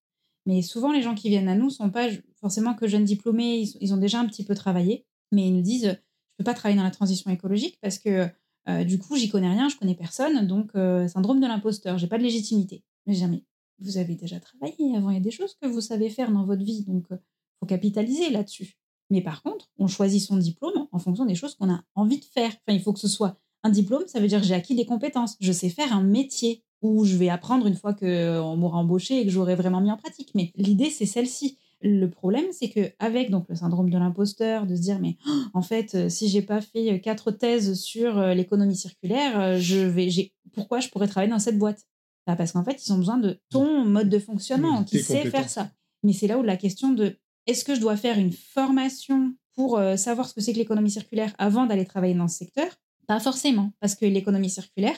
Mais 0.46 0.62
souvent, 0.62 0.92
les 0.92 1.02
gens 1.02 1.14
qui 1.14 1.28
viennent 1.28 1.48
à 1.48 1.56
nous 1.56 1.70
sont 1.70 1.90
pas 1.90 2.09
forcément 2.40 2.74
que 2.74 2.87
jeunes 2.87 3.04
diplômés, 3.04 3.64
ils, 3.80 3.92
ont 3.92 3.96
déjà 3.96 4.20
un 4.20 4.26
petit 4.26 4.44
peu 4.44 4.54
travaillé, 4.54 5.04
mais 5.32 5.48
ils 5.48 5.54
nous 5.54 5.62
disent, 5.62 5.87
je 5.87 6.37
peux 6.38 6.44
pas 6.44 6.54
travailler 6.54 6.78
dans 6.78 6.85
la 6.85 6.92
transition 6.92 7.30
écologique 7.30 7.78
parce 7.82 7.98
que 7.98 8.28
euh, 8.68 8.85
du 8.85 8.98
coup, 8.98 9.16
j'y 9.16 9.28
connais 9.28 9.50
rien, 9.50 9.68
je 9.68 9.76
connais 9.76 9.94
personne, 9.94 10.46
donc 10.46 10.70
euh, 10.74 11.06
syndrome 11.09 11.40
de 11.40 11.46
l'imposteur, 11.46 11.98
j'ai 11.98 12.06
pas 12.06 12.18
de 12.18 12.22
légitimité. 12.22 12.85
Mais 13.06 13.14
jamais. 13.14 13.44
Vous 13.78 13.98
avez 13.98 14.14
déjà 14.14 14.40
travaillé 14.40 14.96
avant, 14.96 15.11
il 15.11 15.14
y 15.14 15.18
a 15.18 15.20
des 15.20 15.30
choses 15.30 15.54
que 15.61 15.66
vous 15.66 15.80
savez 15.80 16.09
faire 16.09 16.32
dans 16.32 16.44
votre 16.44 16.64
vie, 16.64 16.82
donc 16.85 17.06
il 17.11 17.14
euh, 17.14 17.18
faut 17.61 17.66
capitaliser 17.66 18.30
là-dessus. 18.30 18.76
Mais 19.11 19.20
par 19.20 19.42
contre, 19.42 19.70
on 19.78 19.87
choisit 19.87 20.22
son 20.22 20.37
diplôme 20.37 20.88
en 20.92 20.98
fonction 20.98 21.26
des 21.26 21.35
choses 21.35 21.54
qu'on 21.54 21.70
a 21.70 21.82
envie 21.94 22.18
de 22.18 22.24
faire. 22.24 22.50
Enfin, 22.50 22.76
il 22.76 22.80
faut 22.80 22.92
que 22.92 22.98
ce 22.98 23.09
soit 23.09 23.38
un 23.62 23.70
diplôme, 23.70 24.04
ça 24.06 24.20
veut 24.20 24.28
dire 24.28 24.42
j'ai 24.42 24.54
acquis 24.54 24.74
des 24.74 24.87
compétences. 24.87 25.37
Je 25.40 25.52
sais 25.52 25.68
faire 25.68 25.92
un 25.92 26.02
métier 26.02 26.64
où 26.87 27.05
je 27.05 27.16
vais 27.16 27.29
apprendre 27.29 27.66
une 27.66 27.77
fois 27.77 27.94
qu'on 27.94 28.57
m'aura 28.57 28.79
embauché 28.79 29.20
et 29.20 29.25
que 29.25 29.31
j'aurai 29.31 29.55
vraiment 29.55 29.81
mis 29.81 29.90
en 29.90 29.96
pratique. 29.96 30.31
Mais 30.35 30.53
l'idée, 30.57 30.90
c'est 30.90 31.07
celle-ci. 31.07 31.59
Le 31.83 32.07
problème, 32.07 32.46
c'est 32.53 32.70
que 32.70 32.90
avec 32.99 33.31
donc 33.31 33.46
le 33.49 33.55
syndrome 33.55 33.90
de 33.90 33.99
l'imposteur, 33.99 34.66
de 34.66 34.75
se 34.75 34.81
dire 34.81 34.99
mais 34.99 35.16
en 35.53 35.62
fait, 35.62 35.94
euh, 35.94 36.09
si 36.09 36.29
j'ai 36.29 36.40
pas 36.40 36.62
fait 36.62 36.94
euh, 36.94 36.99
quatre 36.99 37.31
thèses 37.31 37.75
sur 37.75 38.18
euh, 38.18 38.33
l'économie 38.33 38.77
circulaire, 38.77 39.59
je 39.61 39.79
vais, 39.79 40.09
j'ai, 40.09 40.33
pourquoi 40.55 40.81
je 40.81 40.88
pourrais 40.88 41.07
travailler 41.07 41.31
dans 41.31 41.38
cette 41.38 41.59
boîte? 41.59 41.87
Bah, 42.27 42.35
Parce 42.35 42.53
qu'en 42.53 42.64
fait, 42.64 42.85
ils 42.85 42.92
ont 42.92 42.99
besoin 42.99 43.18
de 43.18 43.38
ton 43.51 43.85
mode 43.85 44.09
de 44.09 44.18
fonctionnement 44.18 44.85
qui 44.85 45.01
sait 45.01 45.31
faire 45.31 45.49
ça. 45.49 45.70
Mais 46.03 46.12
c'est 46.12 46.27
là 46.27 46.38
où 46.38 46.42
la 46.42 46.57
question 46.57 46.92
de 46.92 47.18
est-ce 47.46 47.64
que 47.64 47.75
je 47.75 47.81
dois 47.81 47.96
faire 47.96 48.18
une 48.18 48.33
formation 48.33 49.35
pour 49.55 49.79
euh, 49.79 49.96
savoir 49.96 50.29
ce 50.29 50.35
que 50.35 50.40
c'est 50.40 50.53
que 50.53 50.59
l'économie 50.59 50.90
circulaire 50.90 51.35
avant 51.38 51.66
d'aller 51.66 51.85
travailler 51.85 52.14
dans 52.14 52.29
ce 52.29 52.38
secteur? 52.38 52.68
Pas 53.07 53.20
forcément, 53.20 53.72
parce 53.81 53.94
que 53.94 54.05
l'économie 54.05 54.51
circulaire, 54.51 54.96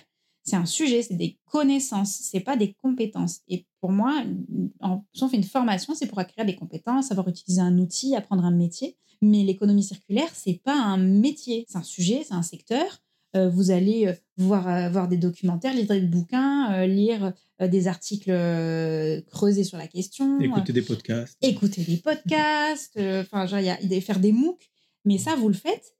c'est 0.48 0.56
un 0.56 0.66
sujet, 0.66 1.02
c'est 1.02 1.14
des 1.14 1.38
connaissances, 1.44 2.18
c'est 2.22 2.40
pas 2.40 2.56
des 2.56 2.72
compétences. 2.82 3.40
Et 3.48 3.66
pour 3.80 3.92
moi, 3.92 4.24
en, 4.80 5.04
si 5.12 5.22
on 5.22 5.28
fait 5.28 5.37
une 5.37 5.44
formation, 5.44 5.94
c'est 5.94 6.06
pour 6.06 6.18
acquérir 6.18 6.46
des 6.46 6.56
compétences, 6.56 7.08
savoir 7.08 7.28
utiliser 7.28 7.61
un 7.61 7.78
outil, 7.78 8.16
apprendre 8.16 8.44
un 8.44 8.50
métier. 8.50 8.96
Mais 9.20 9.42
l'économie 9.44 9.82
circulaire, 9.82 10.30
c'est 10.32 10.61
pas 10.64 10.74
un 10.74 10.96
métier, 10.96 11.66
c'est 11.68 11.78
un 11.78 11.82
sujet, 11.82 12.22
c'est 12.26 12.34
un 12.34 12.42
secteur. 12.42 13.00
Euh, 13.37 13.50
vous 13.50 13.70
allez 13.70 14.06
euh, 14.06 14.14
voir, 14.38 14.66
euh, 14.68 14.88
voir 14.88 15.06
des 15.06 15.18
documentaires, 15.18 15.74
lire 15.74 15.87
des 15.87 16.00
bouquins, 16.00 16.87
lire 16.87 17.32
des 17.61 17.88
articles 17.88 18.32
creusés 19.30 19.64
sur 19.64 19.76
la 19.76 19.88
question. 19.88 20.40
Écouter 20.40 20.72
des 20.72 20.82
podcasts. 20.82 21.37
Écouter 21.42 21.82
des 21.82 21.96
podcasts, 21.98 22.98
enfin, 22.98 23.46
genre, 23.46 23.61
y 23.61 23.70
a, 23.70 24.00
faire 24.00 24.20
des 24.20 24.32
MOOC. 24.32 24.70
Mais 25.04 25.18
ça, 25.18 25.34
vous 25.37 25.48
le 25.48 25.54
faites 25.54 25.97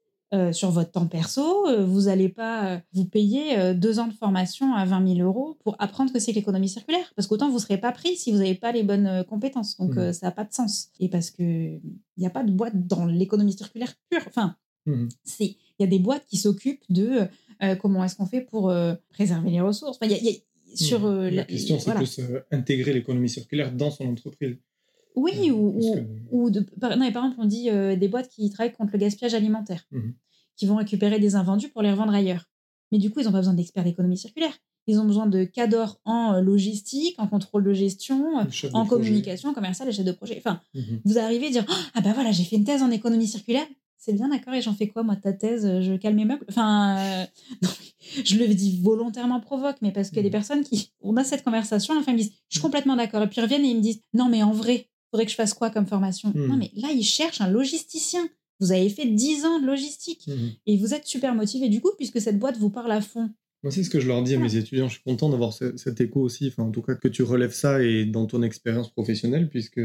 sur 0.51 0.69
votre 0.69 0.91
temps 0.91 1.07
perso. 1.07 1.65
vous 1.85 2.01
n'allez 2.01 2.29
pas 2.29 2.81
vous 2.93 3.05
payer 3.05 3.73
deux 3.73 3.99
ans 3.99 4.07
de 4.07 4.13
formation 4.13 4.75
à 4.75 4.85
20 4.85 5.15
000 5.15 5.27
euros 5.27 5.57
pour 5.63 5.75
apprendre 5.79 6.13
que 6.13 6.19
c'est 6.19 6.31
l'économie 6.31 6.69
circulaire. 6.69 7.11
Parce 7.15 7.27
qu'autant 7.27 7.47
vous 7.47 7.55
ne 7.55 7.61
serez 7.61 7.79
pas 7.79 7.91
pris 7.91 8.15
si 8.15 8.31
vous 8.31 8.37
n'avez 8.37 8.55
pas 8.55 8.71
les 8.71 8.83
bonnes 8.83 9.23
compétences. 9.27 9.77
Donc, 9.77 9.95
mmh. 9.95 10.13
ça 10.13 10.27
n'a 10.27 10.31
pas 10.31 10.43
de 10.43 10.53
sens. 10.53 10.89
Et 10.99 11.09
parce 11.09 11.31
qu'il 11.31 11.81
n'y 12.17 12.27
a 12.27 12.29
pas 12.29 12.43
de 12.43 12.51
boîte 12.51 12.87
dans 12.87 13.05
l'économie 13.05 13.53
circulaire 13.53 13.95
pure. 14.09 14.21
Enfin, 14.27 14.55
mmh. 14.85 15.07
il 15.39 15.55
y 15.79 15.83
a 15.83 15.87
des 15.87 15.99
boîtes 15.99 16.25
qui 16.27 16.37
s'occupent 16.37 16.85
de 16.89 17.27
euh, 17.61 17.75
comment 17.75 18.03
est-ce 18.03 18.15
qu'on 18.15 18.25
fait 18.25 18.41
pour 18.41 18.69
euh, 18.69 18.95
préserver 19.09 19.49
les 19.51 19.61
ressources. 19.61 19.97
Enfin, 20.01 20.11
y 20.11 20.29
a, 20.29 20.31
sur, 20.75 21.05
euh, 21.05 21.29
la, 21.29 21.43
question, 21.43 21.79
c'est 21.79 21.93
plus 21.93 22.21
intégrer 22.51 22.93
l'économie 22.93 23.29
circulaire 23.29 23.71
dans 23.73 23.91
son 23.91 24.05
entreprise. 24.05 24.57
Oui, 25.15 25.51
ou, 25.51 25.79
ou, 26.31 26.49
de, 26.49 26.61
par, 26.79 26.95
non, 26.97 27.11
par 27.11 27.25
exemple, 27.25 27.35
on 27.39 27.45
dit 27.45 27.69
des 27.69 28.07
boîtes 28.07 28.29
qui 28.29 28.49
travaillent 28.49 28.73
contre 28.73 28.91
le 28.93 28.99
gaspillage 28.99 29.33
alimentaire, 29.33 29.85
mmh 29.91 29.99
qui 30.55 30.65
vont 30.65 30.75
récupérer 30.75 31.19
des 31.19 31.35
invendus 31.35 31.69
pour 31.69 31.81
les 31.81 31.89
revendre 31.89 32.13
ailleurs. 32.13 32.43
Mais 32.91 32.97
du 32.97 33.09
coup, 33.09 33.21
ils 33.21 33.23
n'ont 33.23 33.31
pas 33.31 33.37
besoin 33.37 33.53
d'experts 33.53 33.85
d'économie 33.85 34.17
circulaire. 34.17 34.51
Ils 34.87 34.99
ont 34.99 35.05
besoin 35.05 35.25
de 35.25 35.45
cadors 35.45 36.01
en 36.03 36.41
logistique, 36.41 37.15
en 37.17 37.27
contrôle 37.27 37.63
de 37.63 37.71
gestion, 37.71 38.45
en 38.73 38.85
communication 38.85 39.53
commerciale, 39.53 39.87
les 39.87 39.93
chefs 39.93 40.03
de 40.03 40.11
projet. 40.11 40.35
Enfin, 40.37 40.59
mmh 40.73 40.81
vous 41.05 41.17
arrivez 41.17 41.47
à 41.47 41.51
dire 41.51 41.91
Ah 41.95 42.01
ben 42.01 42.11
voilà, 42.11 42.33
j'ai 42.33 42.43
fait 42.43 42.57
une 42.57 42.65
thèse 42.65 42.83
en 42.83 42.91
économie 42.91 43.27
circulaire 43.27 43.67
c'est 43.99 44.13
bien 44.13 44.29
d'accord 44.29 44.53
et 44.53 44.61
j'en 44.61 44.73
fais 44.73 44.87
quoi 44.87 45.03
moi 45.03 45.17
ta 45.17 45.33
thèse? 45.33 45.65
Euh, 45.65 45.81
je 45.81 45.93
calme 45.93 46.15
mes 46.15 46.25
meubles? 46.25 46.45
Enfin 46.49 46.97
euh, 46.97 47.25
je 48.25 48.37
le 48.37 48.47
dis 48.47 48.81
volontairement 48.81 49.41
provoque 49.41 49.75
mais 49.81 49.91
parce 49.91 50.09
qu'il 50.09 50.17
y 50.17 50.19
a 50.21 50.23
des 50.23 50.29
mmh. 50.29 50.31
personnes 50.31 50.63
qui 50.63 50.93
on 51.01 51.17
a 51.17 51.23
cette 51.23 51.43
conversation 51.43 51.93
enfin 51.99 52.13
ils 52.13 52.15
me 52.15 52.19
disent 52.19 52.31
je 52.47 52.57
suis 52.57 52.61
complètement 52.61 52.95
d'accord 52.95 53.21
et 53.21 53.27
puis 53.27 53.39
ils 53.39 53.43
reviennent 53.43 53.65
et 53.65 53.69
ils 53.69 53.77
me 53.77 53.81
disent 53.81 54.01
non 54.13 54.29
mais 54.29 54.41
en 54.41 54.51
vrai 54.51 54.87
faudrait 55.11 55.25
que 55.25 55.31
je 55.31 55.35
fasse 55.35 55.53
quoi 55.53 55.69
comme 55.69 55.87
formation? 55.87 56.31
Non, 56.35 56.57
mais 56.57 56.71
là, 56.75 56.89
ils 56.93 57.03
cherchent 57.03 57.41
un 57.41 57.49
logisticien. 57.49 58.27
Vous 58.59 58.71
avez 58.71 58.89
fait 58.89 59.05
10 59.05 59.45
ans 59.45 59.59
de 59.61 59.65
logistique 59.65 60.27
Mhm. 60.27 60.51
et 60.67 60.77
vous 60.77 60.93
êtes 60.93 61.05
super 61.05 61.33
motivé 61.33 61.69
du 61.69 61.79
coup, 61.81 61.91
puisque 61.97 62.19
cette 62.19 62.37
boîte 62.39 62.57
vous 62.57 62.69
parle 62.69 62.91
à 62.91 63.01
fond. 63.01 63.29
Moi, 63.63 63.71
c'est 63.71 63.83
ce 63.83 63.89
que 63.89 63.99
je 63.99 64.07
leur 64.07 64.21
dis 64.23 64.35
à 64.35 64.39
mes 64.39 64.55
étudiants. 64.55 64.87
Je 64.87 64.93
suis 64.95 65.03
content 65.03 65.29
d'avoir 65.29 65.51
ce- 65.53 65.75
cet 65.77 65.99
écho 66.01 66.21
aussi. 66.21 66.47
Enfin, 66.47 66.63
en 66.63 66.71
tout 66.71 66.81
cas, 66.81 66.95
que 66.95 67.07
tu 67.09 67.23
relèves 67.23 67.53
ça 67.53 67.81
et 67.83 68.05
dans 68.05 68.25
ton 68.25 68.41
expérience 68.41 68.89
professionnelle, 68.91 69.49
puisque 69.49 69.79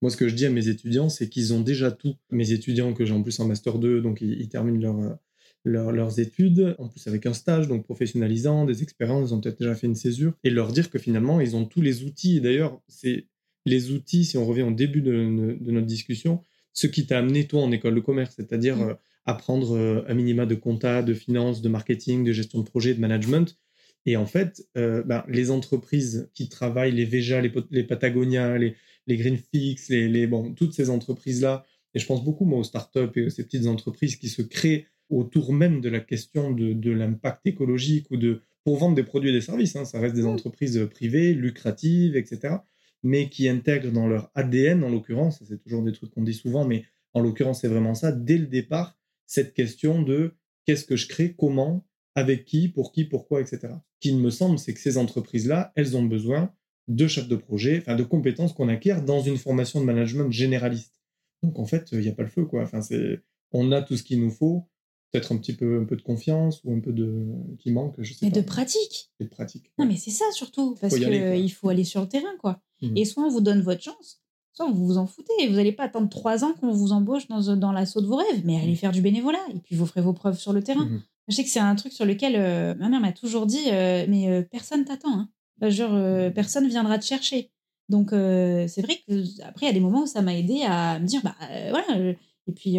moi, 0.00 0.10
ce 0.10 0.16
que 0.16 0.28
je 0.28 0.34
dis 0.34 0.46
à 0.46 0.50
mes 0.50 0.68
étudiants, 0.68 1.08
c'est 1.10 1.28
qu'ils 1.28 1.52
ont 1.52 1.60
déjà 1.60 1.90
tout. 1.90 2.14
Mes 2.30 2.52
étudiants 2.52 2.92
que 2.94 3.04
j'ai 3.04 3.12
en 3.14 3.22
plus 3.22 3.38
en 3.40 3.46
Master 3.46 3.78
2, 3.78 4.00
donc 4.00 4.20
ils, 4.22 4.40
ils 4.40 4.48
terminent 4.48 4.80
leur, 4.80 5.18
leur- 5.64 5.92
leurs 5.92 6.18
études, 6.20 6.74
en 6.78 6.88
plus 6.88 7.06
avec 7.06 7.24
un 7.26 7.34
stage, 7.34 7.68
donc 7.68 7.84
professionnalisant, 7.84 8.64
des 8.64 8.82
expériences, 8.82 9.30
ils 9.30 9.34
ont 9.34 9.40
peut-être 9.40 9.58
déjà 9.60 9.74
fait 9.74 9.86
une 9.86 9.94
césure, 9.94 10.32
et 10.42 10.50
leur 10.50 10.72
dire 10.72 10.90
que 10.90 10.98
finalement, 10.98 11.40
ils 11.40 11.54
ont 11.54 11.64
tous 11.66 11.80
les 11.82 12.04
outils. 12.04 12.38
Et 12.38 12.40
d'ailleurs, 12.40 12.80
c'est 12.88 13.26
les 13.66 13.90
outils, 13.92 14.24
si 14.24 14.36
on 14.38 14.44
revient 14.46 14.62
au 14.62 14.70
début 14.72 15.02
de, 15.02 15.56
de 15.60 15.70
notre 15.70 15.86
discussion, 15.86 16.42
ce 16.72 16.86
qui 16.86 17.06
t'a 17.06 17.18
amené, 17.18 17.46
toi, 17.46 17.62
en 17.62 17.70
école 17.72 17.94
de 17.94 18.00
commerce, 18.00 18.34
c'est-à-dire 18.36 18.76
Mm. 18.76 18.82
euh, 18.90 18.94
apprendre 19.24 19.76
euh, 19.76 20.04
un 20.08 20.14
minima 20.14 20.46
de 20.46 20.54
compta, 20.54 21.02
de 21.02 21.14
finance, 21.14 21.62
de 21.62 21.68
marketing, 21.68 22.24
de 22.24 22.32
gestion 22.32 22.58
de 22.60 22.64
projet, 22.64 22.94
de 22.94 23.00
management. 23.00 23.56
Et 24.06 24.16
en 24.16 24.26
fait, 24.26 24.66
euh, 24.76 25.02
ben, 25.04 25.24
les 25.28 25.50
entreprises 25.52 26.28
qui 26.34 26.48
travaillent, 26.48 26.92
les 26.92 27.04
Veja, 27.04 27.40
les, 27.40 27.52
les 27.70 27.84
Patagonia, 27.84 28.58
les, 28.58 28.74
les 29.06 29.16
Greenfix, 29.16 29.88
les, 29.90 30.08
les, 30.08 30.26
bon, 30.26 30.54
toutes 30.54 30.72
ces 30.74 30.90
entreprises-là, 30.90 31.64
et 31.94 31.98
je 32.00 32.06
pense 32.06 32.24
beaucoup 32.24 32.44
moi 32.46 32.58
aux 32.58 32.64
startups 32.64 33.10
et 33.16 33.26
à 33.26 33.30
ces 33.30 33.44
petites 33.44 33.66
entreprises 33.66 34.16
qui 34.16 34.28
se 34.28 34.42
créent 34.42 34.86
autour 35.10 35.52
même 35.52 35.80
de 35.80 35.88
la 35.90 36.00
question 36.00 36.50
de, 36.52 36.72
de 36.72 36.90
l'impact 36.90 37.46
écologique 37.46 38.06
ou 38.10 38.16
de 38.16 38.40
pour 38.64 38.76
vendre 38.78 38.94
des 38.96 39.02
produits 39.04 39.30
et 39.30 39.32
des 39.32 39.40
services. 39.40 39.76
hein, 39.76 39.84
ça 39.84 40.00
reste 40.00 40.14
des 40.16 40.22
Mm. 40.22 40.26
entreprises 40.26 40.88
privées, 40.90 41.34
lucratives, 41.34 42.16
etc. 42.16 42.54
Mais 43.02 43.28
qui 43.28 43.48
intègrent 43.48 43.92
dans 43.92 44.06
leur 44.06 44.30
ADN, 44.34 44.84
en 44.84 44.88
l'occurrence, 44.88 45.42
c'est 45.46 45.58
toujours 45.62 45.82
des 45.82 45.92
trucs 45.92 46.10
qu'on 46.10 46.22
dit 46.22 46.34
souvent, 46.34 46.64
mais 46.64 46.84
en 47.14 47.20
l'occurrence 47.20 47.60
c'est 47.60 47.68
vraiment 47.68 47.94
ça, 47.94 48.12
dès 48.12 48.38
le 48.38 48.46
départ, 48.46 48.96
cette 49.26 49.54
question 49.54 50.02
de 50.02 50.34
qu'est-ce 50.66 50.84
que 50.84 50.96
je 50.96 51.08
crée, 51.08 51.34
comment, 51.34 51.86
avec 52.14 52.44
qui, 52.44 52.68
pour 52.68 52.92
qui, 52.92 53.04
pourquoi, 53.04 53.40
etc. 53.40 53.60
Ce 54.00 54.08
qui 54.08 54.14
me 54.14 54.30
semble, 54.30 54.58
c'est 54.58 54.74
que 54.74 54.80
ces 54.80 54.98
entreprises-là, 54.98 55.72
elles 55.74 55.96
ont 55.96 56.04
besoin 56.04 56.54
de 56.88 57.06
chefs 57.06 57.28
de 57.28 57.36
projet, 57.36 57.78
enfin 57.78 57.96
de 57.96 58.02
compétences 58.02 58.52
qu'on 58.52 58.68
acquiert 58.68 59.02
dans 59.02 59.20
une 59.20 59.36
formation 59.36 59.80
de 59.80 59.86
management 59.86 60.30
généraliste. 60.30 61.00
Donc 61.42 61.58
en 61.58 61.64
fait, 61.64 61.88
il 61.92 62.00
n'y 62.00 62.08
a 62.08 62.12
pas 62.12 62.22
le 62.22 62.28
feu, 62.28 62.44
quoi. 62.44 62.62
Enfin, 62.62 62.80
on 63.52 63.72
a 63.72 63.82
tout 63.82 63.96
ce 63.96 64.02
qu'il 64.02 64.20
nous 64.20 64.30
faut, 64.30 64.68
peut-être 65.12 65.32
un 65.32 65.36
petit 65.36 65.52
peu, 65.54 65.80
un 65.80 65.84
peu 65.84 65.94
de 65.96 66.02
confiance 66.02 66.60
ou 66.64 66.72
un 66.74 66.80
peu 66.80 66.92
de 66.92 67.26
qui 67.58 67.70
manque, 67.70 67.94
je 67.98 68.12
sais 68.14 68.18
Mais 68.26 68.30
pas. 68.30 68.40
de 68.40 68.44
pratique. 68.46 69.10
Et 69.20 69.24
de 69.24 69.28
pratique. 69.28 69.70
Non, 69.78 69.84
mais 69.86 69.96
c'est 69.96 70.10
ça 70.10 70.24
surtout, 70.32 70.74
parce 70.80 70.96
qu'il 70.96 71.52
faut 71.52 71.68
aller 71.68 71.84
sur 71.84 72.00
le 72.00 72.08
terrain, 72.08 72.34
quoi. 72.40 72.60
Mhm. 72.80 72.96
Et 72.96 73.04
soit 73.04 73.22
on 73.24 73.28
vous 73.28 73.40
donne 73.42 73.60
votre 73.60 73.82
chance, 73.82 74.20
soit 74.54 74.66
vous 74.70 74.86
vous 74.86 74.98
en 74.98 75.06
foutez. 75.06 75.46
Vous 75.48 75.54
n'allez 75.56 75.72
pas 75.72 75.84
attendre 75.84 76.08
trois 76.08 76.44
ans 76.44 76.54
qu'on 76.58 76.72
vous 76.72 76.92
embauche 76.92 77.28
dans, 77.28 77.56
dans 77.56 77.72
l'assaut 77.72 78.00
de 78.00 78.06
vos 78.06 78.16
rêves, 78.16 78.42
mais 78.44 78.56
allez 78.56 78.70
Mhm. 78.70 78.76
faire 78.76 78.92
du 78.92 79.02
bénévolat, 79.02 79.44
et 79.54 79.58
puis 79.60 79.76
vous 79.76 79.86
ferez 79.86 80.00
vos 80.00 80.12
preuves 80.14 80.38
sur 80.38 80.52
le 80.52 80.62
terrain. 80.62 80.86
Mhm. 80.86 81.02
Je 81.28 81.36
sais 81.36 81.44
que 81.44 81.50
c'est 81.50 81.60
un 81.60 81.74
truc 81.76 81.92
sur 81.92 82.04
lequel 82.04 82.34
euh, 82.36 82.74
ma 82.74 82.88
mère 82.88 83.00
m'a 83.00 83.12
toujours 83.12 83.46
dit, 83.46 83.68
euh, 83.70 84.06
mais 84.08 84.28
euh, 84.28 84.42
personne 84.42 84.84
t'attend. 84.84 85.12
Hein. 85.16 85.28
Bah, 85.58 85.70
genre, 85.70 85.94
euh, 85.94 86.30
personne 86.30 86.66
viendra 86.68 86.98
te 86.98 87.04
chercher. 87.04 87.50
Donc, 87.88 88.08
c'est 88.10 88.80
vrai 88.82 88.96
que 89.06 89.42
après, 89.42 89.66
il 89.66 89.68
y 89.68 89.70
a 89.70 89.72
des 89.74 89.80
moments 89.80 90.02
où 90.04 90.06
ça 90.06 90.22
m'a 90.22 90.34
aidé 90.34 90.62
à 90.66 90.98
me 90.98 91.06
dire, 91.06 91.20
bah 91.22 91.34
voilà. 91.70 92.10
Et 92.46 92.52
puis, 92.52 92.78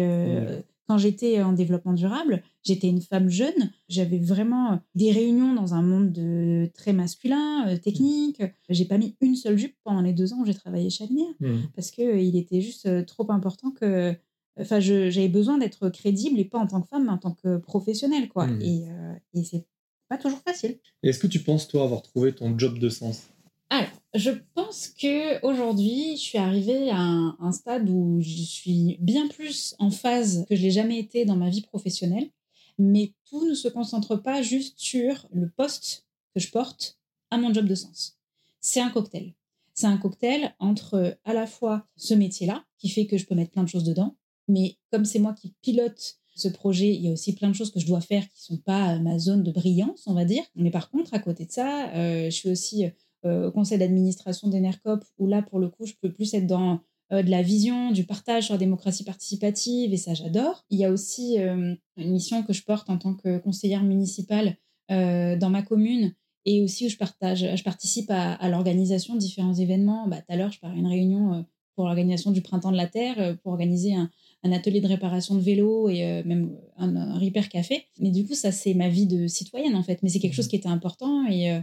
quand 0.86 0.98
j'étais 0.98 1.42
en 1.42 1.52
développement 1.52 1.92
durable, 1.94 2.42
j'étais 2.62 2.88
une 2.88 3.00
femme 3.00 3.28
jeune. 3.28 3.70
J'avais 3.88 4.18
vraiment 4.18 4.80
des 4.94 5.10
réunions 5.12 5.54
dans 5.54 5.74
un 5.74 5.82
monde 5.82 6.12
de, 6.12 6.70
très 6.74 6.92
masculin, 6.92 7.66
euh, 7.68 7.76
technique. 7.78 8.42
J'ai 8.68 8.84
pas 8.84 8.98
mis 8.98 9.16
une 9.20 9.34
seule 9.36 9.56
jupe 9.58 9.76
pendant 9.84 10.02
les 10.02 10.12
deux 10.12 10.32
ans 10.32 10.40
où 10.42 10.46
j'ai 10.46 10.54
travaillé 10.54 10.90
chez 10.90 11.04
Alenia 11.04 11.24
Mhm. 11.40 11.68
parce 11.74 11.90
que 11.90 12.02
euh, 12.02 12.20
il 12.20 12.36
était 12.36 12.60
juste 12.60 12.86
euh, 12.86 13.02
trop 13.04 13.30
important 13.32 13.70
que 13.70 14.14
enfin 14.60 14.78
j'avais 14.78 15.28
besoin 15.28 15.58
d'être 15.58 15.88
crédible 15.88 16.38
et 16.38 16.44
pas 16.44 16.58
en 16.58 16.66
tant 16.66 16.80
que 16.80 16.86
femme 16.88 17.04
mais 17.06 17.10
en 17.12 17.18
tant 17.18 17.32
que 17.32 17.56
professionnelle 17.56 18.28
quoi 18.28 18.46
Mhm. 18.46 18.60
et, 18.62 18.84
euh, 18.90 19.14
et 19.34 19.44
c'est 19.44 19.66
pas 20.08 20.16
toujours 20.18 20.38
facile 20.46 20.78
Est-ce 21.02 21.18
que 21.18 21.26
tu 21.26 21.40
penses, 21.40 21.66
toi, 21.66 21.82
avoir 21.84 22.02
trouvé 22.02 22.32
ton 22.34 22.56
job 22.58 22.78
de 22.78 22.88
sens? 22.88 23.30
Alors 23.70 23.88
je 24.14 24.30
pense 24.54 24.88
que 24.88 25.44
aujourd'hui 25.44 26.16
je 26.16 26.22
suis 26.22 26.38
arrivée 26.38 26.90
à 26.90 27.00
un, 27.00 27.52
stade 27.52 27.90
où 27.90 28.20
je 28.20 28.42
suis 28.42 28.96
bien 29.00 29.26
plus 29.26 29.74
en 29.78 29.90
phase 29.90 30.44
que 30.48 30.54
je 30.54 30.62
l'ai 30.62 30.70
jamais 30.70 30.98
été 30.98 31.24
dans 31.24 31.36
ma 31.36 31.50
vie 31.50 31.62
professionnelle. 31.62 32.30
Mais 32.78 33.12
tout 33.28 33.48
ne 33.48 33.54
se 33.54 33.68
concentre 33.68 34.16
pas 34.16 34.42
juste 34.42 34.78
sur 34.78 35.28
le 35.32 35.48
poste 35.48 36.06
que 36.34 36.40
je 36.40 36.50
porte 36.50 36.98
à 37.30 37.38
mon 37.38 37.52
job 37.52 37.66
de 37.66 37.74
sens. 37.74 38.18
C'est 38.60 38.80
un 38.80 38.90
cocktail. 38.90 39.34
C'est 39.74 39.86
un 39.86 39.96
cocktail 39.96 40.54
entre 40.58 40.94
euh, 40.94 41.10
à 41.24 41.34
la 41.34 41.46
fois 41.46 41.86
ce 41.96 42.14
métier-là, 42.14 42.64
qui 42.78 42.88
fait 42.88 43.06
que 43.06 43.18
je 43.18 43.26
peux 43.26 43.34
mettre 43.34 43.50
plein 43.50 43.62
de 43.62 43.68
choses 43.68 43.84
dedans, 43.84 44.16
mais 44.48 44.76
comme 44.90 45.04
c'est 45.04 45.18
moi 45.18 45.34
qui 45.34 45.54
pilote 45.62 46.18
ce 46.34 46.48
projet, 46.48 46.92
il 46.92 47.04
y 47.04 47.08
a 47.08 47.12
aussi 47.12 47.34
plein 47.34 47.48
de 47.48 47.54
choses 47.54 47.70
que 47.70 47.78
je 47.78 47.86
dois 47.86 48.00
faire 48.00 48.28
qui 48.28 48.42
sont 48.42 48.56
pas 48.56 48.94
euh, 48.94 48.98
ma 48.98 49.18
zone 49.18 49.44
de 49.44 49.52
brillance, 49.52 50.04
on 50.06 50.14
va 50.14 50.24
dire. 50.24 50.42
Mais 50.56 50.70
par 50.70 50.90
contre, 50.90 51.14
à 51.14 51.20
côté 51.20 51.44
de 51.44 51.52
ça, 51.52 51.90
euh, 51.90 52.24
je 52.24 52.34
suis 52.34 52.50
aussi 52.50 52.86
euh, 53.24 53.48
au 53.48 53.52
conseil 53.52 53.78
d'administration 53.78 54.48
d'Enercop, 54.48 55.04
où 55.18 55.26
là, 55.26 55.42
pour 55.42 55.58
le 55.58 55.68
coup, 55.68 55.86
je 55.86 55.94
peux 56.00 56.12
plus 56.12 56.34
être 56.34 56.46
dans 56.46 56.80
euh, 57.12 57.22
de 57.22 57.30
la 57.30 57.42
vision, 57.42 57.90
du 57.90 58.04
partage 58.04 58.44
sur 58.44 58.54
la 58.54 58.58
démocratie 58.58 59.04
participative, 59.04 59.92
et 59.92 59.96
ça, 59.96 60.14
j'adore. 60.14 60.64
Il 60.70 60.78
y 60.78 60.84
a 60.84 60.90
aussi 60.90 61.38
euh, 61.38 61.74
une 61.96 62.12
mission 62.12 62.42
que 62.42 62.52
je 62.52 62.62
porte 62.62 62.88
en 62.90 62.98
tant 62.98 63.14
que 63.14 63.38
conseillère 63.38 63.82
municipale 63.82 64.56
euh, 64.90 65.36
dans 65.36 65.50
ma 65.50 65.62
commune, 65.62 66.14
et 66.44 66.62
aussi 66.62 66.86
où 66.86 66.88
je 66.88 66.96
partage, 66.96 67.46
je 67.56 67.62
participe 67.62 68.10
à, 68.10 68.32
à 68.32 68.48
l'organisation 68.48 69.14
de 69.14 69.20
différents 69.20 69.54
événements. 69.54 70.08
Bah, 70.08 70.18
tout 70.18 70.32
à 70.32 70.36
l'heure, 70.36 70.52
je 70.52 70.60
pars 70.60 70.72
à 70.72 70.74
une 70.74 70.86
réunion 70.86 71.46
pour 71.74 71.86
l'organisation 71.86 72.30
du 72.30 72.40
Printemps 72.40 72.70
de 72.70 72.76
la 72.76 72.86
Terre, 72.86 73.36
pour 73.42 73.52
organiser 73.52 73.94
un, 73.94 74.08
un 74.44 74.52
atelier 74.52 74.80
de 74.80 74.86
réparation 74.86 75.34
de 75.34 75.40
vélos 75.40 75.88
et 75.88 76.04
euh, 76.04 76.22
même 76.24 76.56
un, 76.76 76.94
un 76.94 77.18
repair 77.18 77.48
café. 77.48 77.86
Mais 77.98 78.10
du 78.10 78.24
coup, 78.26 78.34
ça, 78.34 78.52
c'est 78.52 78.74
ma 78.74 78.88
vie 78.88 79.06
de 79.06 79.26
citoyenne, 79.26 79.74
en 79.74 79.82
fait. 79.82 80.00
Mais 80.02 80.08
c'est 80.08 80.20
quelque 80.20 80.34
chose 80.34 80.46
qui 80.46 80.54
était 80.56 80.68
important 80.68 81.26
et, 81.26 81.50
euh, 81.50 81.60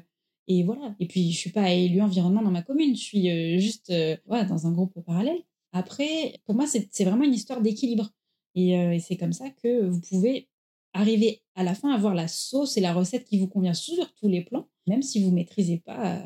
et 0.47 0.63
voilà. 0.63 0.95
Et 0.99 1.07
puis, 1.07 1.31
je 1.31 1.37
suis 1.37 1.51
pas 1.51 1.71
élue 1.71 2.01
environnement 2.01 2.41
dans 2.41 2.51
ma 2.51 2.61
commune, 2.61 2.95
je 2.95 3.01
suis 3.01 3.29
euh, 3.29 3.59
juste 3.59 3.89
euh, 3.89 4.17
voilà, 4.25 4.45
dans 4.45 4.67
un 4.67 4.71
groupe 4.71 4.99
parallèle. 5.05 5.41
Après, 5.73 6.39
pour 6.45 6.55
moi, 6.55 6.65
c'est 6.67 7.03
vraiment 7.05 7.23
une 7.23 7.33
histoire 7.33 7.61
d'équilibre. 7.61 8.09
Et, 8.55 8.77
euh, 8.77 8.93
et 8.93 8.99
c'est 8.99 9.17
comme 9.17 9.33
ça 9.33 9.49
que 9.49 9.87
vous 9.87 10.01
pouvez 10.01 10.49
arriver 10.93 11.41
à 11.55 11.63
la 11.63 11.73
fin 11.73 11.91
à 11.91 11.95
avoir 11.95 12.13
la 12.15 12.27
sauce 12.27 12.75
et 12.75 12.81
la 12.81 12.93
recette 12.93 13.25
qui 13.25 13.39
vous 13.39 13.47
convient 13.47 13.73
sur 13.73 14.13
tous 14.15 14.27
les 14.27 14.41
plans, 14.41 14.67
même 14.87 15.01
si 15.01 15.23
vous 15.23 15.31
maîtrisez 15.31 15.77
pas 15.77 16.21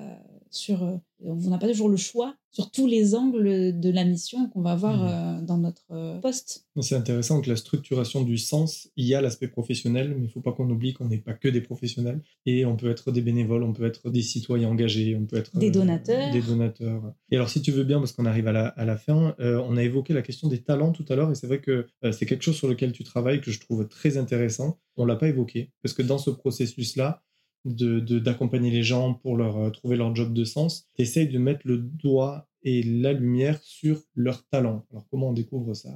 sur, 0.55 0.83
euh, 0.83 0.97
vous 1.19 1.49
n'avez 1.49 1.59
pas 1.61 1.67
toujours 1.67 1.89
le 1.89 1.97
choix 1.97 2.35
sur 2.51 2.71
tous 2.71 2.87
les 2.87 3.15
angles 3.15 3.77
de 3.77 3.89
la 3.89 4.05
mission 4.05 4.47
qu'on 4.49 4.61
va 4.61 4.71
avoir 4.71 4.95
Mhm. 4.97 5.07
euh, 5.09 5.41
dans 5.45 5.57
notre 5.57 5.83
euh, 5.91 6.19
poste. 6.19 6.65
C'est 6.81 6.95
intéressant 6.95 7.41
que 7.41 7.49
la 7.49 7.57
structuration 7.57 8.21
du 8.23 8.37
sens, 8.37 8.89
il 8.95 9.05
y 9.05 9.13
a 9.13 9.21
l'aspect 9.21 9.49
professionnel, 9.49 10.09
mais 10.15 10.21
il 10.21 10.23
ne 10.23 10.27
faut 10.29 10.39
pas 10.41 10.53
qu'on 10.53 10.69
oublie 10.69 10.93
qu'on 10.93 11.07
n'est 11.09 11.17
pas 11.17 11.33
que 11.33 11.49
des 11.49 11.59
professionnels. 11.61 12.21
Et 12.45 12.65
on 12.65 12.77
peut 12.77 12.89
être 12.89 13.11
des 13.11 13.21
bénévoles, 13.21 13.63
on 13.63 13.73
peut 13.73 13.85
être 13.85 14.09
des 14.09 14.21
citoyens 14.21 14.69
engagés, 14.69 15.17
on 15.19 15.25
peut 15.25 15.35
être 15.37 15.57
Des 15.57 15.67
euh, 15.67 15.71
donateurs. 15.71 16.31
des 16.31 16.41
donateurs. 16.41 17.13
Et 17.31 17.35
alors, 17.35 17.49
si 17.49 17.61
tu 17.61 17.71
veux 17.71 17.83
bien, 17.83 17.99
parce 17.99 18.13
qu'on 18.13 18.25
arrive 18.25 18.47
à 18.47 18.53
la, 18.53 18.67
à 18.67 18.85
la 18.85 18.97
fin, 18.97 19.35
euh, 19.41 19.61
on 19.67 19.75
a 19.75 19.83
évoqué 19.83 20.13
la 20.13 20.21
question 20.21 20.47
des 20.47 20.61
talents 20.63 20.91
tout 20.93 21.05
à 21.09 21.15
l'heure, 21.15 21.31
et 21.31 21.35
c'est 21.35 21.47
vrai 21.47 21.59
que 21.59 21.87
euh, 22.05 22.11
c'est 22.13 22.25
quelque 22.25 22.43
chose 22.43 22.55
sur 22.55 22.67
lequel 22.69 22.93
tu 22.93 23.03
travailles 23.03 23.41
que 23.41 23.51
je 23.51 23.59
trouve 23.59 23.87
très 23.89 24.17
intéressant. 24.17 24.79
On 24.95 25.03
l'a 25.05 25.17
pas 25.17 25.27
évoqué, 25.27 25.71
parce 25.83 25.93
que 25.93 26.01
dans 26.03 26.17
ce 26.17 26.29
processus-là, 26.29 27.21
de- 27.65 27.99
de- 27.99 28.19
d'accompagner 28.19 28.71
les 28.71 28.83
gens 28.83 29.13
pour 29.15 29.35
leur 29.37 29.57
euh, 29.57 29.69
trouver 29.71 29.97
leur 29.97 30.15
job 30.15 30.33
de 30.33 30.43
sens, 30.43 30.87
tu 30.95 31.01
essayes 31.01 31.27
de 31.27 31.37
mettre 31.37 31.61
le 31.65 31.77
doigt 31.77 32.47
et 32.63 32.81
la 32.83 33.13
lumière 33.13 33.59
sur 33.61 34.01
leurs 34.15 34.45
talents. 34.47 34.85
Alors, 34.91 35.05
comment 35.11 35.29
on 35.29 35.33
découvre 35.33 35.73
ça 35.73 35.89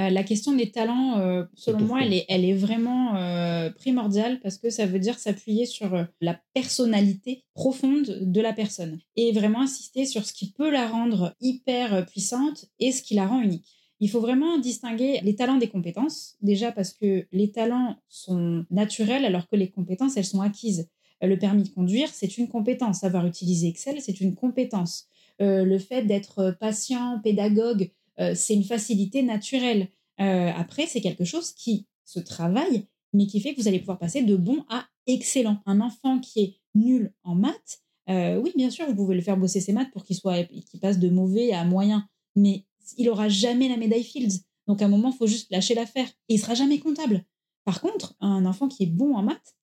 Euh, 0.00 0.08
la 0.08 0.22
question 0.24 0.56
des 0.56 0.70
talents, 0.70 1.18
euh, 1.18 1.44
selon 1.54 1.80
moi, 1.86 1.98
elle 2.02 2.14
est, 2.14 2.24
elle 2.30 2.44
est 2.46 2.54
vraiment 2.54 3.14
euh, 3.16 3.68
primordiale 3.70 4.40
parce 4.40 4.56
que 4.56 4.70
ça 4.70 4.86
veut 4.86 4.98
dire 4.98 5.18
s'appuyer 5.18 5.66
sur 5.66 5.92
euh, 5.94 6.04
la 6.22 6.40
personnalité 6.54 7.44
profonde 7.54 8.18
de 8.22 8.40
la 8.40 8.54
personne 8.54 8.98
et 9.16 9.32
vraiment 9.32 9.60
insister 9.60 10.06
sur 10.06 10.24
ce 10.24 10.32
qui 10.32 10.52
peut 10.52 10.70
la 10.70 10.88
rendre 10.88 11.36
hyper 11.42 11.92
euh, 11.94 12.02
puissante 12.02 12.64
et 12.80 12.90
ce 12.90 13.02
qui 13.02 13.14
la 13.14 13.26
rend 13.26 13.42
unique. 13.42 13.81
Il 14.02 14.10
faut 14.10 14.20
vraiment 14.20 14.58
distinguer 14.58 15.20
les 15.22 15.36
talents 15.36 15.58
des 15.58 15.68
compétences, 15.68 16.34
déjà 16.42 16.72
parce 16.72 16.92
que 16.92 17.24
les 17.30 17.52
talents 17.52 17.94
sont 18.08 18.66
naturels 18.68 19.24
alors 19.24 19.46
que 19.46 19.54
les 19.54 19.70
compétences, 19.70 20.16
elles 20.16 20.24
sont 20.24 20.40
acquises. 20.40 20.88
Euh, 21.22 21.28
Le 21.28 21.38
permis 21.38 21.62
de 21.62 21.68
conduire, 21.68 22.08
c'est 22.12 22.36
une 22.36 22.48
compétence. 22.48 22.98
Savoir 22.98 23.24
utiliser 23.28 23.68
Excel, 23.68 24.00
c'est 24.00 24.20
une 24.20 24.34
compétence. 24.34 25.06
Euh, 25.40 25.64
le 25.64 25.78
fait 25.78 26.02
d'être 26.02 26.56
patient, 26.58 27.20
pédagogue, 27.22 27.92
euh, 28.18 28.32
c'est 28.34 28.54
une 28.54 28.64
facilité 28.64 29.22
naturelle. 29.22 29.86
Après, 30.18 30.86
c'est 30.86 31.00
quelque 31.00 31.24
chose 31.24 31.52
qui 31.52 31.86
se 32.04 32.18
travaille, 32.18 32.86
mais 33.12 33.26
qui 33.26 33.40
fait 33.40 33.54
que 33.54 33.60
vous 33.60 33.68
allez 33.68 33.80
pouvoir 33.80 33.98
passer 33.98 34.22
de 34.22 34.36
bon 34.36 34.64
à 34.68 34.84
excellent. 35.06 35.58
Un 35.64 35.80
enfant 35.80 36.18
qui 36.18 36.40
est 36.40 36.54
nul 36.74 37.12
en 37.22 37.36
maths, 37.36 37.82
oui, 38.08 38.52
bien 38.56 38.70
sûr, 38.70 38.86
vous 38.86 38.94
pouvez 38.94 39.16
le 39.16 39.22
faire 39.22 39.36
bosser 39.36 39.60
ses 39.60 39.72
maths 39.72 39.90
pour 39.92 40.04
qu'il 40.04 40.14
soit, 40.14 40.44
qu'il 40.44 40.80
passe 40.80 41.00
de 41.00 41.08
mauvais 41.08 41.52
à 41.52 41.64
moyen, 41.64 42.06
mais 42.36 42.64
il 42.98 43.08
aura 43.08 43.28
jamais 43.28 43.68
la 43.68 43.76
médaille 43.76 44.04
Fields. 44.04 44.40
Donc 44.66 44.82
à 44.82 44.86
un 44.86 44.88
moment, 44.88 45.10
il 45.10 45.16
faut 45.16 45.26
juste 45.26 45.50
lâcher 45.50 45.74
l'affaire 45.74 46.08
et 46.28 46.34
il 46.34 46.38
sera 46.38 46.54
jamais 46.54 46.78
comptable. 46.78 47.24
Par 47.64 47.80
contre, 47.80 48.14
un 48.20 48.44
enfant 48.46 48.68
qui 48.68 48.84
est 48.84 48.86
bon 48.86 49.14
en 49.14 49.22
maths, 49.22 49.56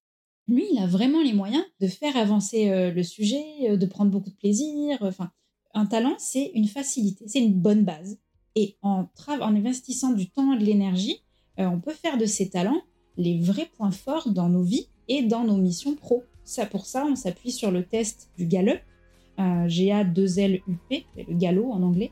lui, 0.47 0.65
il 0.71 0.79
a 0.79 0.87
vraiment 0.87 1.21
les 1.21 1.33
moyens 1.33 1.63
de 1.79 1.87
faire 1.87 2.17
avancer 2.17 2.69
euh, 2.69 2.91
le 2.91 3.03
sujet, 3.03 3.45
euh, 3.69 3.77
de 3.77 3.85
prendre 3.85 4.11
beaucoup 4.11 4.31
de 4.31 4.35
plaisir. 4.35 4.97
Enfin, 5.01 5.31
Un 5.73 5.85
talent, 5.85 6.15
c'est 6.17 6.51
une 6.55 6.67
facilité, 6.67 7.25
c'est 7.27 7.39
une 7.39 7.53
bonne 7.53 7.85
base. 7.85 8.17
Et 8.55 8.77
en, 8.81 9.07
en 9.27 9.55
investissant 9.55 10.11
du 10.11 10.29
temps 10.29 10.53
et 10.53 10.59
de 10.59 10.65
l'énergie, 10.65 11.21
euh, 11.59 11.65
on 11.65 11.79
peut 11.79 11.93
faire 11.93 12.17
de 12.17 12.25
ces 12.25 12.49
talents 12.49 12.81
les 13.17 13.39
vrais 13.39 13.69
points 13.77 13.91
forts 13.91 14.29
dans 14.31 14.49
nos 14.49 14.63
vies 14.63 14.87
et 15.07 15.23
dans 15.23 15.43
nos 15.43 15.57
missions 15.57 15.95
pro. 15.95 16.23
Ça, 16.43 16.65
pour 16.65 16.85
ça, 16.85 17.05
on 17.05 17.15
s'appuie 17.15 17.51
sur 17.51 17.69
le 17.69 17.85
test 17.85 18.31
du 18.37 18.47
Gallup, 18.47 18.81
euh, 19.39 19.67
GA2LUP, 19.67 21.05
le 21.15 21.35
galop 21.35 21.71
en 21.71 21.83
anglais, 21.83 22.11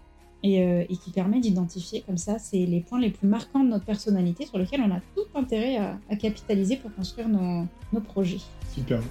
euh, 0.55 0.85
et, 0.89 0.97
qui 0.97 1.11
permet 1.11 1.39
d'identifier 1.39 2.01
comme 2.05 2.17
ça, 2.17 2.39
c'est 2.39 2.65
les 2.65 2.81
points 2.81 2.99
les 2.99 3.09
plus 3.09 3.27
marquants 3.27 3.63
de 3.63 3.69
notre 3.69 3.85
personnalité 3.85 4.45
sur 4.45 4.57
lesquels 4.57 4.81
on 4.81 4.91
a 4.91 4.99
tout 5.15 5.27
intérêt 5.35 5.77
à, 5.77 6.15
capitaliser 6.15 6.77
pour 6.77 6.93
construire 6.93 7.29
nos, 7.29 7.65
nos 7.93 8.01
projets. 8.01 8.39
Super. 8.73 9.01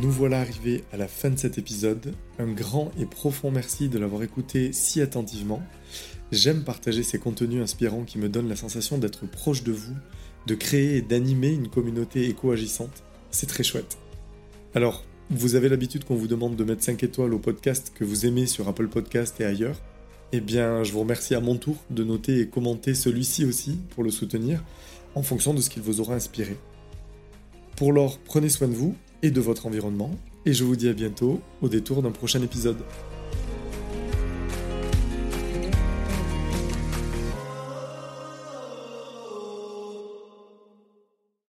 Nous 0.00 0.10
voilà 0.12 0.40
arrivés 0.40 0.84
à 0.92 0.96
la 0.96 1.08
fin 1.08 1.30
de 1.30 1.36
cet 1.36 1.58
épisode. 1.58 2.14
Un 2.38 2.52
grand 2.52 2.92
et 3.00 3.04
profond 3.04 3.50
merci 3.50 3.88
de 3.88 3.98
l'avoir 3.98 4.22
écouté 4.22 4.72
si 4.72 5.00
attentivement. 5.00 5.60
J'aime 6.30 6.62
partager 6.62 7.02
ces 7.02 7.18
contenus 7.18 7.62
inspirants 7.62 8.04
qui 8.04 8.18
me 8.18 8.28
donnent 8.28 8.48
la 8.48 8.56
sensation 8.56 8.98
d'être 8.98 9.26
proche 9.26 9.64
de 9.64 9.72
vous, 9.72 9.96
de 10.46 10.54
créer 10.54 10.98
et 10.98 11.02
d'animer 11.02 11.50
une 11.50 11.68
communauté 11.68 12.28
éco-agissante. 12.28 13.02
C'est 13.30 13.46
très 13.46 13.64
chouette. 13.64 13.98
Alors, 14.74 15.04
vous 15.30 15.56
avez 15.56 15.68
l'habitude 15.68 16.04
qu'on 16.04 16.14
vous 16.14 16.26
demande 16.26 16.56
de 16.56 16.64
mettre 16.64 16.82
5 16.82 17.02
étoiles 17.02 17.34
au 17.34 17.38
podcast 17.38 17.92
que 17.94 18.04
vous 18.04 18.24
aimez 18.24 18.46
sur 18.46 18.66
Apple 18.66 18.88
Podcast 18.88 19.38
et 19.40 19.44
ailleurs. 19.44 19.76
Eh 20.32 20.40
bien, 20.40 20.84
je 20.84 20.92
vous 20.92 21.00
remercie 21.00 21.34
à 21.34 21.40
mon 21.40 21.56
tour 21.56 21.76
de 21.90 22.02
noter 22.02 22.40
et 22.40 22.48
commenter 22.48 22.94
celui-ci 22.94 23.44
aussi 23.44 23.78
pour 23.90 24.04
le 24.04 24.10
soutenir 24.10 24.64
en 25.14 25.22
fonction 25.22 25.52
de 25.52 25.60
ce 25.60 25.68
qu'il 25.68 25.82
vous 25.82 26.00
aura 26.00 26.14
inspiré. 26.14 26.56
Pour 27.76 27.92
l'or, 27.92 28.18
prenez 28.24 28.48
soin 28.48 28.68
de 28.68 28.74
vous 28.74 28.94
et 29.22 29.30
de 29.30 29.40
votre 29.40 29.66
environnement, 29.66 30.10
et 30.46 30.52
je 30.52 30.64
vous 30.64 30.76
dis 30.76 30.88
à 30.88 30.92
bientôt 30.94 31.40
au 31.60 31.68
détour 31.68 32.02
d'un 32.02 32.10
prochain 32.10 32.42
épisode. 32.42 32.78